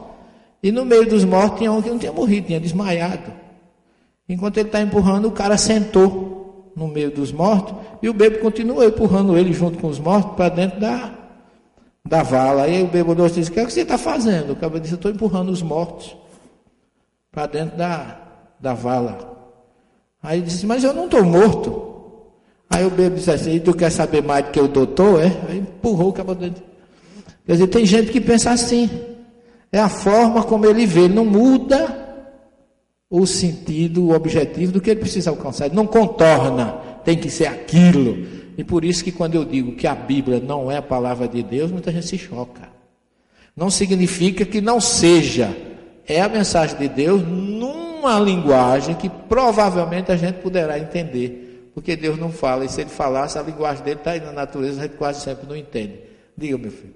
e 0.63 0.71
no 0.71 0.85
meio 0.85 1.09
dos 1.09 1.25
mortos 1.25 1.59
tinha 1.59 1.73
um 1.73 1.81
que 1.81 1.91
não 1.91 1.99
tinha 1.99 2.13
morrido, 2.13 2.47
tinha 2.47 2.61
desmaiado. 2.61 3.33
Enquanto 4.29 4.59
ele 4.59 4.69
está 4.69 4.81
empurrando, 4.81 5.27
o 5.27 5.33
cara 5.33 5.57
sentou 5.57 6.38
no 6.79 6.87
meio 6.87 7.11
dos 7.11 7.33
mortos, 7.33 7.75
e 8.01 8.09
o 8.09 8.15
bêbado 8.15 8.41
continuou 8.41 8.85
empurrando 8.85 9.37
ele 9.37 9.53
junto 9.53 9.79
com 9.79 9.89
os 9.89 9.99
mortos 9.99 10.37
para 10.37 10.49
dentro 10.49 10.79
da, 10.79 11.13
da 12.07 12.23
vala. 12.23 12.63
Aí 12.63 12.83
o 12.83 12.87
bêbado 12.87 13.29
disse: 13.29 13.51
O 13.51 13.53
que, 13.53 13.61
é 13.61 13.67
que 13.67 13.73
você 13.73 13.81
está 13.81 13.99
fazendo? 13.99 14.53
O 14.53 14.57
cabra 14.57 14.79
disse: 14.79 14.95
Eu 14.95 14.97
estou 14.97 15.11
empurrando 15.11 15.51
os 15.51 15.61
mortos 15.61 16.17
para 17.33 17.47
dentro 17.47 17.77
da, 17.77 18.21
da 18.61 18.75
vala. 18.75 19.37
Aí 20.23 20.39
ele 20.39 20.47
disse: 20.47 20.65
Mas 20.65 20.85
eu 20.85 20.95
não 20.95 21.07
estou 21.07 21.25
morto. 21.25 21.89
Aí 22.71 22.87
o 22.87 22.91
bêbado 22.91 23.17
disse 23.17 23.31
assim: 23.31 23.59
Tu 23.59 23.75
quer 23.75 23.91
saber 23.91 24.23
mais 24.23 24.45
do 24.47 24.53
que 24.53 24.61
o 24.61 24.69
doutor? 24.69 25.21
É? 25.21 25.33
Aí 25.49 25.59
empurrou 25.59 26.11
o 26.11 26.13
cabra 26.13 26.37
dentro. 26.37 26.63
Quer 27.45 27.53
dizer, 27.53 27.67
tem 27.69 27.85
gente 27.85 28.13
que 28.13 28.21
pensa 28.21 28.51
assim. 28.51 28.89
É 29.73 29.81
a 29.81 29.89
forma 29.89 30.45
como 30.45 30.65
ele 30.65 30.87
vê, 30.87 31.09
não 31.09 31.25
muda 31.25 32.08
o 33.11 33.27
sentido, 33.27 34.05
o 34.05 34.13
objetivo 34.13 34.73
do 34.73 34.81
que 34.81 34.91
ele 34.91 35.01
precisa 35.01 35.31
alcançar. 35.31 35.67
Ele 35.67 35.75
não 35.75 35.87
contorna, 35.87 36.73
tem 37.05 37.17
que 37.17 37.31
ser 37.31 37.47
aquilo. 37.47 38.27
E 38.57 38.65
por 38.65 38.85
isso 38.85 39.03
que 39.03 39.13
quando 39.13 39.35
eu 39.35 39.45
digo 39.45 39.77
que 39.77 39.87
a 39.87 39.95
Bíblia 39.95 40.41
não 40.41 40.71
é 40.71 40.77
a 40.77 40.83
palavra 40.83 41.27
de 41.27 41.43
Deus, 41.43 41.71
muita 41.71 41.93
gente 41.93 42.07
se 42.07 42.19
choca. 42.19 42.69
Não 43.57 43.71
significa 43.71 44.45
que 44.45 44.61
não 44.61 44.81
seja. 44.81 45.57
É 46.07 46.21
a 46.21 46.29
mensagem 46.29 46.77
de 46.77 46.89
Deus 46.89 47.23
numa 47.27 48.19
linguagem 48.19 48.95
que 48.95 49.09
provavelmente 49.09 50.13
a 50.13 50.17
gente 50.17 50.37
poderá 50.37 50.79
entender. 50.79 51.71
Porque 51.75 51.95
Deus 51.97 52.19
não 52.19 52.33
fala, 52.33 52.65
e 52.65 52.69
se 52.69 52.81
ele 52.81 52.91
falasse, 52.91 53.39
a 53.39 53.43
linguagem 53.43 53.85
dele 53.85 53.99
está 53.99 54.13
aí 54.13 54.21
na 54.21 54.33
natureza, 54.33 54.81
a 54.81 54.83
gente 54.85 54.97
quase 54.97 55.21
sempre 55.21 55.47
não 55.49 55.57
entende. 55.57 56.01
Diga, 56.37 56.59
meu 56.59 56.71
filho. 56.71 56.95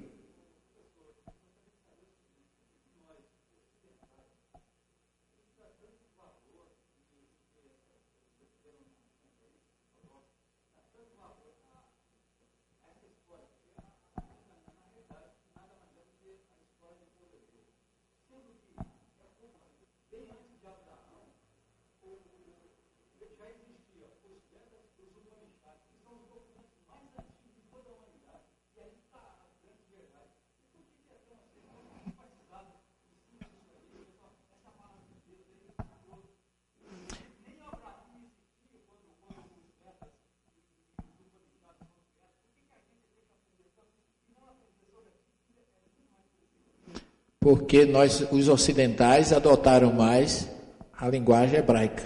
Porque 47.43 47.84
nós, 47.84 48.24
os 48.30 48.49
ocidentais, 48.49 49.32
adotaram 49.32 49.93
mais 49.93 50.49
a 50.97 51.09
linguagem 51.09 51.59
hebraica, 51.59 52.05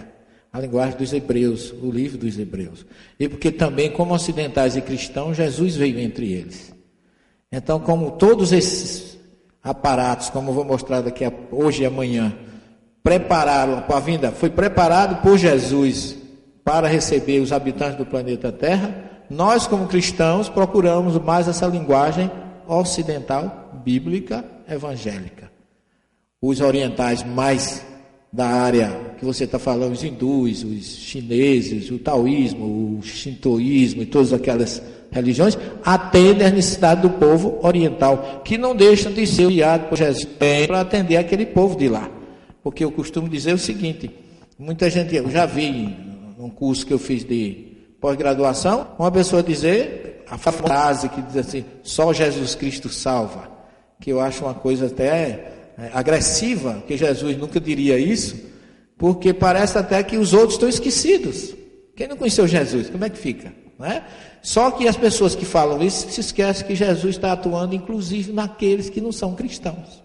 a 0.51 0.59
linguagem 0.59 0.97
dos 0.97 1.13
hebreus, 1.13 1.75
o 1.83 1.91
livro 1.91 2.17
dos 2.17 2.39
hebreus. 2.39 2.87
E 3.21 3.29
porque 3.29 3.53
também, 3.53 3.93
como 3.93 4.15
ocidentais 4.15 4.77
e 4.77 4.81
cristãos, 4.81 5.37
Jesus 5.37 5.77
veio 5.77 6.01
entre 6.01 6.33
eles. 6.33 6.73
Então, 7.53 7.79
como 7.79 8.13
todos 8.13 8.51
esses 8.51 9.19
aparatos, 9.63 10.31
como 10.31 10.51
eu 10.51 10.55
vou 10.55 10.65
mostrar 10.65 11.03
daqui 11.03 11.23
a, 11.23 11.33
hoje 11.53 11.83
e 11.83 11.87
amanhã, 11.87 12.35
prepararam 13.03 13.85
a 13.87 14.01
vinda, 14.01 14.33
foi 14.33 14.49
preparado 14.49 15.21
por 15.21 15.37
Jesus 15.37 16.17
para 16.65 16.89
receber 16.89 17.41
os 17.41 17.53
habitantes 17.53 17.99
do 17.99 18.07
planeta 18.07 18.51
Terra, 18.51 19.05
nós, 19.29 19.67
como 19.67 19.87
cristãos, 19.87 20.49
procuramos 20.49 21.19
mais 21.19 21.47
essa 21.47 21.67
linguagem 21.67 22.31
ocidental, 22.67 23.71
bíblica, 23.85 24.56
evangélica. 24.69 25.51
Os 26.41 26.61
orientais 26.61 27.23
mais 27.23 27.85
da 28.33 28.47
área 28.47 29.15
que 29.19 29.25
você 29.25 29.45
está 29.45 29.59
falando, 29.59 29.93
os 29.93 30.05
hindus, 30.05 30.63
os 30.63 30.85
chineses, 30.85 31.91
o 31.91 31.99
taoísmo, 31.99 32.99
o 32.99 33.03
shintoísmo 33.03 34.03
e 34.03 34.07
todas 34.07 34.33
aquelas 34.33 34.83
religiões, 35.11 35.57
atendem 35.83 36.47
às 36.47 36.53
necessidades 36.53 37.03
do 37.03 37.11
povo 37.11 37.59
oriental, 37.63 38.43
que 38.45 38.59
não 38.59 38.77
deixam 38.77 39.13
de 39.13 39.27
ser 39.27 39.49
guiados 39.49 39.89
por 39.89 39.97
Jesus 39.97 40.25
para 40.25 40.81
atender 40.81 41.17
aquele 41.17 41.47
povo 41.47 41.77
de 41.77 41.89
lá. 41.89 42.11
Porque 42.63 42.85
eu 42.85 42.93
costumo 42.93 43.29
dizer 43.29 43.55
o 43.55 43.59
seguinte: 43.59 44.11
muita 44.59 44.91
gente, 44.91 45.15
eu 45.15 45.31
já 45.31 45.47
vi 45.47 45.97
num 46.39 46.51
curso 46.51 46.85
que 46.85 46.93
eu 46.93 46.99
fiz 46.99 47.25
de 47.25 47.73
pós-graduação, 48.01 48.89
uma 48.99 49.11
pessoa 49.11 49.43
dizer 49.43 50.25
a 50.29 50.37
frase 50.37 51.09
que 51.09 51.23
diz 51.23 51.37
assim: 51.39 51.65
só 51.83 52.13
Jesus 52.13 52.55
Cristo 52.55 52.91
salva 52.91 53.56
que 54.01 54.11
eu 54.11 54.21
acho 54.21 54.45
uma 54.45 54.55
coisa 54.55 54.87
até 54.87 55.53
é, 55.79 55.91
agressiva, 55.93 56.83
que 56.87 56.97
Jesus 56.97 57.37
nunca 57.37 57.61
diria 57.61 57.99
isso, 57.99 58.37
porque 58.97 59.33
parece 59.33 59.79
até 59.79 60.03
que 60.03 60.17
os 60.17 60.33
outros 60.33 60.55
estão 60.55 60.69
esquecidos. 60.69 61.55
Quem 61.95 62.09
não 62.09 62.17
conheceu 62.17 62.47
Jesus, 62.47 62.91
como 62.91 63.05
é 63.05 63.11
que 63.11 63.19
fica? 63.19 63.53
É? 63.81 64.03
Só 64.43 64.71
que 64.71 64.89
as 64.89 64.97
pessoas 64.97 65.35
que 65.35 65.45
falam 65.45 65.83
isso 65.83 66.11
se 66.11 66.21
esquecem 66.21 66.67
que 66.67 66.75
Jesus 66.75 67.17
está 67.17 67.33
atuando, 67.33 67.75
inclusive, 67.75 68.33
naqueles 68.33 68.89
que 68.89 69.01
não 69.01 69.13
são 69.13 69.35
cristãos. 69.35 70.03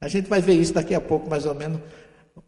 A 0.00 0.08
gente 0.08 0.28
vai 0.28 0.40
ver 0.40 0.54
isso 0.54 0.74
daqui 0.74 0.94
a 0.94 1.00
pouco, 1.00 1.28
mais 1.28 1.46
ou 1.46 1.54
menos, 1.54 1.80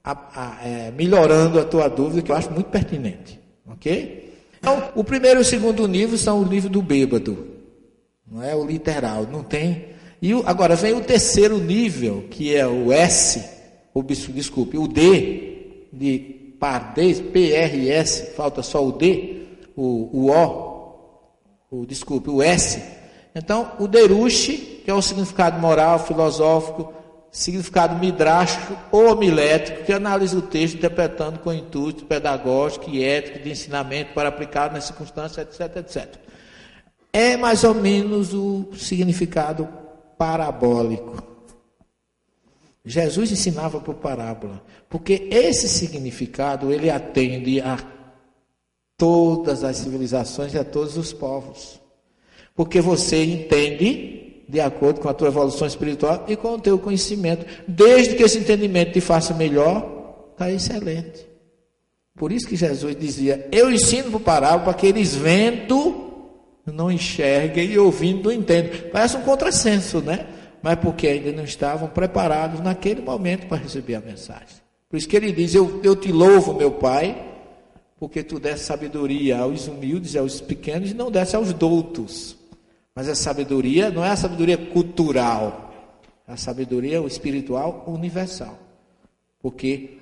a, 0.05 0.13
a, 0.13 0.67
é, 0.67 0.91
melhorando 0.91 1.59
a 1.59 1.65
tua 1.65 1.89
dúvida, 1.89 2.21
que 2.21 2.31
eu 2.31 2.37
acho 2.37 2.51
muito 2.51 2.69
pertinente. 2.69 3.41
Ok? 3.67 4.35
Então, 4.59 4.91
o 4.95 5.03
primeiro 5.03 5.41
e 5.41 5.43
o 5.43 5.45
segundo 5.45 5.89
nível 5.89 6.19
são 6.19 6.41
o 6.41 6.45
nível 6.45 6.69
do 6.69 6.83
bêbado, 6.83 7.47
não 8.31 8.43
é 8.43 8.55
o 8.55 8.65
literal, 8.65 9.27
não 9.27 9.43
tem 9.43 9.87
e 10.23 10.35
o, 10.35 10.43
agora 10.47 10.77
vem 10.77 10.93
o 10.93 11.01
terceiro 11.01 11.59
nível, 11.59 12.27
que 12.31 12.55
é 12.55 12.67
o 12.67 12.93
S, 12.93 13.43
o, 13.95 14.03
desculpe, 14.03 14.77
o 14.77 14.87
D, 14.87 15.87
de 15.93 16.19
pardez, 16.59 17.21
PRS, 17.21 18.35
falta 18.37 18.63
só 18.63 18.87
o 18.87 18.93
D, 18.93 19.47
o, 19.75 20.11
o 20.13 20.31
O, 20.31 21.81
o, 21.81 21.87
desculpe, 21.87 22.29
o 22.29 22.43
S. 22.43 22.83
Então, 23.35 23.73
o 23.79 23.89
Derushi, 23.89 24.83
que 24.85 24.91
é 24.91 24.95
o 24.95 25.01
significado 25.01 25.59
moral, 25.59 25.99
filosófico, 26.01 26.93
significado 27.31 27.97
midrástico 27.99 28.77
ou 28.91 29.13
homilético, 29.13 29.85
que 29.85 29.93
analisa 29.93 30.37
o 30.37 30.43
texto 30.43 30.75
interpretando 30.75 31.39
com 31.39 31.53
intuito 31.53 32.05
pedagógico 32.05 32.91
e 32.91 33.05
ético 33.05 33.39
de 33.39 33.51
ensinamento 33.51 34.13
para 34.13 34.29
aplicar 34.29 34.73
nas 34.73 34.85
circunstâncias, 34.85 35.47
etc, 35.47 35.77
etc. 35.77 36.15
É 37.13 37.37
mais 37.37 37.65
ou 37.65 37.75
menos 37.75 38.35
o 38.35 38.69
significado 38.75 39.69
parabólico. 40.21 41.17
Jesus 42.85 43.33
ensinava 43.33 43.81
por 43.81 43.95
parábola, 43.95 44.63
porque 44.87 45.29
esse 45.31 45.67
significado 45.67 46.71
ele 46.71 46.91
atende 46.91 47.59
a 47.59 47.79
todas 48.99 49.65
as 49.65 49.79
civilizações 49.79 50.53
e 50.53 50.59
a 50.59 50.65
todos 50.65 50.99
os 50.99 51.11
povos. 51.11 51.81
Porque 52.55 52.83
você 52.83 53.25
entende 53.25 54.45
de 54.47 54.61
acordo 54.61 55.01
com 55.01 55.09
a 55.09 55.15
tua 55.15 55.29
evolução 55.29 55.67
espiritual 55.67 56.27
e 56.29 56.37
com 56.37 56.53
o 56.53 56.61
teu 56.61 56.79
conhecimento. 56.79 57.47
Desde 57.67 58.15
que 58.15 58.23
esse 58.23 58.39
entendimento 58.39 58.93
te 58.93 59.01
faça 59.01 59.33
melhor, 59.33 60.33
está 60.33 60.53
excelente. 60.53 61.27
Por 62.15 62.31
isso 62.31 62.47
que 62.47 62.57
Jesus 62.57 62.95
dizia: 62.95 63.49
Eu 63.51 63.71
ensino 63.71 64.11
por 64.11 64.21
parábola 64.21 64.65
para 64.65 64.75
que 64.75 64.87
eles 64.87 65.15
vendo 65.15 66.00
não 66.73 66.91
enxerguem 66.91 67.71
e 67.71 67.79
ouvindo 67.79 68.25
não 68.25 68.33
entendem. 68.33 68.91
Parece 68.91 69.17
um 69.17 69.23
contrassenso, 69.23 70.01
né? 70.01 70.27
Mas 70.63 70.77
porque 70.77 71.07
ainda 71.07 71.33
não 71.33 71.45
estavam 71.45 71.89
preparados 71.89 72.61
naquele 72.61 73.01
momento 73.01 73.47
para 73.47 73.59
receber 73.59 73.95
a 73.95 74.01
mensagem. 74.01 74.61
Por 74.89 74.97
isso 74.97 75.09
que 75.09 75.17
ele 75.17 75.33
diz: 75.33 75.55
Eu, 75.55 75.81
eu 75.83 75.97
te 75.97 76.13
louvo, 76.13 76.53
meu 76.53 76.73
Pai, 76.73 77.31
porque 77.99 78.23
tu 78.23 78.39
desse 78.39 78.65
sabedoria 78.65 79.39
aos 79.39 79.69
humildes 79.69 80.15
e 80.15 80.19
aos 80.19 80.41
pequenos 80.41 80.91
e 80.91 80.95
não 80.95 81.11
desse 81.11 81.37
aos 81.37 81.53
doutos. 81.53 82.37
Mas 82.95 83.09
a 83.09 83.15
sabedoria 83.15 83.91
não 83.91 84.05
é 84.05 84.11
a 84.11 84.17
sabedoria 84.17 84.59
cultural, 84.59 85.73
é 86.27 86.33
a 86.33 86.37
sabedoria 86.37 86.99
espiritual 87.07 87.85
universal. 87.87 88.59
Porque 89.41 89.99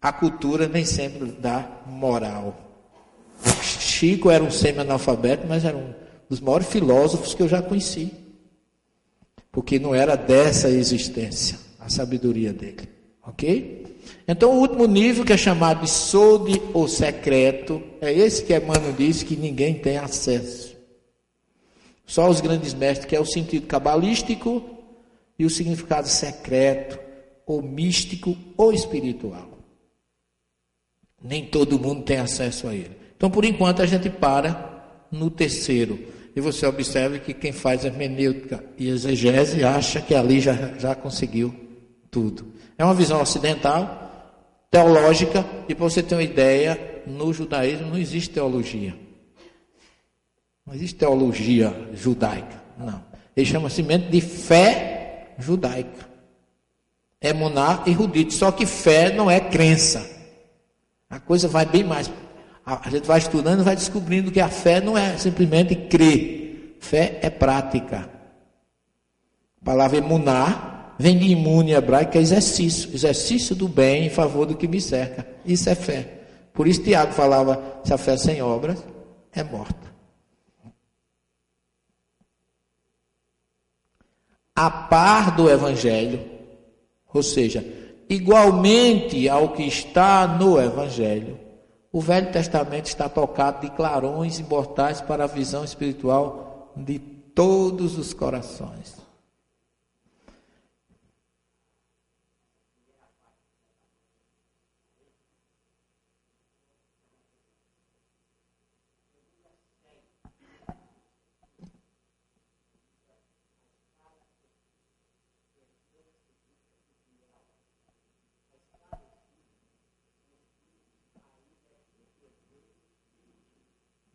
a 0.00 0.12
cultura 0.12 0.66
nem 0.66 0.84
sempre 0.84 1.26
dá 1.30 1.80
moral. 1.86 2.56
Chico 3.62 4.30
era 4.30 4.42
um 4.42 4.50
semi-analfabeto, 4.50 5.46
mas 5.46 5.64
era 5.64 5.76
um 5.76 5.94
dos 6.32 6.40
maiores 6.40 6.66
filósofos 6.66 7.34
que 7.34 7.42
eu 7.42 7.48
já 7.48 7.60
conheci. 7.60 8.10
Porque 9.50 9.78
não 9.78 9.94
era 9.94 10.16
dessa 10.16 10.70
existência 10.70 11.58
a 11.78 11.90
sabedoria 11.90 12.54
dele. 12.54 12.88
Ok? 13.22 13.98
Então, 14.26 14.52
o 14.52 14.60
último 14.60 14.86
nível, 14.86 15.26
que 15.26 15.32
é 15.34 15.36
chamado 15.36 15.82
de 15.82 15.90
solde 15.90 16.58
ou 16.72 16.88
secreto, 16.88 17.82
é 18.00 18.10
esse 18.10 18.42
que 18.44 18.56
Emmanuel 18.56 18.94
diz 18.94 19.22
que 19.22 19.36
ninguém 19.36 19.74
tem 19.74 19.98
acesso. 19.98 20.74
Só 22.06 22.30
os 22.30 22.40
grandes 22.40 22.72
mestres, 22.72 23.06
que 23.06 23.14
é 23.14 23.20
o 23.20 23.26
sentido 23.26 23.66
cabalístico 23.66 24.64
e 25.38 25.44
o 25.44 25.50
significado 25.50 26.08
secreto, 26.08 26.98
ou 27.44 27.60
místico, 27.60 28.34
ou 28.56 28.72
espiritual. 28.72 29.50
Nem 31.22 31.44
todo 31.44 31.78
mundo 31.78 32.04
tem 32.04 32.16
acesso 32.16 32.68
a 32.68 32.74
ele. 32.74 32.96
Então, 33.18 33.30
por 33.30 33.44
enquanto, 33.44 33.82
a 33.82 33.86
gente 33.86 34.08
para 34.08 34.72
no 35.12 35.30
terceiro, 35.30 35.98
e 36.34 36.40
você 36.40 36.66
observa 36.66 37.18
que 37.18 37.34
quem 37.34 37.52
faz 37.52 37.84
hermenêutica 37.84 38.64
e 38.78 38.88
exegese 38.88 39.64
acha 39.64 40.00
que 40.00 40.14
ali 40.14 40.40
já, 40.40 40.54
já 40.78 40.94
conseguiu 40.94 41.54
tudo. 42.10 42.52
É 42.78 42.84
uma 42.84 42.94
visão 42.94 43.20
ocidental, 43.20 44.38
teológica, 44.70 45.44
e 45.68 45.74
para 45.74 45.84
você 45.84 46.02
ter 46.02 46.14
uma 46.14 46.22
ideia, 46.22 47.02
no 47.06 47.32
judaísmo 47.32 47.88
não 47.88 47.98
existe 47.98 48.30
teologia. 48.30 48.94
Não 50.66 50.74
existe 50.74 50.96
teologia 50.96 51.74
judaica, 51.92 52.62
não. 52.78 53.02
Ele 53.36 53.46
chama 53.46 53.68
simplesmente 53.68 54.10
de 54.10 54.20
fé 54.20 55.34
judaica. 55.38 56.10
É 57.20 57.32
monar 57.32 57.84
e 57.86 57.92
rudite. 57.92 58.34
Só 58.34 58.50
que 58.50 58.66
fé 58.66 59.12
não 59.12 59.30
é 59.30 59.40
crença. 59.40 60.08
A 61.08 61.20
coisa 61.20 61.48
vai 61.48 61.64
bem 61.64 61.84
mais. 61.84 62.10
A 62.82 62.90
gente 62.90 63.06
vai 63.06 63.18
estudando 63.18 63.60
e 63.60 63.64
vai 63.64 63.76
descobrindo 63.76 64.30
que 64.30 64.40
a 64.40 64.48
fé 64.48 64.80
não 64.80 64.96
é 64.96 65.18
simplesmente 65.18 65.74
crer. 65.74 66.76
Fé 66.80 67.18
é 67.22 67.28
prática. 67.28 68.08
A 69.60 69.64
palavra 69.64 69.98
emunar 69.98 70.94
vem 70.98 71.18
de 71.18 71.26
imune 71.26 71.72
hebraico, 71.72 72.16
é 72.16 72.20
exercício. 72.20 72.94
Exercício 72.94 73.54
do 73.54 73.68
bem 73.68 74.06
em 74.06 74.10
favor 74.10 74.46
do 74.46 74.56
que 74.56 74.66
me 74.66 74.80
cerca. 74.80 75.26
Isso 75.44 75.68
é 75.68 75.74
fé. 75.74 76.20
Por 76.52 76.66
isso 76.66 76.82
Tiago 76.82 77.12
falava: 77.12 77.80
se 77.84 77.92
a 77.92 77.98
fé 77.98 78.16
sem 78.16 78.40
obras 78.40 78.82
é 79.32 79.42
morta. 79.42 79.92
A 84.54 84.70
par 84.70 85.34
do 85.34 85.50
Evangelho, 85.50 86.20
ou 87.12 87.22
seja, 87.22 87.64
igualmente 88.08 89.28
ao 89.28 89.50
que 89.50 89.62
está 89.62 90.26
no 90.26 90.60
Evangelho, 90.60 91.38
o 91.92 92.00
Velho 92.00 92.32
Testamento 92.32 92.86
está 92.86 93.06
tocado 93.06 93.60
de 93.60 93.70
clarões 93.76 94.38
imortais 94.38 95.02
para 95.02 95.24
a 95.24 95.26
visão 95.26 95.62
espiritual 95.62 96.72
de 96.74 96.98
todos 96.98 97.98
os 97.98 98.14
corações. 98.14 99.01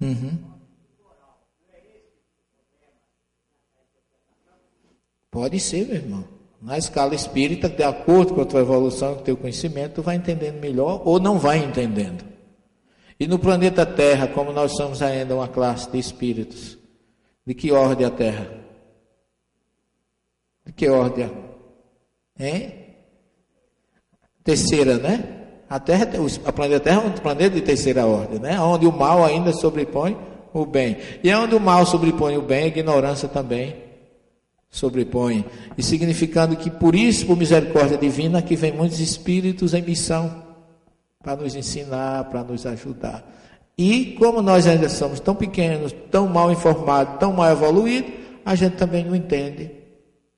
Uhum. 0.08 0.38
Pode 5.30 5.60
ser, 5.60 5.86
meu 5.86 5.96
irmão. 5.96 6.24
Na 6.62 6.78
escala 6.78 7.14
espírita, 7.14 7.70
de 7.70 7.84
acordo 7.84 8.34
com 8.34 8.42
a 8.42 8.46
tua 8.46 8.62
evolução, 8.62 9.16
com 9.16 9.22
o 9.22 9.24
teu 9.24 9.38
conhecimento, 9.38 9.96
tu 9.96 10.02
vai 10.02 10.16
entendendo 10.16 10.60
melhor 10.60 11.02
ou 11.06 11.20
não 11.20 11.38
vai 11.38 11.64
entendendo. 11.64 12.26
E 13.20 13.28
no 13.28 13.38
planeta 13.38 13.86
Terra, 13.86 14.28
como 14.28 14.52
nós 14.52 14.76
somos 14.76 15.02
ainda 15.02 15.36
uma 15.36 15.48
classe 15.48 15.92
de 15.92 16.00
espíritos, 16.00 16.78
de 17.46 17.54
que 17.54 17.72
ordem 17.72 18.08
a 18.08 18.10
Terra? 18.10 18.50
De 20.66 20.72
que 20.72 20.88
ordem? 20.88 21.32
Hein? 22.40 22.96
Terceira, 24.44 24.98
né? 24.98 25.37
A 25.70 25.80
Terra, 25.80 26.08
planeta 26.56 26.80
Terra 26.80 27.02
é 27.04 27.08
um 27.08 27.12
planeta 27.12 27.56
de 27.56 27.62
terceira 27.62 28.06
ordem, 28.06 28.40
né? 28.40 28.60
Onde 28.60 28.86
o 28.86 28.92
mal 28.92 29.24
ainda 29.24 29.52
sobrepõe 29.52 30.18
o 30.54 30.66
bem. 30.66 30.98
E 31.24 31.34
onde 31.34 31.56
o 31.56 31.60
mal 31.60 31.86
sobrepõe 31.86 32.38
o 32.38 32.42
bem, 32.42 32.64
a 32.64 32.68
ignorância 32.68 33.28
também 33.28 33.76
sobrepõe. 34.70 35.46
E 35.78 35.84
significando 35.84 36.56
que 36.56 36.70
por 36.70 36.96
isso, 36.96 37.26
por 37.26 37.38
misericórdia 37.38 37.98
divina, 37.98 38.42
que 38.42 38.56
vem 38.56 38.72
muitos 38.72 39.00
espíritos 39.00 39.74
em 39.74 39.82
missão 39.82 40.44
para 41.22 41.36
nos 41.36 41.56
ensinar, 41.56 42.26
para 42.26 42.44
nos 42.44 42.66
ajudar. 42.66 43.26
E 43.78 44.16
como 44.18 44.42
nós 44.42 44.66
ainda 44.68 44.88
somos 44.90 45.20
tão 45.20 45.36
pequenos, 45.36 45.94
tão 46.10 46.28
mal 46.28 46.52
informados, 46.52 47.20
tão 47.20 47.34
mal 47.34 47.52
evoluídos, 47.52 48.12
a 48.46 48.56
gente 48.56 48.78
também 48.78 49.04
não 49.04 49.16
entende 49.16 49.77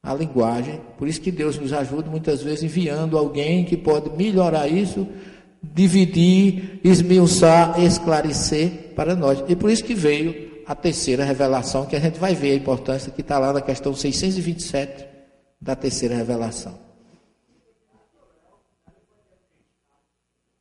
a 0.02 0.14
linguagem. 0.14 0.82
Por 0.98 1.08
isso 1.08 1.22
que 1.22 1.32
Deus 1.32 1.58
nos 1.58 1.74
ajuda 1.74 2.10
muitas 2.10 2.42
vezes 2.42 2.64
enviando 2.64 3.18
alguém 3.18 3.66
que 3.66 3.78
pode 3.78 4.10
melhorar 4.16 4.68
isso, 4.68 5.08
dividir, 5.62 6.80
esmiuçar, 6.84 7.80
esclarecer 7.82 8.94
para 8.96 9.16
nós. 9.16 9.44
E 9.48 9.56
por 9.56 9.70
isso 9.70 9.84
que 9.84 9.94
veio 9.94 10.50
a 10.66 10.76
terceira 10.76 11.24
revelação, 11.24 11.86
que 11.86 11.96
a 11.96 12.00
gente 12.00 12.20
vai 12.20 12.36
ver 12.36 12.52
a 12.52 12.56
importância 12.56 13.12
que 13.12 13.22
está 13.22 13.40
lá 13.40 13.52
na 13.52 13.62
questão 13.62 13.94
627 13.94 15.06
da 15.60 15.76
terceira 15.76 16.16
revelação. 16.16 16.90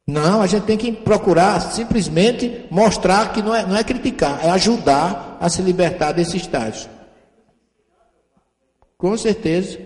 Não, 0.06 0.40
a 0.40 0.46
gente 0.46 0.64
tem 0.64 0.78
que 0.78 0.90
procurar 0.90 1.60
simplesmente 1.60 2.64
mostrar 2.70 3.30
que 3.30 3.42
não 3.42 3.54
é, 3.54 3.66
não 3.66 3.76
é 3.76 3.84
criticar, 3.84 4.42
é 4.42 4.48
ajudar 4.48 5.36
a 5.38 5.50
se 5.50 5.60
libertar 5.60 6.12
desse 6.12 6.38
estágio. 6.38 6.88
Com 8.98 9.16
certeza. 9.16 9.78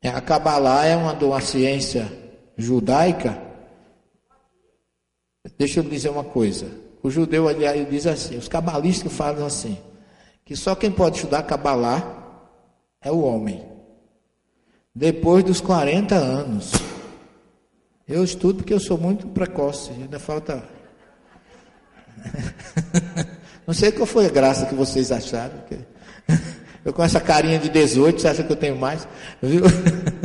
É, 0.00 0.08
a 0.08 0.20
Kabbalah 0.20 0.86
é 0.86 0.96
uma, 0.96 1.12
uma 1.12 1.40
ciência 1.40 2.10
judaica. 2.56 3.42
Deixa 5.58 5.80
eu 5.80 5.84
dizer 5.84 6.10
uma 6.10 6.24
coisa. 6.24 6.70
O 7.02 7.10
judeu, 7.10 7.48
aliás, 7.48 7.90
diz 7.90 8.06
assim: 8.06 8.36
os 8.38 8.46
cabalistas 8.46 9.12
falam 9.12 9.44
assim, 9.44 9.76
que 10.44 10.54
só 10.54 10.76
quem 10.76 10.92
pode 10.92 11.16
estudar 11.16 11.42
Kabbalah 11.42 12.46
é 13.02 13.10
o 13.10 13.20
homem. 13.22 13.68
Depois 14.94 15.42
dos 15.42 15.60
40 15.60 16.14
anos. 16.14 16.89
Eu 18.10 18.24
estudo 18.24 18.56
porque 18.56 18.74
eu 18.74 18.80
sou 18.80 18.98
muito 18.98 19.28
precoce, 19.28 19.92
ainda 19.92 20.18
falta. 20.18 20.64
Não 23.64 23.72
sei 23.72 23.92
qual 23.92 24.04
foi 24.04 24.26
a 24.26 24.28
graça 24.28 24.66
que 24.66 24.74
vocês 24.74 25.12
acharam. 25.12 25.54
Eu 26.84 26.92
com 26.92 27.04
essa 27.04 27.20
carinha 27.20 27.58
de 27.58 27.68
18, 27.68 28.20
você 28.20 28.26
acha 28.26 28.42
que 28.42 28.50
eu 28.50 28.56
tenho 28.56 28.74
mais? 28.74 29.06
Viu? 29.42 29.64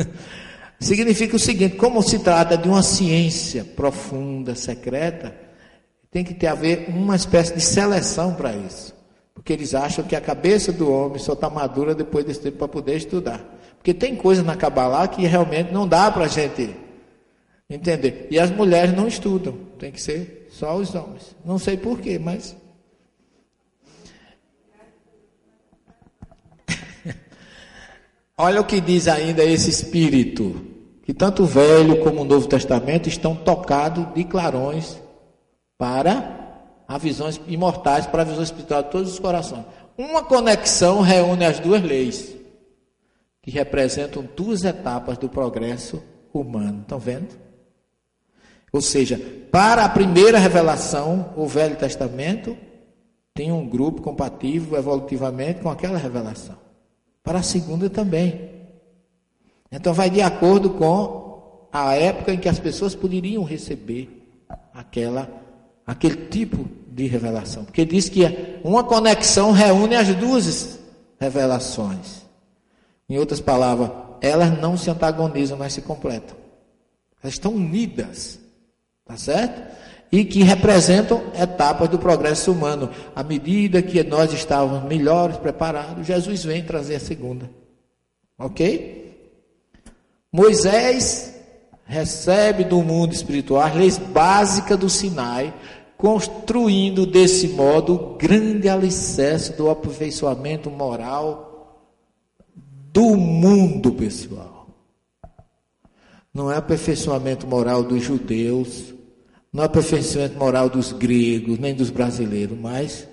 Significa 0.80 1.36
o 1.36 1.38
seguinte: 1.38 1.76
como 1.76 2.02
se 2.02 2.18
trata 2.20 2.56
de 2.56 2.66
uma 2.66 2.82
ciência 2.82 3.62
profunda, 3.62 4.54
secreta, 4.54 5.36
tem 6.10 6.24
que 6.24 6.32
ter 6.32 6.46
a 6.46 6.54
ver 6.54 6.86
uma 6.88 7.14
espécie 7.14 7.54
de 7.54 7.60
seleção 7.60 8.32
para 8.32 8.54
isso. 8.54 8.94
Porque 9.34 9.52
eles 9.52 9.74
acham 9.74 10.02
que 10.02 10.16
a 10.16 10.20
cabeça 10.20 10.72
do 10.72 10.90
homem 10.90 11.18
só 11.18 11.34
está 11.34 11.50
madura 11.50 11.94
depois 11.94 12.24
desse 12.24 12.40
tempo 12.40 12.56
para 12.56 12.68
poder 12.68 12.96
estudar. 12.96 13.44
Porque 13.76 13.92
tem 13.92 14.16
coisa 14.16 14.42
na 14.42 14.56
Kabbalah 14.56 15.06
que 15.08 15.26
realmente 15.26 15.70
não 15.74 15.86
dá 15.86 16.10
para 16.10 16.24
a 16.24 16.28
gente 16.28 16.74
Entender? 17.68 18.28
E 18.30 18.38
as 18.38 18.50
mulheres 18.50 18.94
não 18.94 19.08
estudam, 19.08 19.58
tem 19.78 19.90
que 19.90 20.00
ser 20.00 20.46
só 20.50 20.76
os 20.76 20.94
homens. 20.94 21.34
Não 21.44 21.58
sei 21.58 21.76
porquê, 21.76 22.16
mas. 22.18 22.56
Olha 28.38 28.60
o 28.60 28.64
que 28.64 28.80
diz 28.80 29.08
ainda 29.08 29.44
esse 29.44 29.68
espírito, 29.68 30.64
que 31.02 31.12
tanto 31.12 31.42
o 31.42 31.46
Velho 31.46 31.98
como 32.04 32.22
o 32.22 32.24
Novo 32.24 32.46
Testamento 32.46 33.08
estão 33.08 33.34
tocados 33.34 34.14
de 34.14 34.22
clarões 34.22 34.96
para 35.76 36.36
a 36.86 36.98
visões 36.98 37.40
imortais, 37.48 38.06
para 38.06 38.22
a 38.22 38.24
visão 38.24 38.44
espiritual 38.44 38.84
de 38.84 38.90
todos 38.90 39.12
os 39.12 39.18
corações. 39.18 39.64
Uma 39.98 40.22
conexão 40.22 41.00
reúne 41.00 41.44
as 41.44 41.58
duas 41.58 41.82
leis, 41.82 42.36
que 43.42 43.50
representam 43.50 44.28
duas 44.36 44.62
etapas 44.62 45.18
do 45.18 45.28
progresso 45.28 46.00
humano. 46.32 46.82
Estão 46.82 47.00
vendo? 47.00 47.45
Ou 48.76 48.82
seja, 48.82 49.18
para 49.50 49.84
a 49.86 49.88
primeira 49.88 50.38
revelação, 50.38 51.32
o 51.34 51.46
Velho 51.46 51.76
Testamento 51.76 52.56
tem 53.32 53.50
um 53.50 53.66
grupo 53.66 54.02
compatível 54.02 54.78
evolutivamente 54.78 55.60
com 55.60 55.70
aquela 55.70 55.96
revelação. 55.96 56.56
Para 57.22 57.38
a 57.38 57.42
segunda 57.42 57.88
também. 57.88 58.50
Então 59.72 59.94
vai 59.94 60.10
de 60.10 60.20
acordo 60.20 60.70
com 60.70 61.68
a 61.72 61.94
época 61.94 62.34
em 62.34 62.38
que 62.38 62.50
as 62.50 62.58
pessoas 62.58 62.94
poderiam 62.94 63.44
receber 63.44 64.28
aquela, 64.74 65.26
aquele 65.86 66.26
tipo 66.26 66.68
de 66.88 67.06
revelação. 67.06 67.64
Porque 67.64 67.84
diz 67.86 68.10
que 68.10 68.24
uma 68.62 68.84
conexão 68.84 69.52
reúne 69.52 69.96
as 69.96 70.14
duas 70.14 70.78
revelações. 71.18 72.26
Em 73.08 73.18
outras 73.18 73.40
palavras, 73.40 73.90
elas 74.20 74.60
não 74.60 74.76
se 74.76 74.90
antagonizam, 74.90 75.56
mas 75.56 75.72
se 75.72 75.80
completam. 75.80 76.36
Elas 77.22 77.34
estão 77.34 77.54
unidas. 77.54 78.44
Tá 79.06 79.16
certo? 79.16 79.62
E 80.10 80.24
que 80.24 80.42
representam 80.42 81.22
etapas 81.40 81.88
do 81.88 81.98
progresso 81.98 82.50
humano. 82.52 82.90
À 83.14 83.22
medida 83.22 83.80
que 83.80 84.02
nós 84.02 84.32
estávamos 84.32 84.88
melhores 84.88 85.36
preparados, 85.36 86.06
Jesus 86.06 86.44
vem 86.44 86.64
trazer 86.64 86.96
a 86.96 87.00
segunda. 87.00 87.48
Ok? 88.38 89.06
Moisés 90.32 91.34
recebe 91.84 92.64
do 92.64 92.82
mundo 92.82 93.12
espiritual 93.12 93.62
as 93.62 93.74
leis 93.74 93.96
básicas 93.96 94.78
do 94.78 94.90
Sinai, 94.90 95.54
construindo 95.96 97.06
desse 97.06 97.48
modo 97.48 97.94
o 97.94 98.16
grande 98.16 98.68
alicerce 98.68 99.52
do 99.52 99.70
aperfeiçoamento 99.70 100.70
moral 100.70 101.46
do 102.92 103.16
mundo 103.16 103.92
pessoal. 103.92 104.66
Não 106.34 106.52
é 106.52 106.56
aperfeiçoamento 106.56 107.46
moral 107.46 107.82
dos 107.82 108.02
judeus, 108.02 108.92
Não 109.56 109.62
é 109.62 109.66
aperfeiçoamento 109.66 110.38
moral 110.38 110.68
dos 110.68 110.92
gregos, 110.92 111.58
nem 111.58 111.74
dos 111.74 111.88
brasileiros, 111.88 112.58
mas 112.60 113.08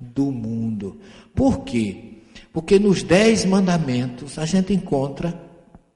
do 0.00 0.32
mundo. 0.32 0.98
Por 1.34 1.64
quê? 1.64 2.22
Porque 2.50 2.78
nos 2.78 3.02
dez 3.02 3.44
mandamentos 3.44 4.38
a 4.38 4.46
gente 4.46 4.72
encontra 4.72 5.38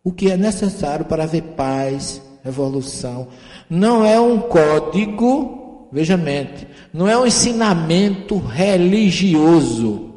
o 0.05 0.13
que 0.13 0.31
é 0.31 0.37
necessário 0.37 1.07
para 1.07 1.25
haver 1.25 1.43
paz, 1.43 2.21
evolução. 2.45 3.29
Não 3.71 4.05
é 4.05 4.21
um 4.21 4.39
código, 4.39 5.89
veja 5.91 6.15
mente, 6.15 6.69
não 6.93 7.09
é 7.09 7.17
um 7.17 7.25
ensinamento 7.25 8.37
religioso. 8.37 10.13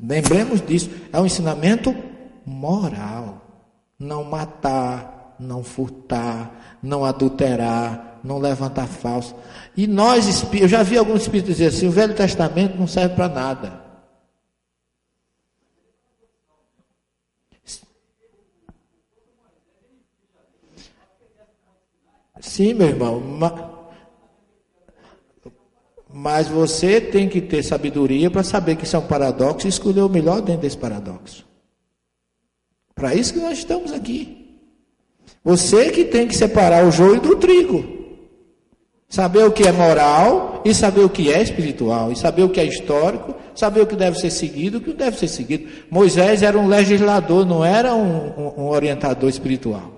Lembremos 0.00 0.64
disso, 0.64 0.88
é 1.12 1.20
um 1.20 1.26
ensinamento 1.26 1.92
moral. 2.46 3.42
Não 3.98 4.22
matar, 4.22 5.15
não 5.38 5.62
furtar, 5.62 6.78
não 6.82 7.04
adulterar, 7.04 8.20
não 8.22 8.38
levantar 8.38 8.86
falso. 8.86 9.34
E 9.76 9.86
nós, 9.86 10.44
eu 10.52 10.68
já 10.68 10.82
vi 10.82 10.98
alguns 10.98 11.22
espíritos 11.22 11.56
dizer 11.56 11.68
assim: 11.68 11.88
o 11.88 11.92
Velho 11.92 12.14
Testamento 12.14 12.76
não 12.76 12.86
serve 12.86 13.14
para 13.14 13.28
nada. 13.28 13.86
Sim, 22.40 22.74
meu 22.74 22.88
irmão. 22.88 23.22
Mas 26.08 26.48
você 26.48 27.00
tem 27.00 27.28
que 27.28 27.40
ter 27.40 27.62
sabedoria 27.62 28.30
para 28.30 28.42
saber 28.42 28.76
que 28.76 28.84
isso 28.84 28.96
é 28.96 28.98
um 28.98 29.06
paradoxo 29.06 29.66
e 29.66 29.70
escolher 29.70 30.02
o 30.02 30.08
melhor 30.08 30.40
dentro 30.40 30.62
desse 30.62 30.78
paradoxo. 30.78 31.44
Para 32.94 33.14
isso 33.14 33.34
que 33.34 33.40
nós 33.40 33.58
estamos 33.58 33.92
aqui. 33.92 34.45
Você 35.46 35.92
que 35.92 36.04
tem 36.04 36.26
que 36.26 36.34
separar 36.34 36.84
o 36.84 36.90
joio 36.90 37.20
do 37.20 37.36
trigo. 37.36 37.84
Saber 39.08 39.44
o 39.44 39.52
que 39.52 39.62
é 39.62 39.70
moral 39.70 40.60
e 40.64 40.74
saber 40.74 41.02
o 41.02 41.08
que 41.08 41.32
é 41.32 41.40
espiritual. 41.40 42.10
E 42.10 42.16
saber 42.16 42.42
o 42.42 42.48
que 42.48 42.58
é 42.58 42.64
histórico, 42.64 43.32
saber 43.54 43.82
o 43.82 43.86
que 43.86 43.94
deve 43.94 44.18
ser 44.18 44.32
seguido 44.32 44.78
o 44.78 44.80
que 44.80 44.92
deve 44.92 45.16
ser 45.16 45.28
seguido. 45.28 45.70
Moisés 45.88 46.42
era 46.42 46.58
um 46.58 46.66
legislador, 46.66 47.46
não 47.46 47.64
era 47.64 47.94
um, 47.94 48.26
um, 48.26 48.64
um 48.64 48.68
orientador 48.70 49.30
espiritual. 49.30 49.92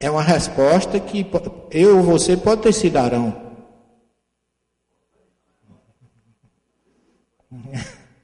É 0.00 0.10
uma 0.10 0.22
resposta 0.22 0.98
que 0.98 1.26
eu 1.70 1.98
ou 1.98 2.02
você 2.02 2.38
pode 2.38 2.62
ter 2.62 2.72
sido 2.72 2.96
Arão. 2.96 3.41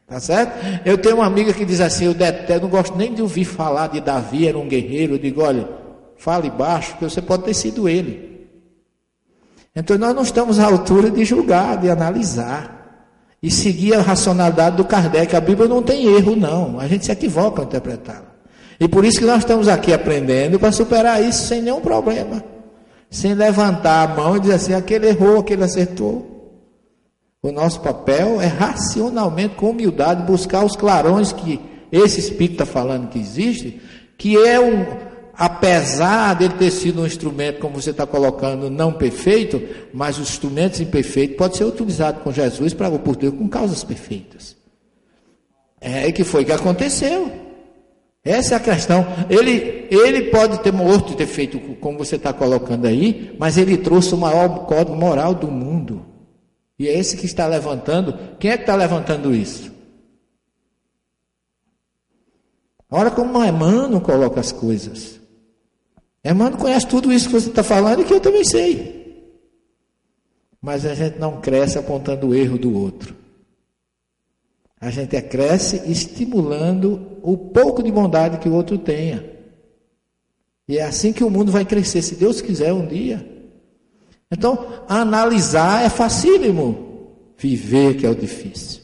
Tá 0.08 0.18
certo? 0.18 0.52
Eu 0.86 0.96
tenho 0.96 1.16
uma 1.16 1.26
amiga 1.26 1.52
que 1.52 1.66
diz 1.66 1.80
assim: 1.80 2.06
eu 2.06 2.14
detesto, 2.14 2.62
não 2.62 2.70
gosto 2.70 2.96
nem 2.96 3.12
de 3.12 3.20
ouvir 3.20 3.44
falar 3.44 3.88
de 3.88 4.00
Davi, 4.00 4.48
era 4.48 4.58
um 4.58 4.66
guerreiro. 4.66 5.14
Eu 5.14 5.18
digo: 5.18 5.42
olha, 5.42 5.68
fale 6.16 6.48
baixo, 6.48 6.92
porque 6.92 7.04
você 7.04 7.20
pode 7.20 7.44
ter 7.44 7.54
sido 7.54 7.86
ele. 7.86 8.48
Então 9.76 9.98
nós 9.98 10.14
não 10.14 10.22
estamos 10.22 10.58
à 10.58 10.64
altura 10.64 11.10
de 11.10 11.24
julgar, 11.26 11.76
de 11.76 11.90
analisar 11.90 13.06
e 13.42 13.50
seguir 13.50 13.94
a 13.94 14.00
racionalidade 14.00 14.76
do 14.76 14.84
Kardec. 14.84 15.36
A 15.36 15.40
Bíblia 15.40 15.68
não 15.68 15.82
tem 15.82 16.06
erro, 16.06 16.34
não. 16.34 16.80
A 16.80 16.88
gente 16.88 17.04
se 17.04 17.12
equivoca 17.12 17.60
ao 17.60 17.66
interpretá-la. 17.66 18.32
E 18.80 18.88
por 18.88 19.04
isso 19.04 19.18
que 19.18 19.26
nós 19.26 19.40
estamos 19.40 19.68
aqui 19.68 19.92
aprendendo 19.92 20.58
para 20.58 20.72
superar 20.72 21.22
isso 21.22 21.46
sem 21.46 21.60
nenhum 21.60 21.82
problema. 21.82 22.42
Sem 23.10 23.34
levantar 23.34 24.08
a 24.08 24.14
mão 24.14 24.36
e 24.36 24.40
dizer 24.40 24.54
assim: 24.54 24.72
aquele 24.72 25.08
errou, 25.08 25.40
aquele 25.40 25.64
acertou. 25.64 26.37
O 27.40 27.52
nosso 27.52 27.80
papel 27.80 28.40
é 28.40 28.46
racionalmente, 28.46 29.54
com 29.54 29.70
humildade, 29.70 30.24
buscar 30.24 30.64
os 30.64 30.74
clarões 30.74 31.32
que 31.32 31.60
esse 31.92 32.18
Espírito 32.18 32.54
está 32.54 32.66
falando 32.66 33.08
que 33.08 33.18
existe, 33.18 33.80
que 34.16 34.36
é 34.36 34.58
um, 34.58 34.84
apesar 35.34 36.34
dele 36.34 36.54
ter 36.58 36.72
sido 36.72 37.00
um 37.00 37.06
instrumento, 37.06 37.60
como 37.60 37.80
você 37.80 37.90
está 37.90 38.04
colocando, 38.04 38.68
não 38.68 38.92
perfeito, 38.92 39.62
mas 39.94 40.18
os 40.18 40.30
instrumentos 40.30 40.80
imperfeitos 40.80 41.36
podem 41.36 41.56
ser 41.56 41.64
utilizados 41.64 42.22
com 42.22 42.32
Jesus 42.32 42.74
para 42.74 42.88
o 42.88 42.98
por 42.98 43.14
Deus 43.14 43.34
com 43.34 43.48
causas 43.48 43.84
perfeitas. 43.84 44.56
É 45.80 46.10
que 46.10 46.24
foi 46.24 46.44
que 46.44 46.50
aconteceu. 46.50 47.30
Essa 48.24 48.54
é 48.54 48.56
a 48.56 48.60
questão. 48.60 49.06
Ele, 49.30 49.86
ele 49.92 50.22
pode 50.22 50.58
ter 50.60 50.72
morto 50.72 51.12
e 51.12 51.16
ter 51.16 51.26
feito 51.26 51.60
como 51.76 51.98
você 51.98 52.16
está 52.16 52.32
colocando 52.32 52.86
aí, 52.86 53.36
mas 53.38 53.56
ele 53.56 53.78
trouxe 53.78 54.12
o 54.12 54.18
maior 54.18 54.66
código 54.66 54.96
moral 54.96 55.34
do 55.34 55.46
mundo. 55.46 56.04
E 56.78 56.86
é 56.86 56.96
esse 56.96 57.16
que 57.16 57.26
está 57.26 57.46
levantando. 57.46 58.36
Quem 58.38 58.50
é 58.50 58.56
que 58.56 58.62
está 58.62 58.76
levantando 58.76 59.34
isso? 59.34 59.72
Olha 62.90 63.10
como 63.10 63.44
Emmanuel 63.44 64.00
coloca 64.00 64.40
as 64.40 64.52
coisas. 64.52 65.20
Emmanuel 66.24 66.58
conhece 66.58 66.86
tudo 66.86 67.12
isso 67.12 67.26
que 67.26 67.34
você 67.34 67.48
está 67.48 67.62
falando 67.62 68.02
e 68.02 68.04
que 68.04 68.14
eu 68.14 68.20
também 68.20 68.44
sei. 68.44 68.96
Mas 70.60 70.86
a 70.86 70.94
gente 70.94 71.18
não 71.18 71.40
cresce 71.40 71.78
apontando 71.78 72.28
o 72.28 72.34
erro 72.34 72.58
do 72.58 72.76
outro. 72.76 73.14
A 74.80 74.90
gente 74.90 75.16
é 75.16 75.20
cresce 75.22 75.82
estimulando 75.90 77.18
o 77.22 77.36
pouco 77.36 77.82
de 77.82 77.90
bondade 77.90 78.38
que 78.38 78.48
o 78.48 78.54
outro 78.54 78.78
tenha. 78.78 79.24
E 80.68 80.78
é 80.78 80.82
assim 80.82 81.12
que 81.12 81.24
o 81.24 81.30
mundo 81.30 81.50
vai 81.50 81.64
crescer, 81.64 82.02
se 82.02 82.14
Deus 82.14 82.40
quiser 82.40 82.72
um 82.72 82.86
dia. 82.86 83.37
Então, 84.30 84.84
analisar 84.88 85.84
é 85.84 85.88
facílimo. 85.88 87.14
Viver 87.36 87.96
que 87.96 88.06
é 88.06 88.10
o 88.10 88.14
difícil. 88.14 88.82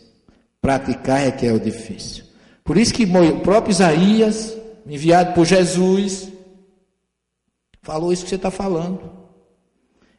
Praticar 0.60 1.26
é 1.26 1.30
que 1.30 1.46
é 1.46 1.52
o 1.52 1.60
difícil. 1.60 2.24
Por 2.62 2.78
isso 2.78 2.94
que 2.94 3.04
o 3.04 3.40
próprio 3.40 3.72
Isaías, 3.72 4.56
enviado 4.86 5.34
por 5.34 5.44
Jesus, 5.44 6.32
falou 7.82 8.12
isso 8.12 8.24
que 8.24 8.30
você 8.30 8.36
está 8.36 8.50
falando. 8.50 9.12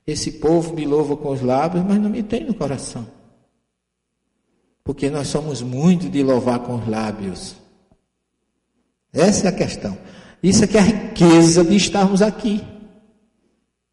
Esse 0.06 0.34
povo 0.34 0.74
me 0.74 0.86
louva 0.86 1.18
com 1.18 1.32
os 1.32 1.42
lábios, 1.42 1.84
mas 1.84 2.00
não 2.00 2.10
me 2.10 2.22
tem 2.22 2.44
no 2.44 2.54
coração. 2.54 3.08
Porque 4.84 5.10
nós 5.10 5.28
somos 5.28 5.64
muito 5.64 6.08
de 6.08 6.22
louvar 6.22 6.60
com 6.60 6.76
os 6.76 6.88
lábios. 6.88 7.56
Essa 9.12 9.48
é 9.48 9.50
a 9.50 9.56
questão. 9.56 9.98
Isso 10.44 10.64
é 10.64 10.68
que 10.68 10.78
é 10.78 10.82
a 10.82 10.84
riqueza 10.84 11.64
de 11.64 11.76
estarmos 11.76 12.22
aqui. 12.22 12.64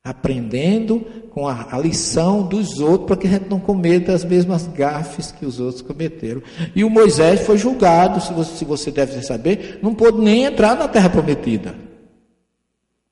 Aprendendo 0.05 1.01
com 1.31 1.47
a, 1.47 1.69
a 1.71 1.79
lição 1.79 2.43
dos 2.43 2.81
outros, 2.81 3.07
para 3.07 3.17
que 3.17 3.27
a 3.27 3.31
gente 3.31 3.49
não 3.49 3.61
cometa 3.61 4.13
as 4.13 4.25
mesmas 4.25 4.67
gafes 4.67 5.31
que 5.31 5.47
os 5.47 5.61
outros 5.61 5.81
cometeram. 5.81 6.43
E 6.75 6.83
o 6.83 6.91
Moisés 6.91 7.41
foi 7.41 7.57
julgado, 7.57 8.21
se 8.21 8.33
você, 8.33 8.57
se 8.57 8.65
você 8.65 8.91
deve 8.91 9.23
saber, 9.23 9.79
não 9.83 9.95
pôde 9.95 10.21
nem 10.21 10.45
entrar 10.45 10.77
na 10.77 10.89
terra 10.89 11.09
prometida. 11.09 11.75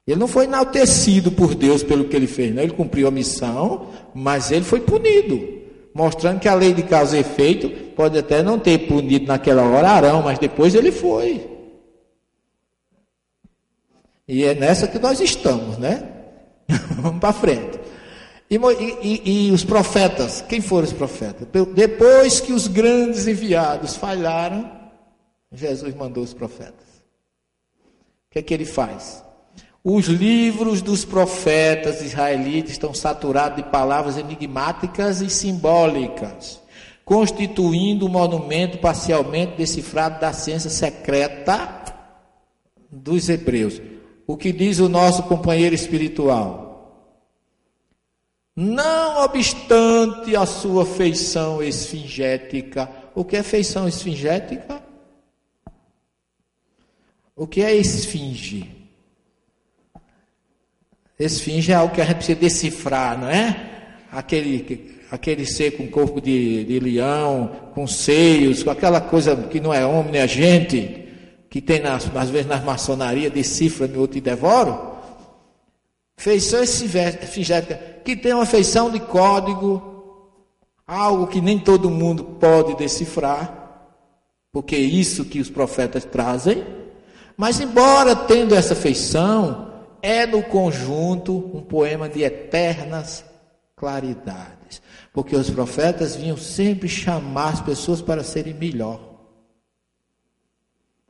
Ele 0.07 0.19
não 0.19 0.27
foi 0.27 0.45
enaltecido 0.45 1.31
por 1.31 1.55
Deus 1.55 1.83
pelo 1.83 2.05
que 2.05 2.17
ele 2.17 2.27
fez, 2.27 2.53
não. 2.55 2.63
Ele 2.63 2.73
cumpriu 2.73 3.07
a 3.07 3.13
missão, 3.13 3.87
mas 4.13 4.51
ele 4.51 4.65
foi 4.65 4.81
punido 4.81 5.61
mostrando 5.95 6.41
que 6.41 6.49
a 6.49 6.55
lei 6.55 6.73
de 6.73 6.83
causa 6.83 7.17
e 7.17 7.21
efeito 7.21 7.69
pode 7.95 8.17
até 8.19 8.43
não 8.43 8.59
ter 8.59 8.87
punido 8.87 9.27
naquela 9.27 9.63
hora 9.63 9.91
Arão, 9.91 10.23
mas 10.23 10.39
depois 10.39 10.75
ele 10.75 10.93
foi. 10.93 11.49
E 14.27 14.45
é 14.45 14.55
nessa 14.55 14.87
que 14.87 14.99
nós 14.99 15.21
estamos, 15.21 15.77
né? 15.79 16.20
Vamos 17.01 17.21
para 17.21 17.33
frente. 17.33 17.81
E, 18.51 18.57
e, 18.57 19.49
e, 19.49 19.53
os 19.53 19.63
profetas, 19.63 20.45
quem 20.49 20.61
foram 20.61 20.85
os 20.85 20.93
profetas? 20.93 21.47
Depois 21.73 22.41
que 22.41 22.53
os 22.53 22.67
grandes 22.67 23.29
enviados 23.29 23.97
falharam, 23.97 24.71
Jesus 25.53 25.95
mandou 25.95 26.25
os 26.25 26.35
profetas. 26.35 26.89
O 28.29 28.33
que 28.33 28.41
é 28.41 28.43
que 28.43 28.53
ele 28.53 28.65
faz? 28.65 29.23
Os 29.83 30.07
livros 30.07 30.83
dos 30.83 31.05
profetas 31.05 32.03
israelitas 32.03 32.73
estão 32.73 32.93
saturados 32.93 33.57
de 33.57 33.71
palavras 33.71 34.19
enigmáticas 34.19 35.21
e 35.21 35.31
simbólicas, 35.31 36.61
constituindo 37.05 38.07
um 38.07 38.11
monumento 38.11 38.79
parcialmente 38.79 39.57
decifrado 39.57 40.21
da 40.21 40.33
ciência 40.33 40.71
secreta 40.71 41.83
dos 42.91 43.29
hebreus. 43.29 43.81
O 44.31 44.37
que 44.37 44.53
diz 44.53 44.79
o 44.79 44.89
nosso 44.89 45.25
companheiro 45.25 45.75
espiritual? 45.75 47.19
Não 48.55 49.25
obstante 49.25 50.37
a 50.37 50.47
sua 50.47 50.87
feição 50.87 51.61
esfingética. 51.61 52.89
O 53.13 53.25
que 53.25 53.37
é 53.37 53.43
feição 53.43 53.89
esfingética? 53.89 54.81
O 57.35 57.45
que 57.45 57.61
é 57.61 57.75
esfinge? 57.75 58.71
Esfinge 61.19 61.73
é 61.73 61.75
algo 61.75 61.93
que 61.93 62.01
a 62.01 62.05
gente 62.05 62.19
precisa 62.19 62.39
decifrar, 62.39 63.19
não 63.19 63.29
é? 63.29 63.97
Aquele, 64.13 64.97
aquele 65.11 65.45
ser 65.45 65.73
com 65.73 65.89
corpo 65.89 66.21
de, 66.21 66.63
de 66.67 66.79
leão, 66.79 67.73
com 67.75 67.85
seios, 67.85 68.63
com 68.63 68.71
aquela 68.71 69.01
coisa 69.01 69.35
que 69.35 69.59
não 69.59 69.75
é 69.75 69.85
homem, 69.85 70.21
é 70.21 70.29
gente, 70.29 71.00
que 71.51 71.61
tem 71.61 71.81
nas, 71.81 72.09
às 72.15 72.31
vezes 72.31 72.47
nas 72.47 72.63
maçonarias, 72.63 73.33
decifra-me 73.33 73.99
outro 73.99 74.17
e 74.17 74.21
devoro. 74.21 74.93
Feição 76.17 76.63
esfingética, 76.63 77.77
que 78.05 78.15
tem 78.15 78.33
uma 78.33 78.47
feição 78.47 78.89
de 78.89 79.01
código, 79.01 79.83
algo 80.87 81.27
que 81.27 81.41
nem 81.41 81.59
todo 81.59 81.91
mundo 81.91 82.23
pode 82.25 82.77
decifrar. 82.77 83.59
porque 84.53 84.75
é 84.75 84.81
isso 84.81 85.25
que 85.25 85.41
os 85.41 85.49
profetas 85.49 86.05
trazem. 86.05 86.65
Mas, 87.37 87.61
embora 87.61 88.15
tendo 88.15 88.55
essa 88.55 88.75
feição, 88.75 89.73
é 90.03 90.27
no 90.27 90.43
conjunto 90.43 91.37
um 91.55 91.61
poema 91.63 92.09
de 92.09 92.23
eternas 92.23 93.25
claridades, 93.77 94.83
porque 95.13 95.35
os 95.35 95.49
profetas 95.49 96.17
vinham 96.17 96.37
sempre 96.37 96.89
chamar 96.89 97.55
as 97.55 97.61
pessoas 97.61 98.03
para 98.03 98.23
serem 98.23 98.55
melhor. 98.55 99.10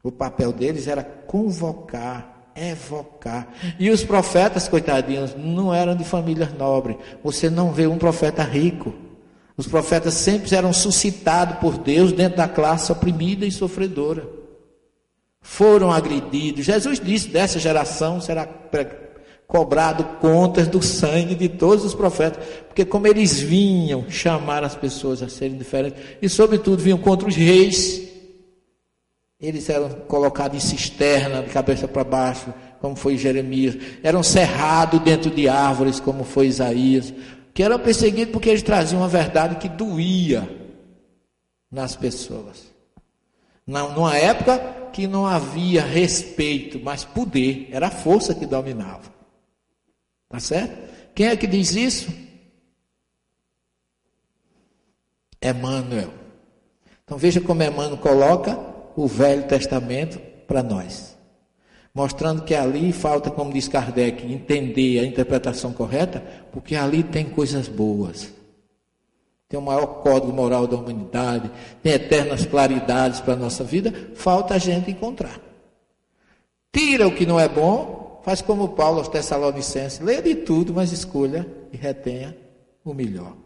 O 0.02 0.10
papel 0.10 0.52
deles 0.52 0.86
era 0.86 1.02
convocar, 1.02 2.52
evocar. 2.56 3.48
E 3.78 3.90
os 3.90 4.02
profetas, 4.02 4.66
coitadinhos, 4.66 5.34
não 5.36 5.74
eram 5.74 5.94
de 5.94 6.04
famílias 6.04 6.52
nobres. 6.52 6.96
Você 7.22 7.50
não 7.50 7.72
vê 7.72 7.86
um 7.86 7.98
profeta 7.98 8.42
rico. 8.42 8.94
Os 9.56 9.66
profetas 9.66 10.14
sempre 10.14 10.54
eram 10.54 10.72
suscitados 10.72 11.58
por 11.58 11.76
Deus 11.76 12.12
dentro 12.12 12.38
da 12.38 12.48
classe 12.48 12.90
oprimida 12.90 13.44
e 13.44 13.52
sofredora. 13.52 14.26
Foram 15.42 15.92
agredidos. 15.92 16.64
Jesus 16.64 16.98
disse: 16.98 17.28
dessa 17.28 17.58
geração 17.58 18.20
será 18.20 18.48
cobrado 19.46 20.04
contas 20.20 20.68
do 20.68 20.80
sangue 20.80 21.34
de 21.34 21.48
todos 21.48 21.84
os 21.84 21.94
profetas, 21.94 22.42
porque 22.68 22.84
como 22.84 23.06
eles 23.06 23.40
vinham 23.40 24.08
chamar 24.08 24.62
as 24.62 24.76
pessoas 24.76 25.22
a 25.22 25.28
serem 25.28 25.58
diferentes, 25.58 26.00
e 26.22 26.28
sobretudo 26.28 26.82
vinham 26.82 26.98
contra 26.98 27.28
os 27.28 27.34
reis, 27.34 28.09
eles 29.40 29.68
eram 29.70 29.88
colocados 30.06 30.56
em 30.56 30.60
cisterna, 30.60 31.42
de 31.42 31.50
cabeça 31.50 31.88
para 31.88 32.04
baixo, 32.04 32.52
como 32.80 32.94
foi 32.94 33.16
Jeremias, 33.16 33.76
eram 34.02 34.22
cerrados 34.22 35.00
dentro 35.00 35.30
de 35.30 35.48
árvores, 35.48 35.98
como 35.98 36.24
foi 36.24 36.46
Isaías, 36.46 37.12
que 37.54 37.62
eram 37.62 37.78
perseguidos 37.78 38.32
porque 38.32 38.50
eles 38.50 38.62
traziam 38.62 39.00
uma 39.00 39.08
verdade 39.08 39.56
que 39.56 39.68
doía 39.68 40.48
nas 41.70 41.96
pessoas. 41.96 42.70
Numa 43.66 44.16
época 44.16 44.58
que 44.92 45.06
não 45.06 45.26
havia 45.26 45.82
respeito, 45.82 46.80
mas 46.82 47.04
poder, 47.04 47.68
era 47.70 47.86
a 47.86 47.90
força 47.90 48.34
que 48.34 48.44
dominava. 48.44 49.10
Tá 50.28 50.38
certo? 50.38 50.90
Quem 51.14 51.28
é 51.28 51.36
que 51.36 51.46
diz 51.46 51.74
isso? 51.74 52.12
Emmanuel. 55.42 56.12
Então 57.04 57.16
veja 57.16 57.40
como 57.40 57.62
Emmanuel 57.62 57.96
coloca 57.96 58.69
o 58.96 59.06
Velho 59.06 59.44
Testamento 59.44 60.18
para 60.46 60.62
nós 60.62 61.10
mostrando 61.94 62.42
que 62.42 62.54
ali 62.54 62.92
falta, 62.92 63.30
como 63.30 63.52
diz 63.52 63.68
Kardec, 63.68 64.24
entender 64.24 65.00
a 65.00 65.04
interpretação 65.04 65.72
correta, 65.72 66.22
porque 66.52 66.76
ali 66.76 67.02
tem 67.02 67.24
coisas 67.24 67.68
boas. 67.68 68.32
Tem 69.48 69.58
o 69.58 69.62
maior 69.62 70.00
código 70.00 70.32
moral 70.32 70.66
da 70.66 70.76
humanidade, 70.76 71.50
tem 71.82 71.92
eternas 71.92 72.46
claridades 72.46 73.20
para 73.20 73.34
a 73.34 73.36
nossa 73.36 73.64
vida, 73.64 73.92
falta 74.14 74.54
a 74.54 74.58
gente 74.58 74.90
encontrar. 74.90 75.40
Tira 76.72 77.08
o 77.08 77.14
que 77.14 77.26
não 77.26 77.40
é 77.40 77.48
bom, 77.48 78.20
faz 78.24 78.40
como 78.40 78.68
Paulo 78.68 78.98
aos 78.98 79.08
Tessalonicenses, 79.08 79.98
lê 79.98 80.22
de 80.22 80.36
tudo, 80.36 80.72
mas 80.72 80.92
escolha 80.92 81.44
e 81.72 81.76
retenha 81.76 82.36
o 82.84 82.94
melhor. 82.94 83.36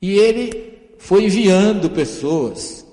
E 0.00 0.12
ele 0.12 0.81
foi 1.02 1.24
enviando 1.24 1.90
pessoas 1.90 2.86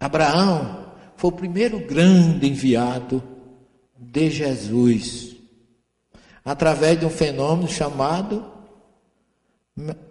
Abraão 0.00 0.86
foi 1.16 1.30
o 1.30 1.34
primeiro 1.34 1.78
grande 1.78 2.48
enviado 2.48 3.22
de 3.98 4.30
Jesus, 4.30 5.36
através 6.44 7.00
de 7.00 7.06
um 7.06 7.10
fenômeno 7.10 7.68
chamado 7.68 8.44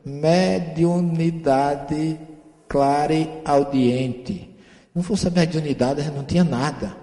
mediunidade 0.04 2.20
clareaudiente. 2.68 4.54
Não 4.94 5.02
fosse 5.02 5.28
a 5.28 5.32
mediunidade, 5.32 6.04
não 6.12 6.24
tinha 6.24 6.44
nada. 6.44 6.96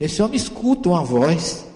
Esse 0.00 0.22
homem 0.22 0.36
escuta 0.36 0.88
uma 0.88 1.04
voz 1.04 1.67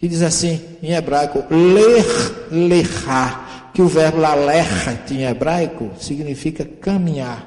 que 0.00 0.08
diz 0.08 0.22
assim, 0.22 0.78
em 0.82 0.92
hebraico, 0.92 1.44
ler, 1.50 2.06
lerá, 2.50 3.70
que 3.74 3.82
o 3.82 3.86
verbo 3.86 4.16
lalerra 4.16 5.04
em 5.10 5.24
hebraico 5.24 5.90
significa 5.98 6.64
caminhar. 6.64 7.46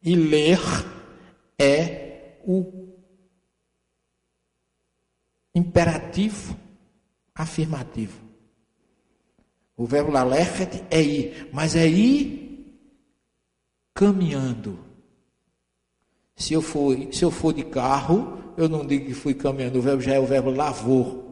E 0.00 0.14
ler 0.14 0.60
é 1.58 2.36
o 2.46 2.86
imperativo 5.52 6.56
afirmativo. 7.34 8.16
O 9.76 9.86
verbo 9.86 10.12
lalechet 10.12 10.84
é 10.88 11.02
ir, 11.02 11.50
mas 11.52 11.74
é 11.74 11.88
ir 11.88 12.80
caminhando. 13.92 14.78
Se 16.36 16.54
eu 16.54 16.62
for, 16.62 16.96
se 17.12 17.24
eu 17.24 17.30
for 17.32 17.52
de 17.52 17.64
carro, 17.64 18.54
eu 18.56 18.68
não 18.68 18.86
digo 18.86 19.06
que 19.06 19.14
fui 19.14 19.34
caminhando, 19.34 19.80
o 19.80 19.82
verbo 19.82 20.00
já 20.00 20.14
é 20.14 20.20
o 20.20 20.26
verbo 20.26 20.50
lavor. 20.52 21.25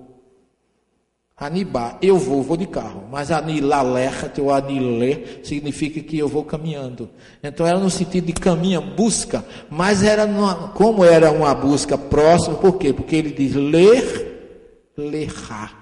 Anibá, 1.36 1.98
eu 2.00 2.16
vou, 2.16 2.44
vou 2.44 2.56
de 2.56 2.66
carro, 2.66 3.08
mas 3.10 3.32
anilalechat 3.32 4.40
ou 4.40 4.52
anilé 4.52 5.40
significa 5.42 6.00
que 6.00 6.16
eu 6.16 6.28
vou 6.28 6.44
caminhando. 6.44 7.10
Então 7.42 7.66
era 7.66 7.78
no 7.78 7.90
sentido 7.90 8.26
de 8.26 8.32
caminha, 8.32 8.80
busca, 8.80 9.44
mas 9.68 10.04
era 10.04 10.26
numa, 10.26 10.68
como 10.68 11.04
era 11.04 11.32
uma 11.32 11.52
busca 11.52 11.98
próxima, 11.98 12.56
por 12.56 12.78
quê? 12.78 12.92
Porque 12.92 13.16
ele 13.16 13.32
diz 13.32 13.52
ler, 13.54 14.92
lerá. 14.96 15.72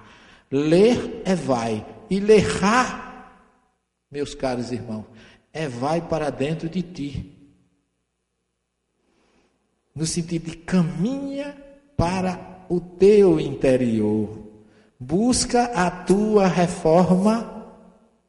Ler 0.50 1.22
é 1.24 1.34
vai, 1.34 1.84
e 2.08 2.18
lerá, 2.18 3.36
meus 4.10 4.34
caros 4.34 4.72
irmãos, 4.72 5.04
é 5.52 5.68
vai 5.68 6.00
para 6.00 6.30
dentro 6.30 6.68
de 6.68 6.80
ti. 6.80 7.38
No 9.94 10.06
sentido 10.06 10.50
de 10.50 10.56
caminha 10.56 11.54
para 11.94 12.64
o 12.70 12.80
teu 12.80 13.38
interior. 13.38 14.51
Busca 15.04 15.64
a 15.74 15.90
tua 15.90 16.46
reforma 16.46 17.66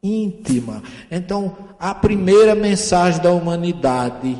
íntima. 0.02 0.82
Então, 1.08 1.56
a 1.78 1.94
primeira 1.94 2.52
mensagem 2.52 3.22
da 3.22 3.30
humanidade 3.30 4.36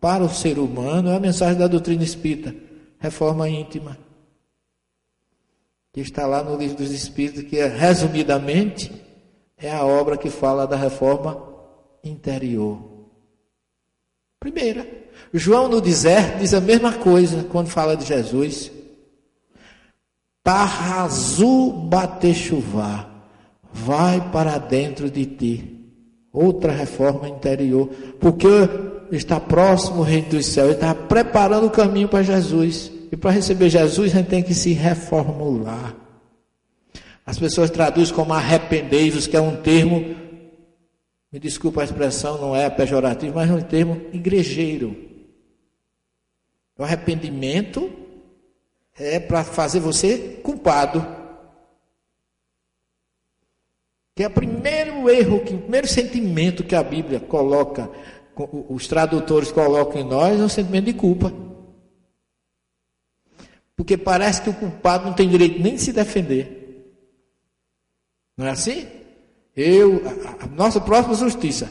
para 0.00 0.24
o 0.24 0.28
ser 0.30 0.58
humano 0.58 1.10
é 1.10 1.16
a 1.16 1.20
mensagem 1.20 1.58
da 1.58 1.66
doutrina 1.66 2.02
espírita, 2.02 2.54
reforma 2.98 3.46
íntima. 3.46 3.98
Que 5.92 6.00
está 6.00 6.26
lá 6.26 6.42
no 6.42 6.56
livro 6.56 6.78
dos 6.78 6.90
Espíritos, 6.90 7.42
que 7.42 7.58
é, 7.58 7.66
resumidamente 7.66 8.90
é 9.58 9.70
a 9.70 9.84
obra 9.84 10.16
que 10.16 10.30
fala 10.30 10.66
da 10.66 10.76
reforma 10.76 11.42
interior. 12.02 12.78
Primeira. 14.40 14.86
João 15.32 15.68
no 15.68 15.80
deserto 15.80 16.38
diz 16.38 16.54
a 16.54 16.60
mesma 16.60 16.94
coisa 16.94 17.44
quando 17.44 17.68
fala 17.68 17.96
de 17.96 18.06
Jesus. 18.06 18.70
Tarrazu 20.46 21.72
Batechuvá, 21.72 23.10
vai 23.72 24.30
para 24.30 24.58
dentro 24.58 25.10
de 25.10 25.26
ti. 25.26 25.90
Outra 26.32 26.70
reforma 26.70 27.28
interior, 27.28 27.88
porque 28.20 28.46
está 29.10 29.40
próximo 29.40 30.02
o 30.02 30.04
reino 30.04 30.28
dos 30.28 30.46
céus, 30.46 30.68
ele 30.68 30.74
está 30.76 30.94
preparando 30.94 31.66
o 31.66 31.70
caminho 31.70 32.06
para 32.06 32.22
Jesus. 32.22 32.92
E 33.10 33.16
para 33.16 33.32
receber 33.32 33.68
Jesus, 33.68 34.12
a 34.12 34.18
gente 34.18 34.28
tem 34.28 34.40
que 34.40 34.54
se 34.54 34.72
reformular. 34.72 35.96
As 37.26 37.36
pessoas 37.40 37.68
traduzem 37.68 38.14
como 38.14 38.32
arrependei-vos, 38.32 39.26
que 39.26 39.36
é 39.36 39.40
um 39.40 39.56
termo, 39.56 40.14
me 41.32 41.40
desculpa 41.40 41.80
a 41.80 41.84
expressão, 41.84 42.40
não 42.40 42.54
é 42.54 42.70
pejorativo, 42.70 43.34
mas 43.34 43.50
é 43.50 43.52
um 43.52 43.62
termo 43.62 44.00
igrejeiro. 44.12 44.96
O 46.78 46.84
arrependimento 46.84 48.05
é 48.98 49.20
para 49.20 49.44
fazer 49.44 49.80
você 49.80 50.40
culpado. 50.42 51.04
Que 54.14 54.24
é 54.24 54.28
o 54.28 54.30
primeiro 54.30 55.10
erro, 55.10 55.44
que, 55.44 55.54
o 55.54 55.58
primeiro 55.58 55.86
sentimento 55.86 56.64
que 56.64 56.74
a 56.74 56.82
Bíblia 56.82 57.20
coloca, 57.20 57.90
os 58.68 58.86
tradutores 58.86 59.52
colocam 59.52 60.00
em 60.00 60.04
nós, 60.04 60.40
é 60.40 60.44
o 60.44 60.48
sentimento 60.48 60.86
de 60.86 60.94
culpa. 60.94 61.32
Porque 63.76 63.98
parece 63.98 64.40
que 64.40 64.48
o 64.48 64.54
culpado 64.54 65.04
não 65.04 65.12
tem 65.12 65.28
direito 65.28 65.60
nem 65.60 65.74
de 65.74 65.82
se 65.82 65.92
defender. 65.92 66.90
Não 68.38 68.46
é 68.46 68.50
assim? 68.50 68.86
Eu, 69.54 70.02
a, 70.06 70.44
a 70.44 70.46
nossa 70.48 70.80
próxima 70.80 71.14
justiça, 71.14 71.70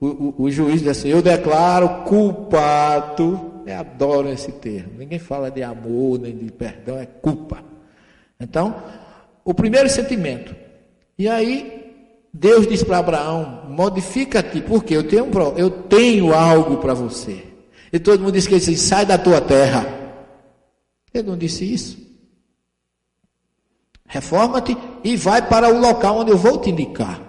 o, 0.00 0.06
o, 0.06 0.42
o 0.42 0.50
juiz 0.50 0.80
diz 0.80 0.90
assim: 0.90 1.08
Eu 1.08 1.22
declaro 1.22 2.04
culpado 2.04 3.53
eu 3.66 3.78
adoro 3.78 4.28
esse 4.28 4.52
termo. 4.52 4.98
Ninguém 4.98 5.18
fala 5.18 5.50
de 5.50 5.62
amor, 5.62 6.18
nem 6.18 6.36
de 6.36 6.50
perdão, 6.52 6.98
é 6.98 7.06
culpa. 7.06 7.62
Então, 8.38 8.74
o 9.44 9.54
primeiro 9.54 9.88
sentimento. 9.88 10.54
E 11.18 11.28
aí, 11.28 11.84
Deus 12.32 12.66
diz 12.66 12.82
para 12.82 12.98
Abraão: 12.98 13.66
modifica-te, 13.68 14.60
porque 14.60 14.96
eu 14.96 15.06
tenho, 15.06 15.30
eu 15.56 15.70
tenho 15.70 16.34
algo 16.34 16.78
para 16.78 16.94
você. 16.94 17.44
E 17.92 17.98
todo 17.98 18.20
mundo 18.20 18.32
diz 18.32 18.46
que 18.46 18.54
ele 18.54 18.64
diz, 18.64 18.80
sai 18.80 19.06
da 19.06 19.16
tua 19.16 19.40
terra. 19.40 19.86
Ele 21.12 21.28
não 21.28 21.38
disse 21.38 21.64
isso. 21.72 21.96
Reforma-te 24.06 24.76
e 25.04 25.16
vai 25.16 25.48
para 25.48 25.72
o 25.72 25.78
local 25.78 26.18
onde 26.18 26.32
eu 26.32 26.36
vou 26.36 26.58
te 26.58 26.70
indicar. 26.70 27.20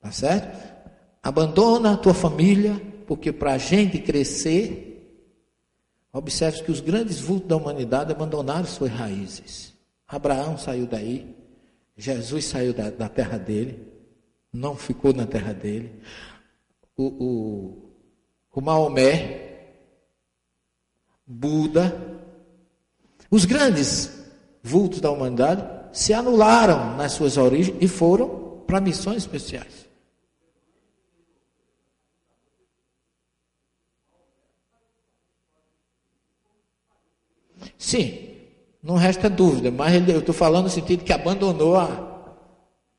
Tá 0.00 0.10
certo? 0.10 0.70
Abandona 1.22 1.92
a 1.92 1.96
tua 1.98 2.14
família, 2.14 2.80
porque 3.10 3.32
para 3.32 3.54
a 3.54 3.58
gente 3.58 3.98
crescer, 3.98 5.20
observe 6.12 6.62
que 6.62 6.70
os 6.70 6.78
grandes 6.78 7.18
vultos 7.18 7.48
da 7.48 7.56
humanidade 7.56 8.12
abandonaram 8.12 8.64
suas 8.66 8.92
raízes. 8.92 9.74
Abraão 10.06 10.56
saiu 10.56 10.86
daí, 10.86 11.34
Jesus 11.96 12.44
saiu 12.44 12.72
da, 12.72 12.88
da 12.88 13.08
terra 13.08 13.36
dele, 13.36 13.84
não 14.52 14.76
ficou 14.76 15.12
na 15.12 15.26
terra 15.26 15.52
dele. 15.52 15.90
O, 16.96 17.02
o, 17.02 17.92
o 18.52 18.60
Maomé, 18.60 19.72
Buda, 21.26 22.22
os 23.28 23.44
grandes 23.44 24.24
vultos 24.62 25.00
da 25.00 25.10
humanidade 25.10 25.64
se 25.92 26.14
anularam 26.14 26.96
nas 26.96 27.10
suas 27.10 27.36
origens 27.36 27.76
e 27.80 27.88
foram 27.88 28.62
para 28.68 28.80
missões 28.80 29.16
especiais. 29.16 29.89
Sim, 37.78 38.30
não 38.82 38.96
resta 38.96 39.28
dúvida, 39.28 39.70
mas 39.70 40.08
eu 40.08 40.20
estou 40.20 40.34
falando 40.34 40.64
no 40.64 40.70
sentido 40.70 41.04
que 41.04 41.12
abandonou 41.12 41.76
a. 41.76 42.32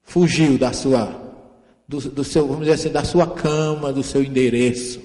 fugiu 0.03 0.57
da 0.57 0.71
sua. 0.73 1.19
Do, 1.87 1.99
do, 1.99 2.23
seu, 2.23 2.47
vamos 2.47 2.61
dizer 2.61 2.73
assim, 2.73 2.89
da 2.89 3.03
sua 3.03 3.27
cama, 3.27 3.91
do 3.91 4.01
seu 4.01 4.23
endereço. 4.23 5.01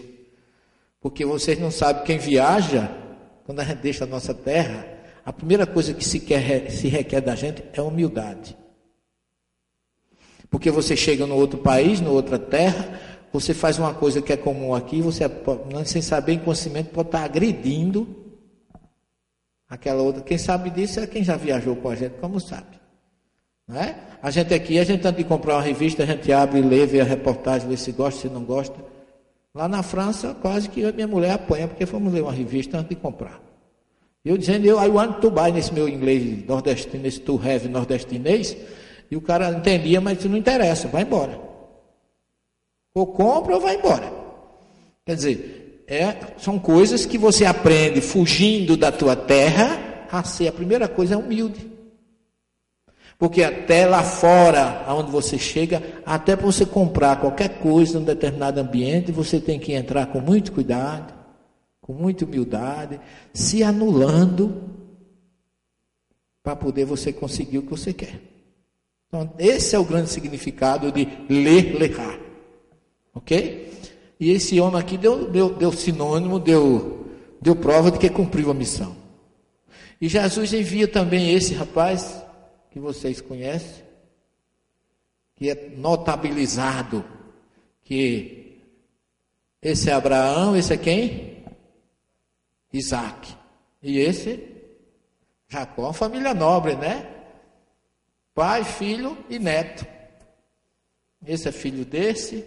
Porque 1.01 1.25
vocês 1.25 1.59
não 1.59 1.71
sabem, 1.71 2.05
quem 2.05 2.19
viaja, 2.19 2.91
quando 3.45 3.61
a 3.61 3.65
gente 3.65 3.79
deixa 3.79 4.05
a 4.05 4.07
nossa 4.07 4.33
terra, 4.33 4.87
a 5.25 5.33
primeira 5.33 5.67
coisa 5.67 5.93
que 5.93 6.05
se, 6.05 6.21
quer, 6.21 6.71
se 6.71 6.87
requer 6.87 7.21
da 7.21 7.35
gente 7.35 7.65
é 7.73 7.83
humildade. 7.83 8.57
Porque 10.49 10.71
você 10.71 10.97
chega 10.97 11.27
no 11.27 11.35
outro 11.35 11.59
país, 11.59 12.01
no 12.01 12.13
outra 12.13 12.39
terra, 12.39 13.01
você 13.33 13.53
faz 13.53 13.79
uma 13.79 13.93
coisa 13.95 14.23
que 14.23 14.33
é 14.33 14.37
comum 14.37 14.75
aqui, 14.75 15.03
você, 15.03 15.25
sem 15.85 16.01
saber, 16.01 16.35
em 16.35 16.39
conhecimento, 16.39 16.91
pode 16.91 17.09
estar 17.09 17.25
agredindo 17.25 18.26
aquela 19.69 20.03
outra. 20.03 20.23
Quem 20.23 20.39
sabe 20.39 20.71
disso 20.71 21.01
é 21.01 21.07
quem 21.07 21.25
já 21.25 21.37
viajou 21.37 21.77
com 21.77 21.89
a 21.89 21.95
gente, 21.95 22.15
como 22.21 22.41
sabe. 22.41 22.79
Não 23.67 23.81
é? 23.81 23.97
A 24.23 24.31
gente 24.31 24.55
aqui, 24.55 24.79
a 24.79 24.85
gente 24.85 25.07
antes 25.07 25.19
de 25.19 25.25
comprar 25.25 25.55
uma 25.55 25.63
revista, 25.63 26.03
a 26.03 26.07
gente 26.07 26.33
abre, 26.33 26.61
lê, 26.61 26.87
vê 26.87 27.01
a 27.01 27.05
reportagem, 27.05 27.69
vê 27.69 27.77
se 27.77 27.93
gosta, 27.93 28.21
se 28.21 28.29
não 28.29 28.45
gosta. 28.45 28.77
Lá 29.55 29.67
na 29.67 29.83
França, 29.83 30.35
quase 30.41 30.69
que 30.69 30.85
a 30.85 30.93
minha 30.93 31.09
mulher 31.09 31.33
apanha, 31.33 31.67
porque 31.67 31.87
fomos 31.87 32.13
ler 32.13 32.23
uma 32.23 32.33
revista 32.33 32.79
antes 32.79 32.91
de 32.91 32.97
comprar. 32.97 33.41
Eu 34.25 34.37
dizendo, 34.37 34.67
eu, 34.67 34.83
I 34.83 34.89
want 34.89 35.21
to 35.21 35.31
buy 35.31 35.51
nesse 35.53 35.73
meu 35.73 35.89
inglês 35.89 36.45
nordestino, 36.47 37.03
nesse 37.03 37.21
to 37.21 37.41
have 37.43 37.69
nordestinês, 37.69 38.57
e 39.11 39.17
o 39.17 39.21
cara 39.21 39.51
entendia, 39.51 40.01
mas 40.01 40.19
isso 40.19 40.29
não 40.29 40.37
interessa, 40.37 40.89
vai 40.89 41.03
embora. 41.03 41.41
Ou 42.95 43.07
compra 43.07 43.55
ou 43.55 43.61
vai 43.61 43.77
embora. 43.77 44.13
Quer 45.05 45.15
dizer, 45.15 45.66
é, 45.87 46.17
são 46.39 46.59
coisas 46.59 47.07
que 47.07 47.17
você 47.17 47.45
aprende 47.45 48.01
fugindo 48.01 48.77
da 48.77 48.91
tua 48.91 49.15
terra 49.15 50.07
a 50.11 50.23
ser 50.23 50.49
a 50.49 50.53
primeira 50.53 50.89
coisa 50.89 51.15
é 51.15 51.17
humilde. 51.17 51.71
Porque 53.19 53.43
até 53.43 53.87
lá 53.87 54.03
fora, 54.03 54.85
aonde 54.87 55.11
você 55.11 55.39
chega, 55.39 55.83
até 56.05 56.37
para 56.37 56.45
você 56.45 56.67
comprar 56.67 57.21
qualquer 57.21 57.61
coisa 57.61 57.97
em 57.97 58.03
um 58.03 58.05
determinado 58.05 58.61
ambiente, 58.61 59.11
você 59.11 59.41
tem 59.41 59.59
que 59.59 59.73
entrar 59.73 60.07
com 60.07 60.21
muito 60.21 60.53
cuidado 60.53 61.17
com 61.87 61.93
muita 61.93 62.25
humildade, 62.25 63.01
se 63.33 63.63
anulando 63.63 64.75
para 66.43 66.57
poder 66.57 66.85
você 66.85 67.13
conseguir 67.13 67.59
o 67.59 67.63
que 67.63 67.71
você 67.71 67.93
quer. 67.93 68.21
Então, 69.07 69.33
esse 69.39 69.77
é 69.77 69.79
o 69.79 69.85
grande 69.85 70.11
significado 70.11 70.91
de 70.91 71.07
ler, 71.31 71.79
lerrar. 71.79 72.19
Ok? 73.15 73.76
E 74.19 74.31
esse 74.31 74.59
homem 74.61 74.81
aqui 74.81 74.97
deu, 74.97 75.31
deu, 75.31 75.55
deu 75.55 75.73
sinônimo, 75.73 76.39
deu, 76.39 77.07
deu 77.41 77.55
prova 77.55 77.91
de 77.91 77.99
que 77.99 78.09
cumpriu 78.09 78.51
a 78.51 78.55
missão. 78.55 78.97
E 80.01 80.09
Jesus 80.09 80.53
envia 80.53 80.89
também 80.89 81.33
esse 81.33 81.55
rapaz, 81.55 82.23
que 82.71 82.79
vocês 82.79 83.21
conhecem, 83.21 83.85
que 85.35 85.51
é 85.51 85.71
notabilizado, 85.77 87.05
que 87.83 88.61
esse 89.63 89.91
é 89.91 89.93
Abraão, 89.93 90.57
esse 90.57 90.73
é 90.73 90.77
quem? 90.77 91.45
Isaac. 92.73 93.35
E 93.83 93.99
esse, 93.99 94.43
Jacó, 95.49 95.93
família 95.93 96.35
nobre, 96.35 96.75
né? 96.75 97.11
Pai, 98.35 98.65
filho 98.65 99.17
e 99.31 99.39
neto. 99.39 99.87
Esse 101.27 101.49
é 101.49 101.53
filho 101.53 101.85
desse, 101.85 102.47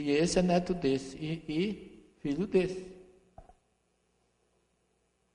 e 0.00 0.10
esse 0.10 0.38
é 0.38 0.42
neto 0.42 0.72
desse, 0.72 1.16
e, 1.16 1.42
e 1.48 2.12
filho 2.20 2.46
desse. 2.46 2.86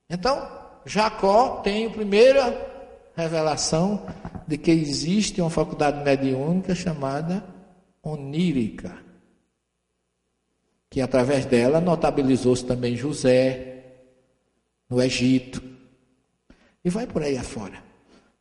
Então, 0.08 0.48
Jacó 0.86 1.60
tem 1.62 1.86
a 1.86 1.90
primeira 1.90 2.72
revelação 3.14 4.06
de 4.46 4.56
que 4.58 4.70
existe 4.70 5.40
uma 5.40 5.50
faculdade 5.50 6.02
mediúnica 6.02 6.74
chamada 6.74 7.44
onírica, 8.02 8.96
que 10.90 11.00
através 11.00 11.46
dela 11.46 11.80
notabilizou-se 11.80 12.64
também 12.64 12.96
José, 12.96 13.84
no 14.88 15.02
Egito. 15.02 15.62
E 16.84 16.90
vai 16.90 17.06
por 17.06 17.22
aí 17.22 17.36
afora. 17.36 17.82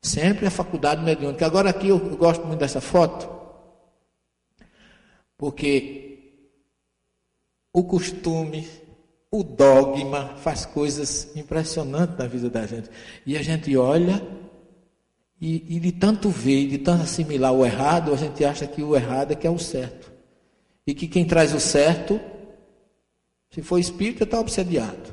Sempre 0.01 0.47
a 0.47 0.51
faculdade 0.51 1.01
mediúnica. 1.01 1.45
Agora 1.45 1.69
aqui 1.69 1.87
eu, 1.87 1.99
gosto 2.17 2.45
muito 2.45 2.59
dessa 2.59 2.81
foto, 2.81 3.29
porque 5.37 6.12
o 7.73 7.83
costume, 7.83 8.67
o 9.31 9.43
dogma 9.43 10.35
faz 10.37 10.63
coisas 10.63 11.35
impressionantes 11.35 12.15
na 12.17 12.27
vida 12.27 12.49
da 12.51 12.67
gente. 12.67 12.87
E 13.25 13.35
a 13.35 13.41
gente 13.41 13.75
olha 13.75 14.21
e, 15.41 15.75
e, 15.75 15.79
de 15.79 15.91
tanto 15.91 16.29
ver, 16.29 16.67
de 16.67 16.77
tanto 16.77 17.01
assimilar 17.01 17.51
o 17.51 17.65
errado, 17.65 18.13
a 18.13 18.15
gente 18.15 18.45
acha 18.45 18.67
que 18.67 18.83
o 18.83 18.95
errado 18.95 19.31
é 19.31 19.35
que 19.35 19.47
é 19.47 19.49
o 19.49 19.57
certo. 19.57 20.13
E 20.85 20.93
que 20.93 21.07
quem 21.07 21.25
traz 21.25 21.53
o 21.53 21.59
certo, 21.59 22.21
se 23.49 23.63
for 23.63 23.79
espírita, 23.79 24.23
está 24.23 24.39
obsediado. 24.39 25.11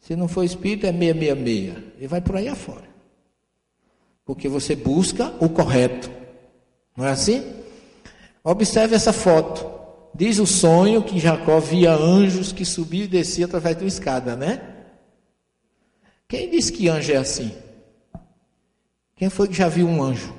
Se 0.00 0.16
não 0.16 0.26
for 0.26 0.42
espírito, 0.42 0.86
é 0.86 0.92
666. 0.92 1.76
E 2.00 2.06
vai 2.06 2.20
por 2.20 2.36
aí 2.36 2.48
afora. 2.48 2.88
Porque 4.24 4.48
você 4.48 4.74
busca 4.74 5.34
o 5.38 5.48
correto. 5.50 6.10
Não 6.96 7.04
é 7.04 7.10
assim? 7.10 7.42
Observe 8.42 8.94
essa 8.94 9.12
foto. 9.12 9.73
Diz 10.14 10.38
o 10.38 10.46
sonho 10.46 11.02
que 11.02 11.18
Jacó 11.18 11.58
via 11.58 11.92
anjos 11.92 12.52
que 12.52 12.64
subiam 12.64 13.04
e 13.04 13.08
desciam 13.08 13.46
através 13.46 13.76
de 13.76 13.82
uma 13.82 13.88
escada, 13.88 14.36
né? 14.36 14.74
Quem 16.28 16.48
disse 16.48 16.72
que 16.72 16.88
anjo 16.88 17.12
é 17.12 17.16
assim? 17.16 17.52
Quem 19.16 19.28
foi 19.28 19.48
que 19.48 19.54
já 19.54 19.68
viu 19.68 19.86
um 19.88 20.02
anjo? 20.02 20.32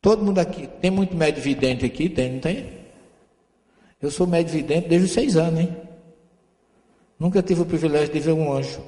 Todo 0.00 0.24
mundo 0.24 0.38
aqui. 0.38 0.66
Tem 0.80 0.90
muito 0.90 1.16
médio 1.16 1.42
vidente 1.42 1.84
aqui? 1.84 2.08
Tem, 2.08 2.32
não 2.32 2.40
tem? 2.40 2.78
Eu 4.00 4.10
sou 4.10 4.26
médio 4.26 4.52
vidente 4.52 4.88
desde 4.88 5.06
os 5.06 5.12
seis 5.12 5.36
anos, 5.36 5.60
hein? 5.60 5.76
Nunca 7.18 7.42
tive 7.42 7.62
o 7.62 7.66
privilégio 7.66 8.12
de 8.12 8.20
ver 8.20 8.32
um 8.32 8.52
anjo. 8.52 8.80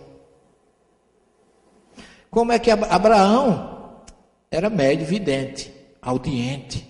Como 2.30 2.52
é 2.52 2.58
que 2.58 2.70
Abraão 2.70 4.02
era 4.50 4.70
médio, 4.70 5.06
vidente, 5.06 5.72
audiente. 6.00 6.89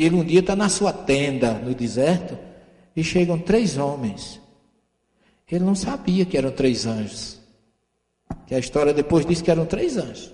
E 0.00 0.04
ele 0.06 0.16
um 0.16 0.24
dia 0.24 0.40
está 0.40 0.56
na 0.56 0.70
sua 0.70 0.94
tenda 0.94 1.52
no 1.52 1.74
deserto 1.74 2.38
e 2.96 3.04
chegam 3.04 3.38
três 3.38 3.76
homens. 3.76 4.40
Ele 5.46 5.62
não 5.62 5.74
sabia 5.74 6.24
que 6.24 6.38
eram 6.38 6.50
três 6.50 6.86
anjos. 6.86 7.38
Que 8.46 8.54
a 8.54 8.58
história 8.58 8.94
depois 8.94 9.26
diz 9.26 9.42
que 9.42 9.50
eram 9.50 9.66
três 9.66 9.98
anjos. 9.98 10.32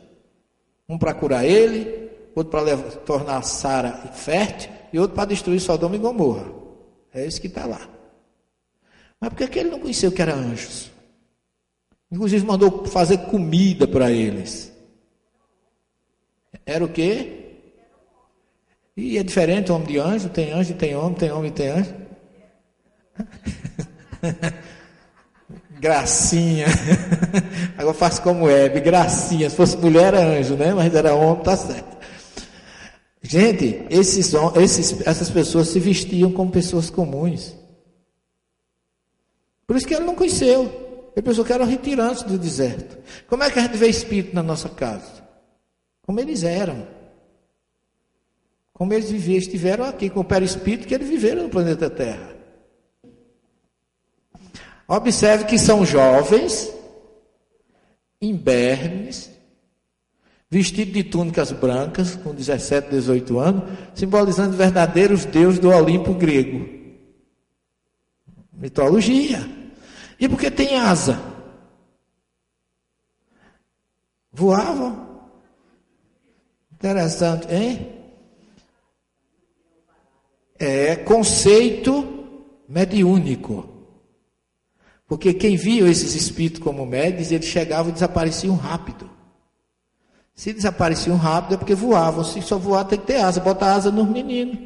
Um 0.88 0.96
para 0.96 1.12
curar 1.14 1.44
ele, 1.44 2.08
outro 2.32 2.52
para 2.52 2.76
tornar 3.00 3.42
Sara 3.42 3.90
fértil 4.12 4.70
e 4.92 5.00
outro 5.00 5.16
para 5.16 5.30
destruir 5.30 5.58
Sodoma 5.58 5.96
e 5.96 5.98
Gomorra. 5.98 6.46
É 7.12 7.26
isso 7.26 7.40
que 7.40 7.48
está 7.48 7.66
lá. 7.66 7.90
Mas 9.20 9.30
por 9.34 9.48
que 9.48 9.58
ele 9.58 9.70
não 9.70 9.80
conheceu 9.80 10.12
que 10.12 10.22
eram 10.22 10.34
anjos? 10.34 10.92
Inclusive 12.12 12.46
mandou 12.46 12.86
fazer 12.86 13.18
comida 13.18 13.88
para 13.88 14.12
eles. 14.12 14.72
Era 16.64 16.84
o 16.84 16.88
quê? 16.88 17.45
E 18.96 19.18
é 19.18 19.22
diferente 19.22 19.70
homem 19.70 19.86
de 19.86 19.98
anjo, 19.98 20.28
tem 20.30 20.52
anjo, 20.52 20.74
tem 20.74 20.96
homem, 20.96 21.14
tem 21.14 21.30
homem, 21.30 21.52
tem 21.52 21.68
anjo. 21.68 21.94
gracinha. 25.78 26.66
Agora 27.76 27.94
faço 27.94 28.22
como 28.22 28.48
é, 28.48 28.68
gracinha. 28.68 29.50
Se 29.50 29.56
fosse 29.56 29.76
mulher 29.76 30.14
era 30.14 30.20
anjo, 30.20 30.54
né? 30.54 30.72
Mas 30.74 30.94
era 30.94 31.14
homem, 31.14 31.42
tá 31.42 31.56
certo. 31.56 31.96
Gente, 33.22 33.84
esses, 33.90 34.32
esses, 34.56 35.06
essas 35.06 35.30
pessoas 35.30 35.68
se 35.68 35.80
vestiam 35.80 36.32
como 36.32 36.50
pessoas 36.50 36.88
comuns. 36.88 37.54
Por 39.66 39.76
isso 39.76 39.86
que 39.86 39.94
ele 39.94 40.04
não 40.04 40.14
conheceu. 40.14 41.10
Ele 41.14 41.24
pensou 41.24 41.44
que 41.44 41.52
eram 41.52 41.66
retirantes 41.66 42.22
do 42.22 42.38
deserto. 42.38 42.98
Como 43.26 43.42
é 43.42 43.50
que 43.50 43.58
a 43.58 43.62
gente 43.62 43.76
vê 43.76 43.88
espírito 43.88 44.34
na 44.34 44.42
nossa 44.42 44.68
casa? 44.68 45.24
Como 46.02 46.20
eles 46.20 46.44
eram. 46.44 46.86
Como 48.76 48.92
eles 48.92 49.10
viveram, 49.10 49.38
estiveram 49.38 49.84
aqui 49.86 50.10
com 50.10 50.20
o 50.20 50.24
perispírito 50.24 50.86
que 50.86 50.94
eles 50.94 51.08
viveram 51.08 51.44
no 51.44 51.48
planeta 51.48 51.88
Terra. 51.88 52.36
Observe 54.86 55.46
que 55.46 55.58
são 55.58 55.82
jovens, 55.82 56.70
imbernes, 58.20 59.30
vestidos 60.50 60.92
de 60.92 61.04
túnicas 61.04 61.52
brancas, 61.52 62.16
com 62.16 62.34
17, 62.34 62.90
18 62.90 63.38
anos, 63.38 63.64
simbolizando 63.94 64.54
verdadeiros 64.54 65.24
deuses 65.24 65.58
do 65.58 65.70
Olimpo 65.70 66.12
grego. 66.12 66.68
Mitologia. 68.52 69.40
E 70.20 70.28
porque 70.28 70.50
tem 70.50 70.76
asa? 70.76 71.18
Voavam. 74.30 75.24
Interessante, 76.74 77.50
hein? 77.50 77.95
É 80.58 80.96
conceito 80.96 82.26
mediúnico. 82.68 83.68
Porque 85.06 85.32
quem 85.32 85.56
via 85.56 85.88
esses 85.88 86.14
espíritos 86.14 86.62
como 86.62 86.84
médios, 86.84 87.30
eles 87.30 87.46
chegavam 87.46 87.90
e 87.90 87.94
desapareciam 87.94 88.56
rápido. 88.56 89.08
Se 90.34 90.52
desapareciam 90.52 91.16
rápido 91.16 91.54
é 91.54 91.56
porque 91.56 91.74
voavam. 91.74 92.24
Se 92.24 92.42
só 92.42 92.58
voar 92.58 92.84
tem 92.84 92.98
que 92.98 93.06
ter 93.06 93.16
asa. 93.16 93.40
Bota 93.40 93.66
asa 93.66 93.90
nos 93.90 94.08
meninos. 94.08 94.58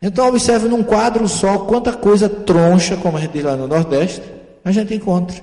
Então 0.00 0.28
observe 0.28 0.68
num 0.68 0.82
quadro 0.82 1.28
só 1.28 1.58
quanta 1.58 1.92
coisa 1.92 2.28
troncha, 2.28 2.96
como 2.96 3.16
a 3.16 3.20
gente 3.20 3.32
diz 3.32 3.44
lá 3.44 3.56
no 3.56 3.66
Nordeste, 3.66 4.22
a 4.64 4.70
gente 4.70 4.94
encontra. 4.94 5.42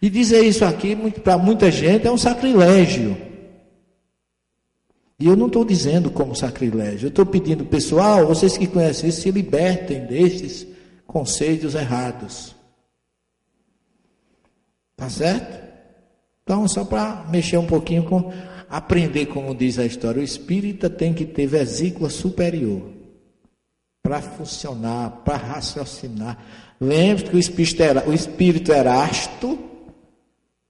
E 0.00 0.10
dizer 0.10 0.42
isso 0.42 0.64
aqui 0.64 0.94
para 1.22 1.38
muita 1.38 1.70
gente 1.70 2.06
é 2.06 2.10
um 2.10 2.18
sacrilégio. 2.18 3.27
E 5.20 5.26
eu 5.26 5.36
não 5.36 5.48
estou 5.48 5.64
dizendo 5.64 6.10
como 6.10 6.36
sacrilégio, 6.36 7.06
eu 7.06 7.08
estou 7.08 7.26
pedindo, 7.26 7.64
pessoal, 7.64 8.26
vocês 8.26 8.56
que 8.56 8.68
conhecem 8.68 9.08
isso, 9.08 9.22
se 9.22 9.30
libertem 9.32 10.06
desses 10.06 10.66
conceitos 11.06 11.74
errados. 11.74 12.54
Tá 14.96 15.10
certo? 15.10 15.66
Então, 16.44 16.66
só 16.68 16.84
para 16.84 17.26
mexer 17.30 17.56
um 17.56 17.66
pouquinho 17.66 18.04
com. 18.04 18.32
Aprender, 18.70 19.26
como 19.26 19.54
diz 19.54 19.78
a 19.78 19.86
história, 19.86 20.20
o 20.20 20.24
espírita 20.24 20.90
tem 20.90 21.14
que 21.14 21.24
ter 21.24 21.46
vesícula 21.46 22.10
superior 22.10 22.90
para 24.02 24.20
funcionar, 24.20 25.22
para 25.24 25.36
raciocinar. 25.36 26.38
Lembre-se 26.78 27.30
que 27.30 27.36
o 27.36 27.38
espírito, 27.38 27.82
era, 27.82 28.08
o 28.08 28.12
espírito 28.12 28.72
Erasto, 28.72 29.58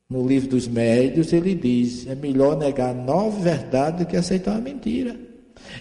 no 0.08 0.26
livro 0.26 0.48
dos 0.48 0.66
médios, 0.66 1.32
ele 1.32 1.54
diz: 1.54 2.06
é 2.06 2.14
melhor 2.14 2.56
negar 2.56 2.94
nove 2.94 3.42
verdades 3.42 4.00
do 4.00 4.06
que 4.06 4.16
aceitar 4.16 4.52
uma 4.52 4.60
mentira. 4.60 5.16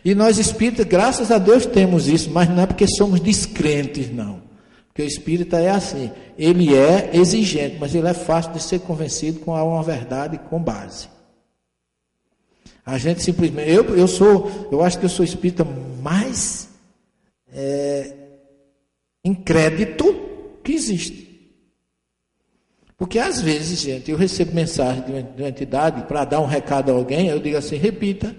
E 0.03 0.13
nós 0.13 0.37
espíritas, 0.37 0.85
graças 0.85 1.31
a 1.31 1.37
Deus, 1.37 1.65
temos 1.65 2.07
isso, 2.07 2.29
mas 2.29 2.49
não 2.49 2.61
é 2.61 2.65
porque 2.65 2.87
somos 2.87 3.19
descrentes, 3.19 4.11
não. 4.11 4.41
Porque 4.87 5.03
o 5.03 5.05
espírita 5.05 5.59
é 5.59 5.69
assim, 5.69 6.11
ele 6.37 6.75
é 6.75 7.11
exigente, 7.13 7.77
mas 7.79 7.93
ele 7.93 8.07
é 8.07 8.13
fácil 8.13 8.51
de 8.51 8.61
ser 8.61 8.79
convencido 8.79 9.39
com 9.39 9.51
uma 9.51 9.83
verdade 9.83 10.39
com 10.49 10.61
base. 10.61 11.07
A 12.85 12.97
gente 12.97 13.21
simplesmente, 13.21 13.69
eu, 13.69 13.95
eu 13.95 14.07
sou, 14.07 14.69
eu 14.71 14.81
acho 14.81 14.97
que 14.97 15.05
eu 15.05 15.09
sou 15.09 15.23
espírita 15.23 15.65
mais 16.01 16.69
é, 17.53 18.13
incrédito 19.23 20.15
que 20.63 20.71
existe. 20.71 21.26
Porque 22.97 23.19
às 23.19 23.39
vezes, 23.39 23.79
gente, 23.79 24.09
eu 24.09 24.17
recebo 24.17 24.55
mensagem 24.55 25.03
de 25.03 25.11
uma, 25.11 25.21
de 25.21 25.41
uma 25.43 25.49
entidade 25.49 26.07
para 26.07 26.25
dar 26.25 26.41
um 26.41 26.47
recado 26.47 26.89
a 26.89 26.95
alguém, 26.95 27.27
eu 27.27 27.39
digo 27.39 27.55
assim, 27.55 27.75
repita. 27.75 28.35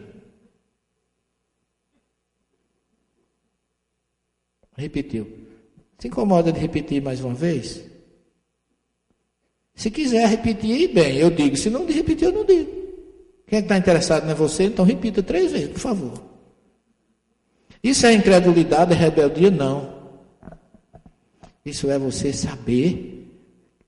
Repetiu. 4.77 5.47
Se 5.99 6.09
incomoda 6.09 6.53
de 6.53 6.59
repetir 6.59 7.01
mais 7.01 7.21
uma 7.21 7.35
vez? 7.35 7.85
Se 9.75 9.93
quiser 9.93 10.29
repetir, 10.29 10.93
bem, 10.93 11.17
eu 11.17 11.31
digo. 11.31 11.57
Se 11.57 11.71
não 11.71 11.87
repetir, 11.87 12.27
eu 12.27 12.33
não 12.33 12.45
digo. 12.45 12.71
Quem 13.47 13.61
está 13.61 13.77
interessado 13.77 14.25
não 14.25 14.33
é 14.33 14.35
você, 14.35 14.65
então 14.65 14.85
repita 14.85 15.23
três 15.23 15.53
vezes, 15.53 15.69
por 15.69 15.79
favor. 15.79 16.23
Isso 17.83 18.05
é 18.07 18.13
incredulidade, 18.13 18.93
é 18.93 18.97
rebeldia? 18.97 19.51
Não. 19.51 19.99
Isso 21.65 21.91
é 21.91 21.99
você 21.99 22.33
saber, 22.33 23.18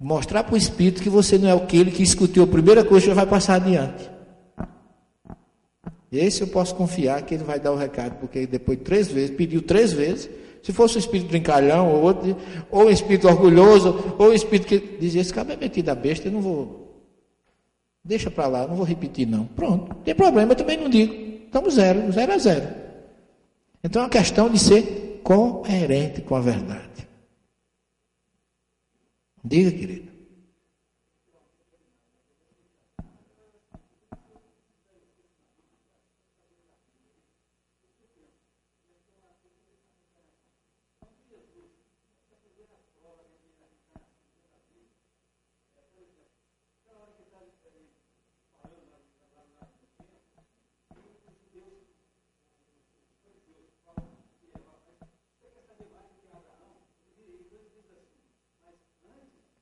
mostrar 0.01 0.45
para 0.45 0.55
o 0.55 0.57
Espírito 0.57 1.03
que 1.03 1.11
você 1.11 1.37
não 1.37 1.51
é 1.51 1.53
aquele 1.53 1.91
que 1.91 2.03
escutou 2.03 2.45
a 2.45 2.47
primeira 2.47 2.83
coisa 2.83 3.11
e 3.11 3.15
vai 3.15 3.27
passar 3.27 3.57
adiante. 3.57 4.11
Esse 6.11 6.41
eu 6.41 6.49
posso 6.49 6.75
confiar 6.75 7.23
que 7.23 7.35
ele 7.35 7.45
vai 7.45 7.61
dar 7.61 7.71
o 7.71 7.77
recado, 7.77 8.19
porque 8.19 8.47
depois 8.47 8.79
de 8.79 8.85
três 8.85 9.09
vezes, 9.09 9.37
pediu 9.37 9.63
três 9.63 9.93
vezes, 9.93 10.29
se 10.63 10.73
fosse 10.73 10.97
um 10.97 10.99
espírito 10.99 11.29
brincalhão, 11.29 11.93
ou, 11.93 12.03
outro, 12.03 12.37
ou 12.71 12.87
um 12.87 12.91
espírito 12.91 13.29
orgulhoso, 13.29 14.15
ou 14.19 14.31
um 14.31 14.33
espírito 14.33 14.67
que 14.67 14.99
dizia, 14.99 15.21
esse 15.21 15.33
cara 15.33 15.53
é 15.53 15.57
metido 15.57 15.91
a 15.91 15.95
besta, 15.95 16.27
eu 16.27 16.33
não 16.33 16.41
vou. 16.41 16.81
Deixa 18.03 18.31
para 18.31 18.47
lá, 18.47 18.67
não 18.67 18.75
vou 18.75 18.85
repetir 18.85 19.27
não. 19.27 19.45
Pronto, 19.45 19.95
tem 19.97 20.15
problema, 20.15 20.53
eu 20.53 20.57
também 20.57 20.79
não 20.79 20.89
digo. 20.89 21.15
Estamos 21.45 21.75
zero, 21.75 22.11
zero 22.11 22.33
a 22.33 22.39
zero. 22.39 22.69
Então 23.85 24.03
é 24.03 24.05
uma 24.07 24.11
questão 24.11 24.49
de 24.49 24.59
ser 24.59 25.21
coerente 25.23 26.23
com 26.23 26.35
a 26.35 26.41
verdade. 26.41 26.90
Diga, 29.45 29.71
querido. 29.73 30.10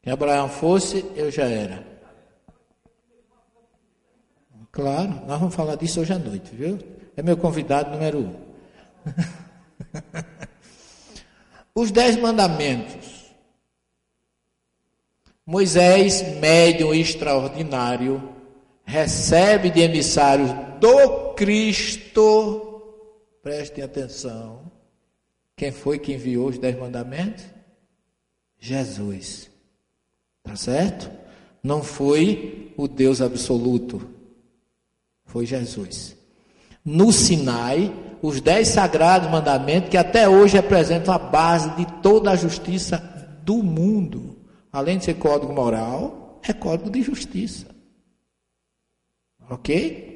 Se 0.09 0.13
Abraão 0.13 0.49
fosse, 0.49 1.05
eu 1.15 1.31
já 1.31 1.45
era. 1.45 1.87
Claro, 4.73 5.11
nós 5.27 5.39
vamos 5.39 5.55
falar 5.55 5.75
disso 5.75 6.01
hoje 6.01 6.15
à 6.15 6.19
noite, 6.19 6.51
viu? 6.51 6.79
É 7.15 7.23
meu 7.23 7.37
convidado 7.37 7.91
número 7.91 8.21
um. 8.21 8.35
Os 11.75 11.91
dez 11.91 12.17
mandamentos. 12.17 13.27
Moisés, 15.45 16.23
médium 16.39 16.95
extraordinário, 16.95 18.33
recebe 18.87 19.69
de 19.69 19.83
emissários 19.83 20.51
do 20.81 21.35
Cristo, 21.35 22.81
prestem 23.43 23.85
atenção, 23.85 24.73
quem 25.55 25.71
foi 25.71 25.99
que 25.99 26.15
enviou 26.15 26.49
os 26.49 26.59
dez 26.59 26.79
mandamentos? 26.79 27.45
Jesus. 28.59 29.58
Tá 30.49 30.57
certo? 30.57 31.11
Não 31.63 31.83
foi 31.83 32.73
o 32.75 32.89
Deus 32.89 33.21
absoluto, 33.21 34.09
foi 35.27 35.45
Jesus. 35.45 36.17
No 36.83 37.13
Sinai, 37.13 37.95
os 38.23 38.41
dez 38.41 38.69
sagrados 38.69 39.31
mandamentos 39.31 39.91
que 39.91 39.97
até 39.99 40.27
hoje 40.27 40.57
representam 40.57 41.13
a 41.13 41.19
base 41.19 41.69
de 41.77 41.85
toda 42.01 42.31
a 42.31 42.37
justiça 42.37 42.97
do 43.43 43.63
mundo. 43.63 44.39
Além 44.73 44.97
de 44.97 45.05
ser 45.05 45.15
código 45.15 45.53
moral, 45.53 46.41
é 46.43 46.55
código 46.55 46.89
de 46.89 47.03
justiça. 47.03 47.67
Ok? 49.51 50.09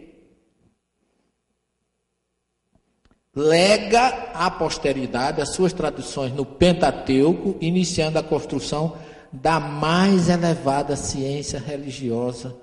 Lega 3.34 4.30
à 4.32 4.50
posteridade 4.50 5.42
as 5.42 5.54
suas 5.54 5.74
traduções 5.74 6.32
no 6.32 6.46
Pentateuco, 6.46 7.56
iniciando 7.60 8.18
a 8.18 8.22
construção 8.22 8.96
da 9.32 9.58
mais 9.58 10.28
elevada 10.28 10.94
ciência 10.94 11.58
religiosa 11.58 12.56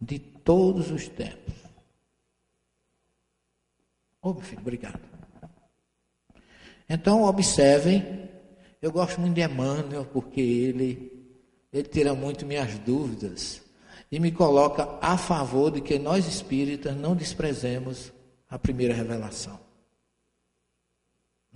de 0.00 0.18
todos 0.18 0.90
os 0.90 1.08
tempos. 1.08 1.54
Ô, 4.22 4.30
oh, 4.30 4.34
meu 4.34 4.42
filho, 4.42 4.60
obrigado. 4.60 5.00
Então, 6.88 7.24
observem, 7.24 8.28
eu 8.80 8.90
gosto 8.90 9.20
muito 9.20 9.34
de 9.34 9.42
Emmanuel, 9.42 10.06
porque 10.06 10.40
ele, 10.40 11.12
ele 11.72 11.88
tira 11.88 12.14
muito 12.14 12.46
minhas 12.46 12.78
dúvidas 12.78 13.62
e 14.10 14.18
me 14.18 14.30
coloca 14.30 14.98
a 15.00 15.18
favor 15.18 15.70
de 15.70 15.80
que 15.80 15.98
nós 15.98 16.26
espíritas 16.26 16.96
não 16.96 17.14
desprezemos 17.14 18.12
a 18.48 18.58
primeira 18.58 18.94
revelação. 18.94 19.65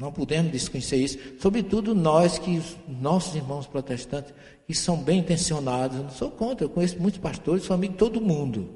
Não 0.00 0.10
podemos 0.10 0.50
desconhecer 0.50 0.96
isso, 0.96 1.18
sobretudo 1.38 1.94
nós 1.94 2.38
que 2.38 2.58
nossos 2.88 3.34
irmãos 3.34 3.66
protestantes 3.66 4.32
que 4.66 4.74
são 4.74 4.96
bem 4.96 5.20
intencionados, 5.20 5.98
eu 5.98 6.04
não 6.04 6.10
sou 6.10 6.30
contra, 6.30 6.64
eu 6.64 6.70
conheço 6.70 6.98
muitos 6.98 7.20
pastores, 7.20 7.64
sou 7.64 7.74
amigo 7.74 7.92
de 7.92 7.98
todo 7.98 8.18
mundo. 8.18 8.70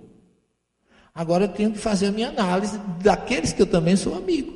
Agora 1.14 1.44
eu 1.44 1.48
tenho 1.48 1.72
que 1.72 1.78
fazer 1.78 2.09
a 2.09 2.12
minha 2.12 2.28
análise 2.28 2.78
daqueles 3.02 3.55
que 3.55 3.62
eu 3.62 3.66
também 3.66 3.96
sou 3.96 4.14
amigo. 4.14 4.52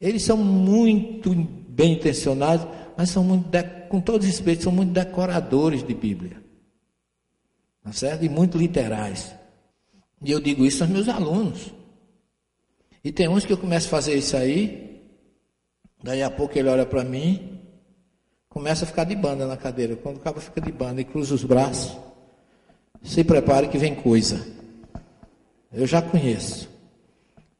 Eles 0.00 0.22
são 0.22 0.36
muito 0.36 1.34
bem 1.34 1.94
intencionados, 1.94 2.64
mas 2.96 3.10
são 3.10 3.24
muito, 3.24 3.48
com 3.88 4.00
todo 4.00 4.22
respeito, 4.22 4.62
são 4.62 4.72
muito 4.72 4.92
decoradores 4.92 5.82
de 5.82 5.94
Bíblia. 5.94 6.40
Tá 7.82 7.90
certo? 7.90 8.24
E 8.24 8.28
muito 8.28 8.56
literais. 8.56 9.34
E 10.22 10.30
eu 10.30 10.38
digo 10.38 10.64
isso 10.64 10.84
aos 10.84 10.92
meus 10.92 11.08
alunos. 11.08 11.74
E 13.02 13.10
tem 13.10 13.28
uns 13.28 13.44
que 13.44 13.52
eu 13.52 13.58
começo 13.58 13.88
a 13.88 13.90
fazer 13.90 14.14
isso 14.14 14.36
aí, 14.36 14.85
daí 16.02 16.22
a 16.22 16.30
pouco 16.30 16.58
ele 16.58 16.68
olha 16.68 16.86
para 16.86 17.04
mim, 17.04 17.60
começa 18.48 18.84
a 18.84 18.86
ficar 18.86 19.04
de 19.04 19.14
banda 19.14 19.46
na 19.46 19.56
cadeira. 19.56 19.96
Quando 19.96 20.16
o 20.16 20.20
cabo 20.20 20.40
fica 20.40 20.60
de 20.60 20.72
banda 20.72 21.00
e 21.00 21.04
cruza 21.04 21.34
os 21.34 21.44
braços, 21.44 21.96
se 23.02 23.22
prepare 23.22 23.68
que 23.68 23.78
vem 23.78 23.94
coisa. 23.94 24.46
Eu 25.72 25.86
já 25.86 26.00
conheço. 26.00 26.68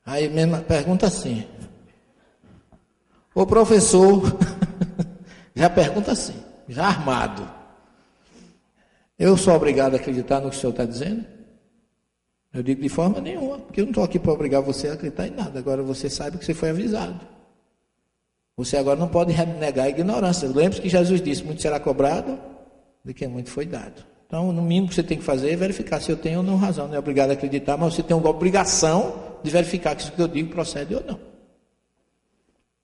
Aí 0.05 0.29
mesmo 0.29 0.61
pergunta 0.63 1.07
assim. 1.07 1.47
O 3.35 3.45
professor 3.45 4.23
já 5.55 5.69
pergunta 5.69 6.13
assim, 6.13 6.35
já 6.69 6.87
armado. 6.87 7.47
Eu 9.19 9.37
sou 9.37 9.55
obrigado 9.55 9.95
a 9.95 9.97
acreditar 9.97 10.41
no 10.41 10.51
que 10.51 10.57
o 10.57 10.59
senhor 10.59 10.71
está 10.73 10.85
dizendo? 10.85 11.27
Eu 12.53 12.63
digo 12.63 12.81
de 12.81 12.89
forma 12.89 13.21
nenhuma, 13.21 13.59
porque 13.59 13.81
eu 13.81 13.85
não 13.85 13.91
estou 13.91 14.05
aqui 14.05 14.19
para 14.19 14.33
obrigar 14.33 14.63
você 14.63 14.89
a 14.89 14.95
acreditar 14.95 15.27
em 15.27 15.33
nada. 15.33 15.59
Agora 15.59 15.83
você 15.83 16.09
sabe 16.09 16.39
que 16.39 16.45
você 16.45 16.55
foi 16.55 16.71
avisado. 16.71 17.21
Você 18.57 18.77
agora 18.79 18.99
não 18.99 19.09
pode 19.09 19.35
negar 19.59 19.85
a 19.85 19.89
ignorância. 19.89 20.49
Lembre-se 20.49 20.81
que 20.81 20.89
Jesus 20.89 21.21
disse: 21.21 21.45
muito 21.45 21.61
será 21.61 21.79
cobrado 21.79 22.39
de 23.05 23.13
quem 23.13 23.29
muito 23.29 23.51
foi 23.51 23.67
dado. 23.67 24.05
Então, 24.27 24.51
no 24.51 24.63
mínimo 24.63 24.89
que 24.89 24.95
você 24.95 25.03
tem 25.03 25.19
que 25.19 25.25
fazer 25.25 25.51
é 25.51 25.57
verificar 25.57 26.01
se 26.01 26.11
eu 26.11 26.17
tenho 26.17 26.39
ou 26.39 26.45
não 26.45 26.57
razão. 26.57 26.89
Não 26.89 26.95
é 26.95 26.99
obrigado 26.99 27.31
a 27.31 27.35
acreditar, 27.35 27.77
mas 27.77 27.95
você 27.95 28.03
tem 28.03 28.17
uma 28.17 28.29
obrigação 28.29 29.37
de 29.43 29.51
verificar 29.51 30.01
se 30.01 30.09
o 30.09 30.13
que 30.13 30.21
eu 30.21 30.27
digo 30.27 30.51
procede 30.51 30.95
ou 30.95 31.05
não. 31.07 31.21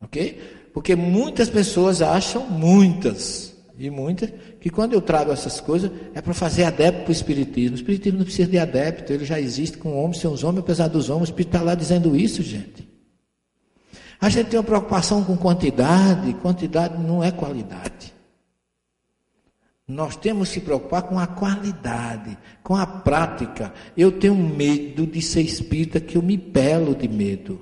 Ok? 0.02 0.40
Porque 0.72 0.94
muitas 0.94 1.48
pessoas 1.48 2.00
acham, 2.00 2.46
muitas, 2.48 3.56
e 3.78 3.90
muitas, 3.90 4.30
que 4.60 4.70
quando 4.70 4.92
eu 4.92 5.00
trago 5.00 5.32
essas 5.32 5.60
coisas 5.60 5.90
é 6.14 6.20
para 6.20 6.34
fazer 6.34 6.64
adepto 6.64 7.02
para 7.02 7.10
o 7.10 7.12
Espiritismo. 7.12 7.72
O 7.72 7.80
Espiritismo 7.80 8.18
não 8.18 8.24
precisa 8.24 8.48
de 8.48 8.58
adepto, 8.58 9.12
ele 9.12 9.24
já 9.24 9.40
existe 9.40 9.78
com 9.78 9.96
homens, 9.98 10.18
sem 10.18 10.30
os 10.30 10.44
homens, 10.44 10.60
apesar 10.60 10.88
dos 10.88 11.10
homens. 11.10 11.22
O 11.22 11.32
Espírito 11.32 11.56
está 11.56 11.62
lá 11.64 11.74
dizendo 11.74 12.14
isso, 12.14 12.42
gente. 12.42 12.91
A 14.22 14.28
gente 14.28 14.50
tem 14.50 14.58
uma 14.60 14.64
preocupação 14.64 15.24
com 15.24 15.36
quantidade, 15.36 16.32
quantidade 16.34 16.96
não 17.02 17.24
é 17.24 17.32
qualidade. 17.32 18.14
Nós 19.88 20.14
temos 20.14 20.46
que 20.46 20.54
se 20.54 20.60
preocupar 20.60 21.02
com 21.02 21.18
a 21.18 21.26
qualidade, 21.26 22.38
com 22.62 22.76
a 22.76 22.86
prática. 22.86 23.74
Eu 23.96 24.12
tenho 24.12 24.36
medo 24.36 25.08
de 25.08 25.20
ser 25.20 25.42
espírita, 25.42 25.98
que 25.98 26.16
eu 26.16 26.22
me 26.22 26.38
pelo 26.38 26.94
de 26.94 27.08
medo. 27.08 27.60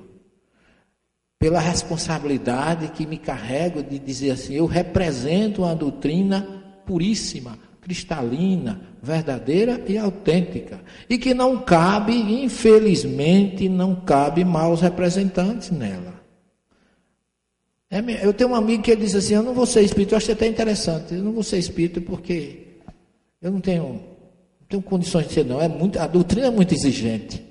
Pela 1.38 1.60
responsabilidade 1.60 2.88
que 2.88 3.06
me 3.06 3.16
carrego 3.16 3.82
de 3.82 3.98
dizer 3.98 4.32
assim: 4.32 4.52
eu 4.52 4.66
represento 4.66 5.62
uma 5.62 5.74
doutrina 5.74 6.46
puríssima, 6.84 7.58
cristalina, 7.80 8.82
verdadeira 9.02 9.82
e 9.88 9.96
autêntica. 9.96 10.78
E 11.08 11.16
que 11.16 11.32
não 11.32 11.62
cabe, 11.62 12.12
infelizmente, 12.44 13.66
não 13.66 13.94
cabe 13.94 14.44
maus 14.44 14.82
representantes 14.82 15.70
nela. 15.70 16.19
É, 17.90 17.98
eu 18.24 18.32
tenho 18.32 18.50
um 18.50 18.54
amigo 18.54 18.84
que 18.84 18.92
ele 18.92 19.02
diz 19.02 19.16
assim: 19.16 19.34
Eu 19.34 19.42
não 19.42 19.52
vou 19.52 19.66
ser 19.66 19.82
espírito, 19.82 20.12
eu 20.12 20.18
acho 20.18 20.30
até 20.30 20.46
interessante. 20.46 21.12
Eu 21.12 21.24
não 21.24 21.32
vou 21.32 21.42
ser 21.42 21.58
espírito 21.58 22.00
porque 22.00 22.68
eu 23.42 23.50
não 23.50 23.60
tenho, 23.60 23.84
não 23.84 24.66
tenho 24.68 24.82
condições 24.82 25.26
de 25.26 25.34
ser, 25.34 25.44
não. 25.44 25.60
É 25.60 25.66
muito, 25.66 25.98
a 25.98 26.06
doutrina 26.06 26.46
é 26.46 26.50
muito 26.50 26.72
exigente. 26.72 27.44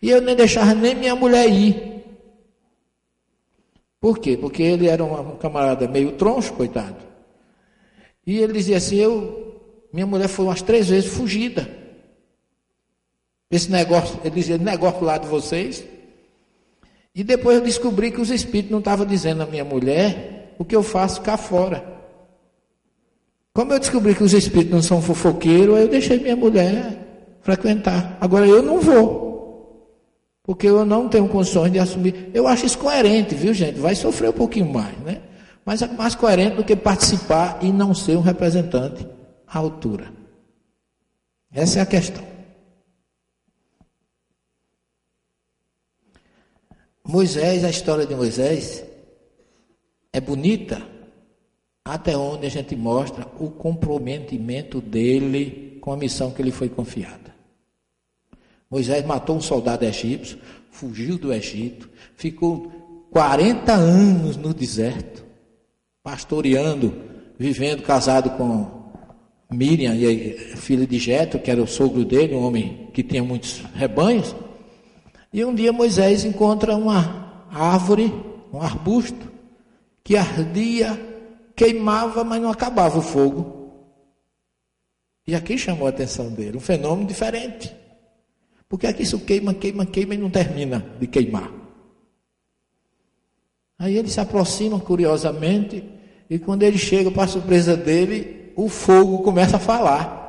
E 0.00 0.08
eu 0.08 0.22
nem 0.22 0.34
deixava 0.34 0.74
nem 0.74 0.94
minha 0.94 1.14
mulher 1.14 1.46
ir. 1.46 1.90
Por 4.00 4.18
quê? 4.18 4.34
Porque 4.34 4.62
ele 4.62 4.88
era 4.88 5.04
um 5.04 5.36
camarada 5.36 5.86
meio 5.86 6.12
troncho, 6.12 6.54
coitado. 6.54 6.96
E 8.26 8.38
ele 8.38 8.54
dizia 8.54 8.78
assim: 8.78 8.96
Eu, 8.96 9.60
minha 9.92 10.06
mulher 10.06 10.28
foi 10.28 10.46
umas 10.46 10.62
três 10.62 10.88
vezes 10.88 11.12
fugida. 11.12 11.68
Esse 13.50 13.70
negócio, 13.70 14.18
ele 14.24 14.36
dizia: 14.36 14.56
negócio 14.56 15.04
lá 15.04 15.18
de 15.18 15.28
vocês 15.28 15.84
e 17.14 17.24
depois 17.24 17.58
eu 17.58 17.64
descobri 17.64 18.10
que 18.10 18.20
os 18.20 18.30
espíritos 18.30 18.70
não 18.70 18.78
estavam 18.78 19.04
dizendo 19.04 19.42
à 19.42 19.46
minha 19.46 19.64
mulher 19.64 20.54
o 20.58 20.64
que 20.64 20.76
eu 20.76 20.82
faço 20.82 21.20
cá 21.22 21.36
fora. 21.36 21.84
Como 23.52 23.72
eu 23.72 23.80
descobri 23.80 24.14
que 24.14 24.22
os 24.22 24.32
espíritos 24.32 24.72
não 24.72 24.82
são 24.82 25.02
fofoqueiros, 25.02 25.78
eu 25.78 25.88
deixei 25.88 26.18
minha 26.18 26.36
mulher 26.36 26.98
frequentar. 27.42 28.16
Agora 28.20 28.46
eu 28.46 28.62
não 28.62 28.80
vou. 28.80 29.30
Porque 30.44 30.66
eu 30.66 30.84
não 30.84 31.08
tenho 31.08 31.28
condições 31.28 31.72
de 31.72 31.78
assumir. 31.78 32.30
Eu 32.32 32.46
acho 32.46 32.66
isso 32.66 32.78
coerente, 32.78 33.34
viu, 33.34 33.52
gente? 33.52 33.78
Vai 33.78 33.94
sofrer 33.94 34.30
um 34.30 34.34
pouquinho 34.34 34.72
mais, 34.72 34.96
né? 34.98 35.20
Mas 35.64 35.82
é 35.82 35.88
mais 35.88 36.14
coerente 36.14 36.56
do 36.56 36.64
que 36.64 36.76
participar 36.76 37.58
e 37.60 37.72
não 37.72 37.94
ser 37.94 38.16
um 38.16 38.20
representante 38.20 39.06
à 39.46 39.58
altura. 39.58 40.12
Essa 41.52 41.80
é 41.80 41.82
a 41.82 41.86
questão. 41.86 42.24
Moisés, 47.10 47.64
a 47.64 47.70
história 47.70 48.06
de 48.06 48.14
Moisés 48.14 48.84
é 50.12 50.20
bonita 50.20 50.80
até 51.84 52.16
onde 52.16 52.46
a 52.46 52.48
gente 52.48 52.76
mostra 52.76 53.26
o 53.40 53.50
comprometimento 53.50 54.80
dele 54.80 55.78
com 55.80 55.92
a 55.92 55.96
missão 55.96 56.30
que 56.30 56.40
lhe 56.40 56.52
foi 56.52 56.68
confiada. 56.68 57.34
Moisés 58.70 59.04
matou 59.04 59.34
um 59.34 59.40
soldado 59.40 59.84
egípcio, 59.84 60.38
fugiu 60.70 61.18
do 61.18 61.32
Egito, 61.32 61.90
ficou 62.14 62.70
40 63.10 63.72
anos 63.72 64.36
no 64.36 64.54
deserto, 64.54 65.24
pastoreando, 66.04 66.94
vivendo 67.36 67.82
casado 67.82 68.30
com 68.36 68.88
Miriam, 69.50 69.96
filha 70.56 70.86
de 70.86 70.98
Jetro, 71.00 71.40
que 71.40 71.50
era 71.50 71.60
o 71.60 71.66
sogro 71.66 72.04
dele, 72.04 72.36
um 72.36 72.46
homem 72.46 72.88
que 72.94 73.02
tinha 73.02 73.24
muitos 73.24 73.64
rebanhos. 73.74 74.32
E 75.32 75.44
um 75.44 75.54
dia 75.54 75.72
Moisés 75.72 76.24
encontra 76.24 76.74
uma 76.74 77.46
árvore, 77.50 78.12
um 78.52 78.60
arbusto, 78.60 79.30
que 80.02 80.16
ardia, 80.16 80.98
queimava, 81.54 82.24
mas 82.24 82.42
não 82.42 82.50
acabava 82.50 82.98
o 82.98 83.02
fogo. 83.02 83.60
E 85.26 85.34
aqui 85.34 85.56
chamou 85.56 85.86
a 85.86 85.90
atenção 85.90 86.30
dele, 86.30 86.56
um 86.56 86.60
fenômeno 86.60 87.06
diferente. 87.06 87.74
Porque 88.68 88.86
aqui 88.86 89.02
isso 89.04 89.20
queima, 89.20 89.54
queima, 89.54 89.86
queima 89.86 90.14
e 90.14 90.18
não 90.18 90.30
termina 90.30 90.84
de 90.98 91.06
queimar. 91.06 91.52
Aí 93.78 93.96
ele 93.96 94.08
se 94.08 94.20
aproxima 94.20 94.80
curiosamente, 94.80 95.84
e 96.28 96.38
quando 96.38 96.62
ele 96.62 96.78
chega, 96.78 97.10
para 97.10 97.24
a 97.24 97.28
surpresa 97.28 97.76
dele, 97.76 98.52
o 98.56 98.68
fogo 98.68 99.22
começa 99.22 99.56
a 99.56 99.60
falar. 99.60 100.20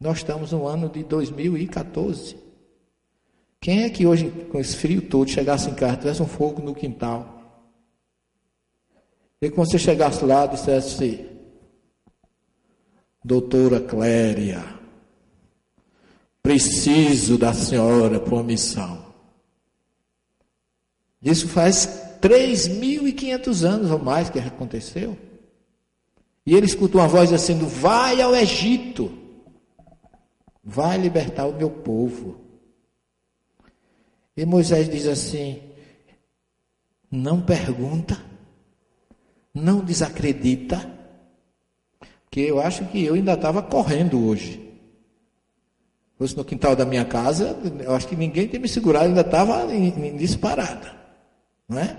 Nós 0.00 0.18
estamos 0.18 0.52
no 0.52 0.66
ano 0.66 0.88
de 0.88 1.04
2014. 1.04 2.43
Quem 3.64 3.84
é 3.84 3.88
que 3.88 4.06
hoje, 4.06 4.30
com 4.52 4.60
esse 4.60 4.76
frio 4.76 5.00
todo, 5.00 5.30
chegasse 5.30 5.70
em 5.70 5.74
casa, 5.74 5.96
tivesse 5.96 6.22
um 6.22 6.26
fogo 6.26 6.60
no 6.60 6.74
quintal? 6.74 7.40
E 9.40 9.48
quando 9.48 9.70
você 9.70 9.78
chegasse 9.78 10.22
lá, 10.22 10.44
dissesse, 10.44 11.26
doutora 13.24 13.80
Cléria, 13.80 14.62
preciso 16.42 17.38
da 17.38 17.54
senhora 17.54 18.20
para 18.20 18.34
uma 18.34 18.42
missão. 18.42 19.02
Isso 21.22 21.48
faz 21.48 22.18
3.500 22.20 23.64
anos 23.64 23.90
ou 23.90 23.98
mais 23.98 24.28
que 24.28 24.40
aconteceu. 24.40 25.16
E 26.44 26.54
ele 26.54 26.66
escuta 26.66 26.98
uma 26.98 27.08
voz 27.08 27.32
assim: 27.32 27.58
vai 27.60 28.20
ao 28.20 28.36
Egito, 28.36 29.10
vai 30.62 30.98
libertar 30.98 31.46
o 31.46 31.56
meu 31.56 31.70
povo. 31.70 32.43
E 34.36 34.44
Moisés 34.44 34.88
diz 34.88 35.06
assim: 35.06 35.62
não 37.10 37.40
pergunta, 37.40 38.20
não 39.52 39.80
desacredita, 39.80 40.90
porque 42.24 42.40
eu 42.40 42.60
acho 42.60 42.84
que 42.86 43.04
eu 43.04 43.14
ainda 43.14 43.34
estava 43.34 43.62
correndo 43.62 44.26
hoje. 44.26 44.60
Fosse 46.18 46.36
no 46.36 46.44
quintal 46.44 46.74
da 46.76 46.84
minha 46.84 47.04
casa, 47.04 47.56
eu 47.80 47.94
acho 47.94 48.08
que 48.08 48.16
ninguém 48.16 48.46
tinha 48.46 48.60
me 48.60 48.68
segurado, 48.68 49.06
ainda 49.06 49.20
estava 49.20 49.66
disparada. 50.16 50.94
Não 51.68 51.78
é? 51.78 51.96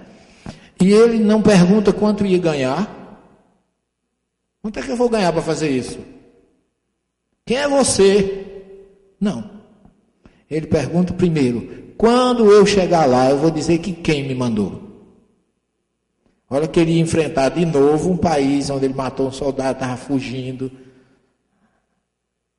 E 0.82 0.92
ele 0.92 1.20
não 1.20 1.42
pergunta 1.42 1.94
quanto 1.94 2.26
ia 2.26 2.38
ganhar. 2.38 3.04
Quanto 4.62 4.80
é 4.80 4.82
que 4.82 4.90
eu 4.90 4.98
vou 4.98 5.10
ganhar 5.10 5.32
para 5.32 5.42
fazer 5.42 5.70
isso? 5.70 6.00
Quem 7.46 7.58
é 7.58 7.68
você? 7.68 8.74
Não. 9.20 9.50
Ele 10.50 10.68
pergunta 10.68 11.14
primeiro: 11.14 11.85
quando 11.98 12.52
eu 12.52 12.66
chegar 12.66 13.06
lá, 13.06 13.30
eu 13.30 13.38
vou 13.38 13.52
dizer 13.52 13.80
que 13.80 13.94
quem 13.94 14.28
me 14.28 14.36
mandou. 14.36 14.84
Olha 16.50 16.68
que 16.68 16.80
ele 16.80 16.92
ia 16.92 17.02
enfrentar 17.02 17.50
de 17.50 17.66
novo 17.66 18.12
um 18.12 18.18
país 18.18 18.70
onde 18.70 18.86
ele 18.86 18.94
matou 18.94 19.28
um 19.28 19.32
soldado, 19.32 19.74
estava 19.74 19.98
fugindo. 19.98 20.72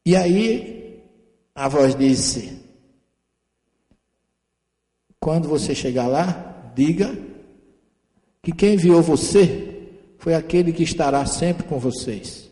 E 0.04 0.16
aí 0.16 0.76
A 1.56 1.68
voz 1.68 1.94
disse: 1.94 2.60
Quando 5.18 5.48
você 5.48 5.74
chegar 5.74 6.06
lá, 6.06 6.70
diga 6.74 7.18
que 8.42 8.52
quem 8.52 8.74
enviou 8.74 9.00
você 9.00 9.88
foi 10.18 10.34
aquele 10.34 10.70
que 10.70 10.82
estará 10.82 11.24
sempre 11.24 11.66
com 11.66 11.78
vocês. 11.78 12.45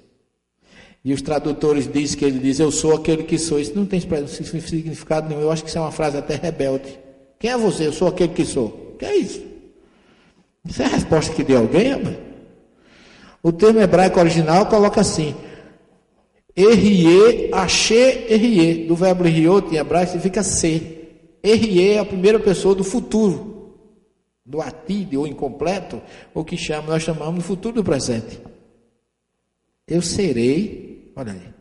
E 1.05 1.13
os 1.13 1.21
tradutores 1.21 1.87
dizem 1.87 2.19
que 2.19 2.25
ele 2.25 2.39
diz: 2.39 2.59
Eu 2.59 2.71
sou 2.71 2.95
aquele 2.95 3.25
que 3.25 3.39
sou. 3.39 3.61
Isso 3.61 3.75
não 3.77 3.85
tem 3.85 4.01
significado 4.01 5.29
nenhum. 5.29 5.43
Eu 5.43 5.51
acho 5.51 5.63
que 5.63 5.69
isso 5.69 5.79
é 5.79 5.81
uma 5.81 5.93
frase 5.93 6.17
até 6.17 6.35
rebelde. 6.37 6.99
Quem 7.39 7.51
é 7.51 7.59
você? 7.59 7.87
Eu 7.87 7.93
sou 7.93 8.09
aquele 8.09 8.33
que 8.33 8.45
sou. 8.45 8.97
que 8.99 9.05
é 9.05 9.17
isso? 9.17 9.43
Isso 10.65 10.81
é 10.83 10.87
a 10.87 10.89
resposta 10.89 11.35
que 11.35 11.45
deu 11.45 11.59
alguém, 11.59 11.91
rapaz? 11.91 12.17
O 13.43 13.53
termo 13.53 13.81
hebraico 13.81 14.19
original 14.19 14.65
coloca 14.67 15.03
assim: 15.03 15.35
Erie, 16.57 17.51
achê, 17.53 18.27
erie. 18.31 18.87
Do 18.87 18.97
verbo 18.97 19.27
eriot 19.27 19.75
em 19.75 19.77
hebraico 19.77 20.13
significa 20.13 20.43
ser. 20.43 21.39
Erie 21.43 21.91
é 21.91 21.99
a 21.99 22.05
primeira 22.07 22.41
pessoa 22.41 22.75
do 22.75 22.83
futuro, 22.83 23.75
do 24.47 24.63
atide 24.63 25.19
ou 25.19 25.27
incompleto, 25.27 26.01
o 26.33 26.43
que 26.43 26.57
chama, 26.57 26.89
nós 26.89 27.03
chamamos 27.03 27.41
de 27.41 27.47
futuro 27.47 27.75
do 27.75 27.85
presente. 27.85 28.41
Eu 29.87 30.01
serei, 30.01 30.84
olha 31.17 31.33
aí, 31.33 31.55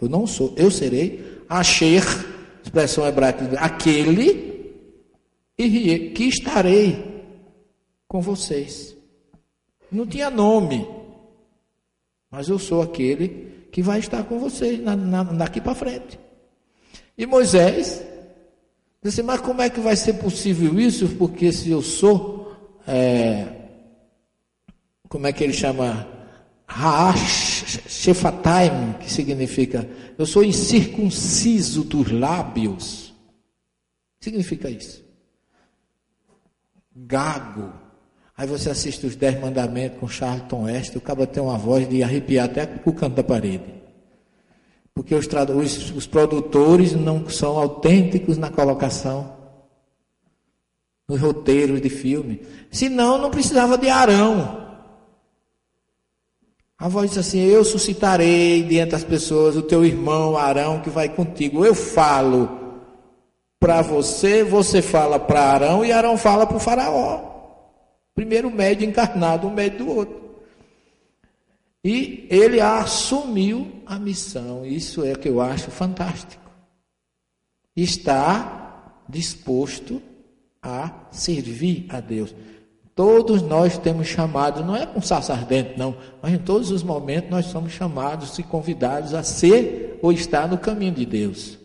eu 0.00 0.08
não 0.08 0.26
sou, 0.26 0.52
eu 0.56 0.70
serei, 0.70 1.42
Asher, 1.48 2.02
expressão 2.62 3.06
hebraica, 3.06 3.44
aquele, 3.58 4.54
que 5.56 6.24
estarei 6.24 7.14
com 8.08 8.20
vocês. 8.20 8.96
Não 9.90 10.06
tinha 10.06 10.30
nome. 10.30 10.86
Mas 12.30 12.48
eu 12.48 12.58
sou 12.58 12.82
aquele 12.82 13.68
que 13.70 13.80
vai 13.82 14.00
estar 14.00 14.24
com 14.24 14.38
vocês 14.38 14.80
na, 14.80 14.96
na, 14.96 15.22
daqui 15.22 15.60
para 15.60 15.74
frente. 15.74 16.18
E 17.16 17.26
Moisés 17.26 18.02
disse: 19.02 19.22
Mas 19.22 19.40
como 19.40 19.62
é 19.62 19.70
que 19.70 19.80
vai 19.80 19.94
ser 19.94 20.14
possível 20.14 20.78
isso? 20.80 21.08
Porque 21.10 21.52
se 21.52 21.70
eu 21.70 21.80
sou, 21.80 22.52
é, 22.88 23.46
como 25.08 25.26
é 25.26 25.32
que 25.32 25.44
ele 25.44 25.52
chama? 25.52 26.08
Haash 26.76 27.80
Shefataim, 27.88 28.94
que 29.00 29.10
significa 29.10 29.88
eu 30.18 30.26
sou 30.26 30.44
incircunciso 30.44 31.84
dos 31.84 32.10
lábios. 32.10 33.14
Significa 34.20 34.70
isso. 34.70 35.04
Gago 36.94 37.84
Aí 38.36 38.48
você 38.48 38.70
assiste 38.70 39.06
os 39.06 39.14
Dez 39.14 39.40
Mandamentos 39.40 39.98
com 39.98 40.08
Charlton 40.08 40.64
West, 40.64 40.96
o 40.96 41.00
cabo 41.00 41.24
tem 41.24 41.42
uma 41.42 41.56
voz 41.56 41.88
de 41.88 42.02
arrepiar 42.02 42.46
até 42.46 42.68
o 42.84 42.92
canto 42.92 43.14
da 43.14 43.22
parede. 43.22 43.72
Porque 44.92 45.14
os, 45.14 45.26
os, 45.26 45.90
os 45.92 46.06
produtores 46.06 46.92
não 46.94 47.28
são 47.28 47.56
autênticos 47.56 48.36
na 48.36 48.50
colocação, 48.50 49.36
nos 51.08 51.20
roteiros 51.20 51.80
de 51.80 51.88
filme. 51.88 52.42
Senão, 52.72 53.18
não 53.18 53.30
precisava 53.30 53.78
de 53.78 53.88
Arão. 53.88 54.63
A 56.84 56.88
voz 56.88 57.12
diz 57.12 57.18
assim: 57.18 57.38
Eu 57.38 57.64
suscitarei 57.64 58.62
diante 58.62 58.90
das 58.90 59.02
pessoas 59.02 59.56
o 59.56 59.62
teu 59.62 59.86
irmão 59.86 60.36
Arão 60.36 60.82
que 60.82 60.90
vai 60.90 61.08
contigo. 61.08 61.64
Eu 61.64 61.74
falo 61.74 62.60
para 63.58 63.80
você, 63.80 64.44
você 64.44 64.82
fala 64.82 65.18
para 65.18 65.40
Arão 65.40 65.82
e 65.82 65.90
Arão 65.90 66.18
fala 66.18 66.46
para 66.46 66.58
o 66.58 66.60
Faraó. 66.60 67.22
Primeiro 68.14 68.50
médio 68.50 68.86
encarnado, 68.86 69.46
um 69.46 69.50
médio 69.50 69.78
do 69.78 69.90
outro. 69.96 70.20
E 71.82 72.26
ele 72.28 72.60
assumiu 72.60 73.66
a 73.86 73.98
missão. 73.98 74.62
Isso 74.66 75.02
é 75.06 75.14
o 75.14 75.18
que 75.18 75.30
eu 75.30 75.40
acho 75.40 75.70
fantástico. 75.70 76.44
Está 77.74 78.92
disposto 79.08 80.02
a 80.62 81.06
servir 81.10 81.86
a 81.88 81.98
Deus. 81.98 82.34
Todos 82.94 83.42
nós 83.42 83.76
temos 83.76 84.06
chamado, 84.06 84.64
não 84.64 84.76
é 84.76 84.86
com 84.86 85.02
saço 85.02 85.32
ardente, 85.32 85.76
não, 85.76 85.96
mas 86.22 86.32
em 86.32 86.38
todos 86.38 86.70
os 86.70 86.82
momentos 86.82 87.28
nós 87.28 87.46
somos 87.46 87.72
chamados 87.72 88.38
e 88.38 88.42
convidados 88.42 89.14
a 89.14 89.22
ser 89.22 89.98
ou 90.00 90.12
estar 90.12 90.48
no 90.48 90.58
caminho 90.58 90.94
de 90.94 91.04
Deus. 91.04 91.58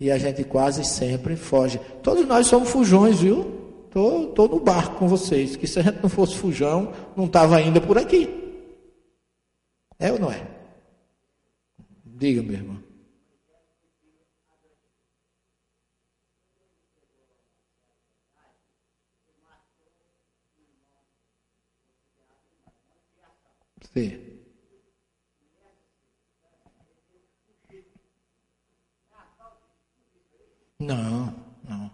E 0.00 0.10
a 0.10 0.18
gente 0.18 0.42
quase 0.42 0.84
sempre 0.84 1.36
foge. 1.36 1.80
Todos 2.02 2.26
nós 2.26 2.48
somos 2.48 2.68
fujões, 2.68 3.20
viu? 3.20 3.62
Estou 3.86 4.26
tô, 4.26 4.48
tô 4.48 4.56
no 4.56 4.60
barco 4.60 4.96
com 4.96 5.06
vocês, 5.06 5.54
que 5.54 5.68
se 5.68 5.78
a 5.78 5.82
gente 5.82 6.02
não 6.02 6.08
fosse 6.08 6.34
fujão, 6.34 6.92
não 7.16 7.26
estava 7.26 7.56
ainda 7.56 7.80
por 7.80 7.96
aqui. 7.96 8.28
É 10.00 10.10
ou 10.10 10.18
não 10.18 10.32
é? 10.32 10.42
Diga, 12.04 12.42
meu 12.42 12.54
irmão. 12.54 12.83
Sim. 23.94 24.18
Não. 30.80 31.32
Não. 31.66 31.90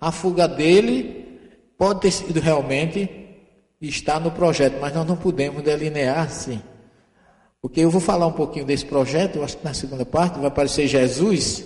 A 0.00 0.12
fuga 0.12 0.46
dele 0.46 1.40
pode 1.76 2.02
ter 2.02 2.10
sido 2.10 2.38
realmente 2.38 3.08
estar 3.80 4.20
no 4.20 4.30
projeto, 4.30 4.78
mas 4.80 4.94
nós 4.94 5.06
não 5.06 5.16
podemos 5.16 5.62
delinear 5.62 6.20
assim. 6.20 6.62
Porque 7.60 7.80
eu 7.80 7.90
vou 7.90 8.00
falar 8.00 8.26
um 8.26 8.32
pouquinho 8.32 8.64
desse 8.64 8.84
projeto, 8.84 9.36
eu 9.36 9.44
acho 9.44 9.56
que 9.56 9.64
na 9.64 9.74
segunda 9.74 10.04
parte 10.04 10.38
vai 10.38 10.46
aparecer 10.46 10.86
Jesus. 10.86 11.64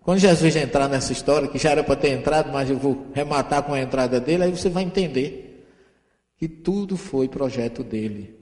Quando 0.00 0.18
Jesus 0.18 0.54
entrar 0.54 0.88
nessa 0.88 1.12
história, 1.12 1.48
que 1.48 1.58
já 1.58 1.70
era 1.70 1.82
para 1.82 1.96
ter 1.96 2.10
entrado, 2.10 2.52
mas 2.52 2.70
eu 2.70 2.78
vou 2.78 3.06
rematar 3.12 3.62
com 3.62 3.72
a 3.72 3.80
entrada 3.80 4.20
dele, 4.20 4.44
aí 4.44 4.50
você 4.50 4.68
vai 4.68 4.84
entender 4.84 5.66
que 6.36 6.46
tudo 6.46 6.96
foi 6.96 7.28
projeto 7.28 7.82
dele. 7.82 8.35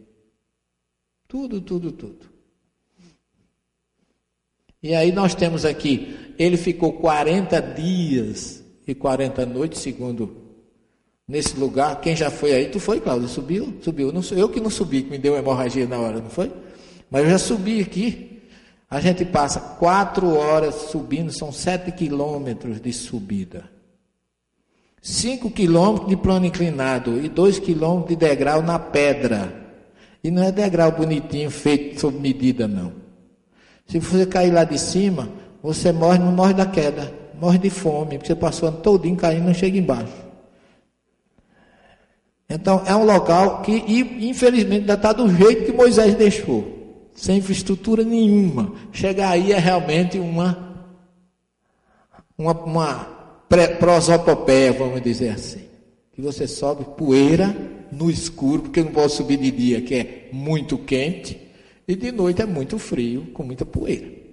Tudo, 1.34 1.60
tudo, 1.60 1.90
tudo. 1.90 2.26
E 4.80 4.94
aí 4.94 5.10
nós 5.10 5.34
temos 5.34 5.64
aqui, 5.64 6.16
ele 6.38 6.56
ficou 6.56 6.92
40 6.92 7.60
dias 7.60 8.62
e 8.86 8.94
40 8.94 9.44
noites, 9.44 9.80
segundo 9.80 10.32
nesse 11.26 11.58
lugar. 11.58 12.00
Quem 12.00 12.14
já 12.14 12.30
foi 12.30 12.52
aí? 12.52 12.68
Tu 12.68 12.78
foi, 12.78 13.00
Cláudio? 13.00 13.26
Subiu? 13.26 13.74
Subiu. 13.82 14.12
Não 14.12 14.22
eu 14.30 14.48
que 14.48 14.60
não 14.60 14.70
subi, 14.70 15.02
que 15.02 15.10
me 15.10 15.18
deu 15.18 15.34
hemorragia 15.34 15.88
na 15.88 15.98
hora, 15.98 16.20
não 16.20 16.30
foi? 16.30 16.52
Mas 17.10 17.24
eu 17.24 17.30
já 17.30 17.38
subi 17.38 17.80
aqui. 17.80 18.40
A 18.88 19.00
gente 19.00 19.24
passa 19.24 19.58
quatro 19.58 20.36
horas 20.36 20.92
subindo, 20.92 21.32
são 21.32 21.50
sete 21.50 21.90
quilômetros 21.90 22.80
de 22.80 22.92
subida. 22.92 23.68
Cinco 25.02 25.50
quilômetros 25.50 26.08
de 26.08 26.16
plano 26.16 26.46
inclinado 26.46 27.20
e 27.20 27.28
dois 27.28 27.58
quilômetros 27.58 28.10
de 28.10 28.24
degrau 28.24 28.62
na 28.62 28.78
pedra. 28.78 29.63
E 30.24 30.30
não 30.30 30.42
é 30.42 30.50
degrau 30.50 30.90
bonitinho, 30.90 31.50
feito 31.50 32.00
sob 32.00 32.18
medida, 32.18 32.66
não. 32.66 32.94
Se 33.86 33.98
você 33.98 34.24
cair 34.24 34.50
lá 34.50 34.64
de 34.64 34.78
cima, 34.78 35.28
você 35.62 35.92
morre, 35.92 36.18
não 36.18 36.32
morre 36.32 36.54
da 36.54 36.64
queda, 36.64 37.12
morre 37.38 37.58
de 37.58 37.68
fome, 37.68 38.16
porque 38.16 38.28
você 38.28 38.34
passou 38.34 38.70
ano 38.70 38.78
todinho 38.78 39.16
caindo 39.16 39.42
e 39.42 39.46
não 39.46 39.52
chega 39.52 39.76
embaixo. 39.76 40.24
Então 42.48 42.82
é 42.86 42.96
um 42.96 43.04
local 43.04 43.60
que, 43.60 43.72
infelizmente, 44.20 44.80
ainda 44.80 44.94
está 44.94 45.12
do 45.12 45.28
jeito 45.28 45.66
que 45.66 45.72
Moisés 45.72 46.14
deixou, 46.14 47.08
sem 47.14 47.38
infraestrutura 47.38 48.02
nenhuma. 48.02 48.72
Chegar 48.92 49.28
aí 49.28 49.52
é 49.52 49.58
realmente 49.58 50.18
uma, 50.18 50.86
uma, 52.38 52.52
uma 52.52 53.08
prosopopeia, 53.78 54.72
vamos 54.72 55.02
dizer 55.02 55.30
assim. 55.30 55.64
Que 56.14 56.22
você 56.22 56.46
sobe 56.46 56.84
poeira 56.96 57.73
no 57.92 58.10
escuro, 58.10 58.62
porque 58.62 58.82
não 58.82 58.92
pode 58.92 59.12
subir 59.12 59.36
de 59.36 59.50
dia, 59.50 59.80
que 59.82 59.94
é 59.94 60.28
muito 60.32 60.78
quente, 60.78 61.40
e 61.86 61.94
de 61.94 62.10
noite 62.10 62.42
é 62.42 62.46
muito 62.46 62.78
frio, 62.78 63.26
com 63.32 63.42
muita 63.42 63.64
poeira. 63.64 64.24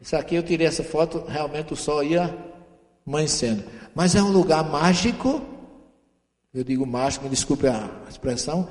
Isso 0.00 0.14
aqui 0.16 0.34
eu 0.34 0.42
tirei 0.42 0.66
essa 0.66 0.84
foto, 0.84 1.24
realmente 1.26 1.72
o 1.72 1.76
sol 1.76 2.04
ia 2.04 2.36
amanhecendo. 3.06 3.64
Mas 3.94 4.14
é 4.14 4.22
um 4.22 4.30
lugar 4.30 4.62
mágico. 4.68 5.40
Eu 6.52 6.62
digo 6.62 6.86
mágico, 6.86 7.24
me 7.24 7.30
desculpe 7.30 7.66
a 7.66 8.02
expressão. 8.08 8.68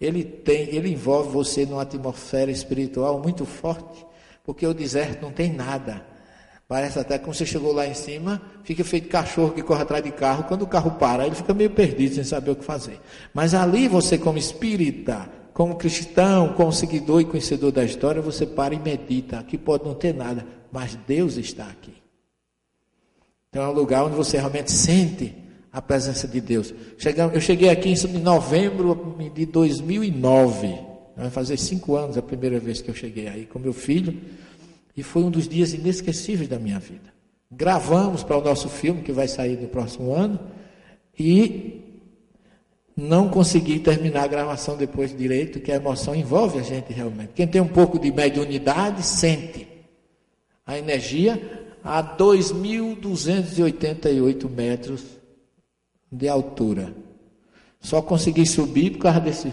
Ele 0.00 0.24
tem, 0.24 0.74
ele 0.74 0.90
envolve 0.90 1.30
você 1.30 1.66
numa 1.66 1.82
atmosfera 1.82 2.50
espiritual 2.50 3.20
muito 3.20 3.44
forte, 3.44 4.06
porque 4.44 4.66
o 4.66 4.74
deserto 4.74 5.22
não 5.22 5.32
tem 5.32 5.52
nada. 5.52 6.06
Parece 6.68 6.98
até 6.98 7.18
que 7.18 7.26
você 7.26 7.46
chegou 7.46 7.72
lá 7.72 7.86
em 7.86 7.94
cima, 7.94 8.42
fica 8.62 8.84
feito 8.84 9.08
cachorro 9.08 9.52
que 9.52 9.62
corre 9.62 9.80
atrás 9.80 10.04
de 10.04 10.12
carro. 10.12 10.44
Quando 10.44 10.62
o 10.62 10.66
carro 10.66 10.90
para, 10.92 11.26
ele 11.26 11.34
fica 11.34 11.54
meio 11.54 11.70
perdido, 11.70 12.14
sem 12.14 12.24
saber 12.24 12.50
o 12.50 12.56
que 12.56 12.64
fazer. 12.64 13.00
Mas 13.32 13.54
ali 13.54 13.88
você, 13.88 14.18
como 14.18 14.36
espírita, 14.36 15.30
como 15.54 15.76
cristão, 15.76 16.52
como 16.52 16.70
seguidor 16.70 17.22
e 17.22 17.24
conhecedor 17.24 17.72
da 17.72 17.82
história, 17.82 18.20
você 18.20 18.44
para 18.44 18.74
e 18.74 18.78
medita. 18.78 19.38
Aqui 19.38 19.56
pode 19.56 19.86
não 19.86 19.94
ter 19.94 20.12
nada, 20.12 20.46
mas 20.70 20.94
Deus 21.06 21.38
está 21.38 21.64
aqui. 21.64 21.94
Então 23.48 23.62
é 23.62 23.68
um 23.68 23.72
lugar 23.72 24.04
onde 24.04 24.14
você 24.14 24.36
realmente 24.36 24.70
sente 24.70 25.34
a 25.72 25.80
presença 25.80 26.28
de 26.28 26.38
Deus. 26.38 26.74
Eu 27.32 27.40
cheguei 27.40 27.70
aqui 27.70 27.88
em 27.88 28.18
novembro 28.18 29.16
de 29.34 29.46
2009. 29.46 30.78
Vai 31.16 31.30
fazer 31.30 31.56
cinco 31.56 31.96
anos 31.96 32.18
a 32.18 32.22
primeira 32.22 32.60
vez 32.60 32.82
que 32.82 32.90
eu 32.90 32.94
cheguei 32.94 33.26
aí 33.26 33.46
com 33.46 33.58
meu 33.58 33.72
filho. 33.72 34.14
E 34.98 35.02
foi 35.04 35.22
um 35.22 35.30
dos 35.30 35.46
dias 35.46 35.72
inesquecíveis 35.72 36.48
da 36.48 36.58
minha 36.58 36.80
vida. 36.80 37.14
Gravamos 37.48 38.24
para 38.24 38.36
o 38.36 38.42
nosso 38.42 38.68
filme, 38.68 39.00
que 39.00 39.12
vai 39.12 39.28
sair 39.28 39.56
no 39.56 39.68
próximo 39.68 40.12
ano. 40.12 40.40
E 41.16 42.00
não 42.96 43.28
consegui 43.28 43.78
terminar 43.78 44.24
a 44.24 44.26
gravação 44.26 44.76
depois 44.76 45.16
direito, 45.16 45.60
que 45.60 45.70
a 45.70 45.76
emoção 45.76 46.16
envolve 46.16 46.58
a 46.58 46.62
gente 46.62 46.92
realmente. 46.92 47.30
Quem 47.32 47.46
tem 47.46 47.60
um 47.60 47.68
pouco 47.68 47.96
de 47.96 48.10
mediunidade 48.10 49.04
sente 49.04 49.68
a 50.66 50.76
energia 50.76 51.40
a 51.84 52.02
2.288 52.02 54.50
metros 54.50 55.04
de 56.10 56.28
altura. 56.28 56.92
Só 57.80 58.02
consegui 58.02 58.44
subir 58.44 58.94
por 58.94 59.02
causa 59.02 59.20
desse 59.20 59.52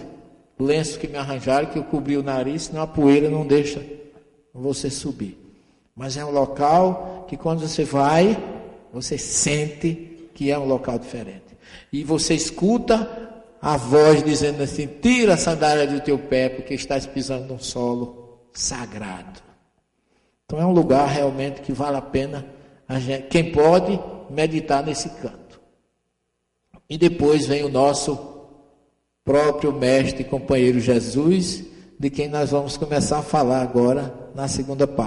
lenço 0.57 0.97
que 0.97 1.07
me 1.07 1.17
arranjaram, 1.17 1.67
que 1.67 1.77
eu 1.77 1.83
cobri 1.83 2.17
o 2.17 2.23
nariz, 2.23 2.63
senão 2.63 2.81
a 2.81 2.87
poeira 2.87 3.29
não 3.29 3.45
deixa 3.45 3.93
você 4.61 4.89
subir. 4.89 5.37
Mas 5.95 6.17
é 6.17 6.25
um 6.25 6.31
local 6.31 7.25
que 7.27 7.37
quando 7.37 7.67
você 7.67 7.83
vai, 7.83 8.37
você 8.91 9.17
sente 9.17 10.29
que 10.33 10.51
é 10.51 10.57
um 10.57 10.65
local 10.65 10.97
diferente. 10.99 11.43
E 11.91 12.03
você 12.03 12.33
escuta 12.33 13.43
a 13.61 13.77
voz 13.77 14.23
dizendo 14.23 14.63
assim: 14.63 14.87
tira 14.87 15.33
a 15.33 15.37
sandália 15.37 15.87
do 15.87 15.99
teu 16.01 16.17
pé, 16.17 16.49
porque 16.49 16.73
estás 16.73 17.05
pisando 17.05 17.47
num 17.47 17.59
solo 17.59 18.39
sagrado. 18.53 19.41
Então 20.45 20.59
é 20.59 20.65
um 20.65 20.73
lugar 20.73 21.07
realmente 21.07 21.61
que 21.61 21.73
vale 21.73 21.97
a 21.97 22.01
pena 22.01 22.45
a 22.87 22.99
gente, 22.99 23.27
quem 23.27 23.51
pode 23.51 23.99
meditar 24.29 24.83
nesse 24.83 25.09
canto. 25.09 25.59
E 26.89 26.97
depois 26.97 27.47
vem 27.47 27.63
o 27.63 27.69
nosso 27.69 28.35
próprio 29.23 29.73
mestre 29.73 30.21
e 30.21 30.25
companheiro 30.25 30.79
Jesus, 30.79 31.63
de 31.99 32.09
quem 32.09 32.27
nós 32.27 32.51
vamos 32.51 32.77
começar 32.77 33.19
a 33.19 33.23
falar 33.23 33.61
agora 33.61 34.13
na 34.35 34.47
segunda 34.47 34.85
parte. 34.85 35.03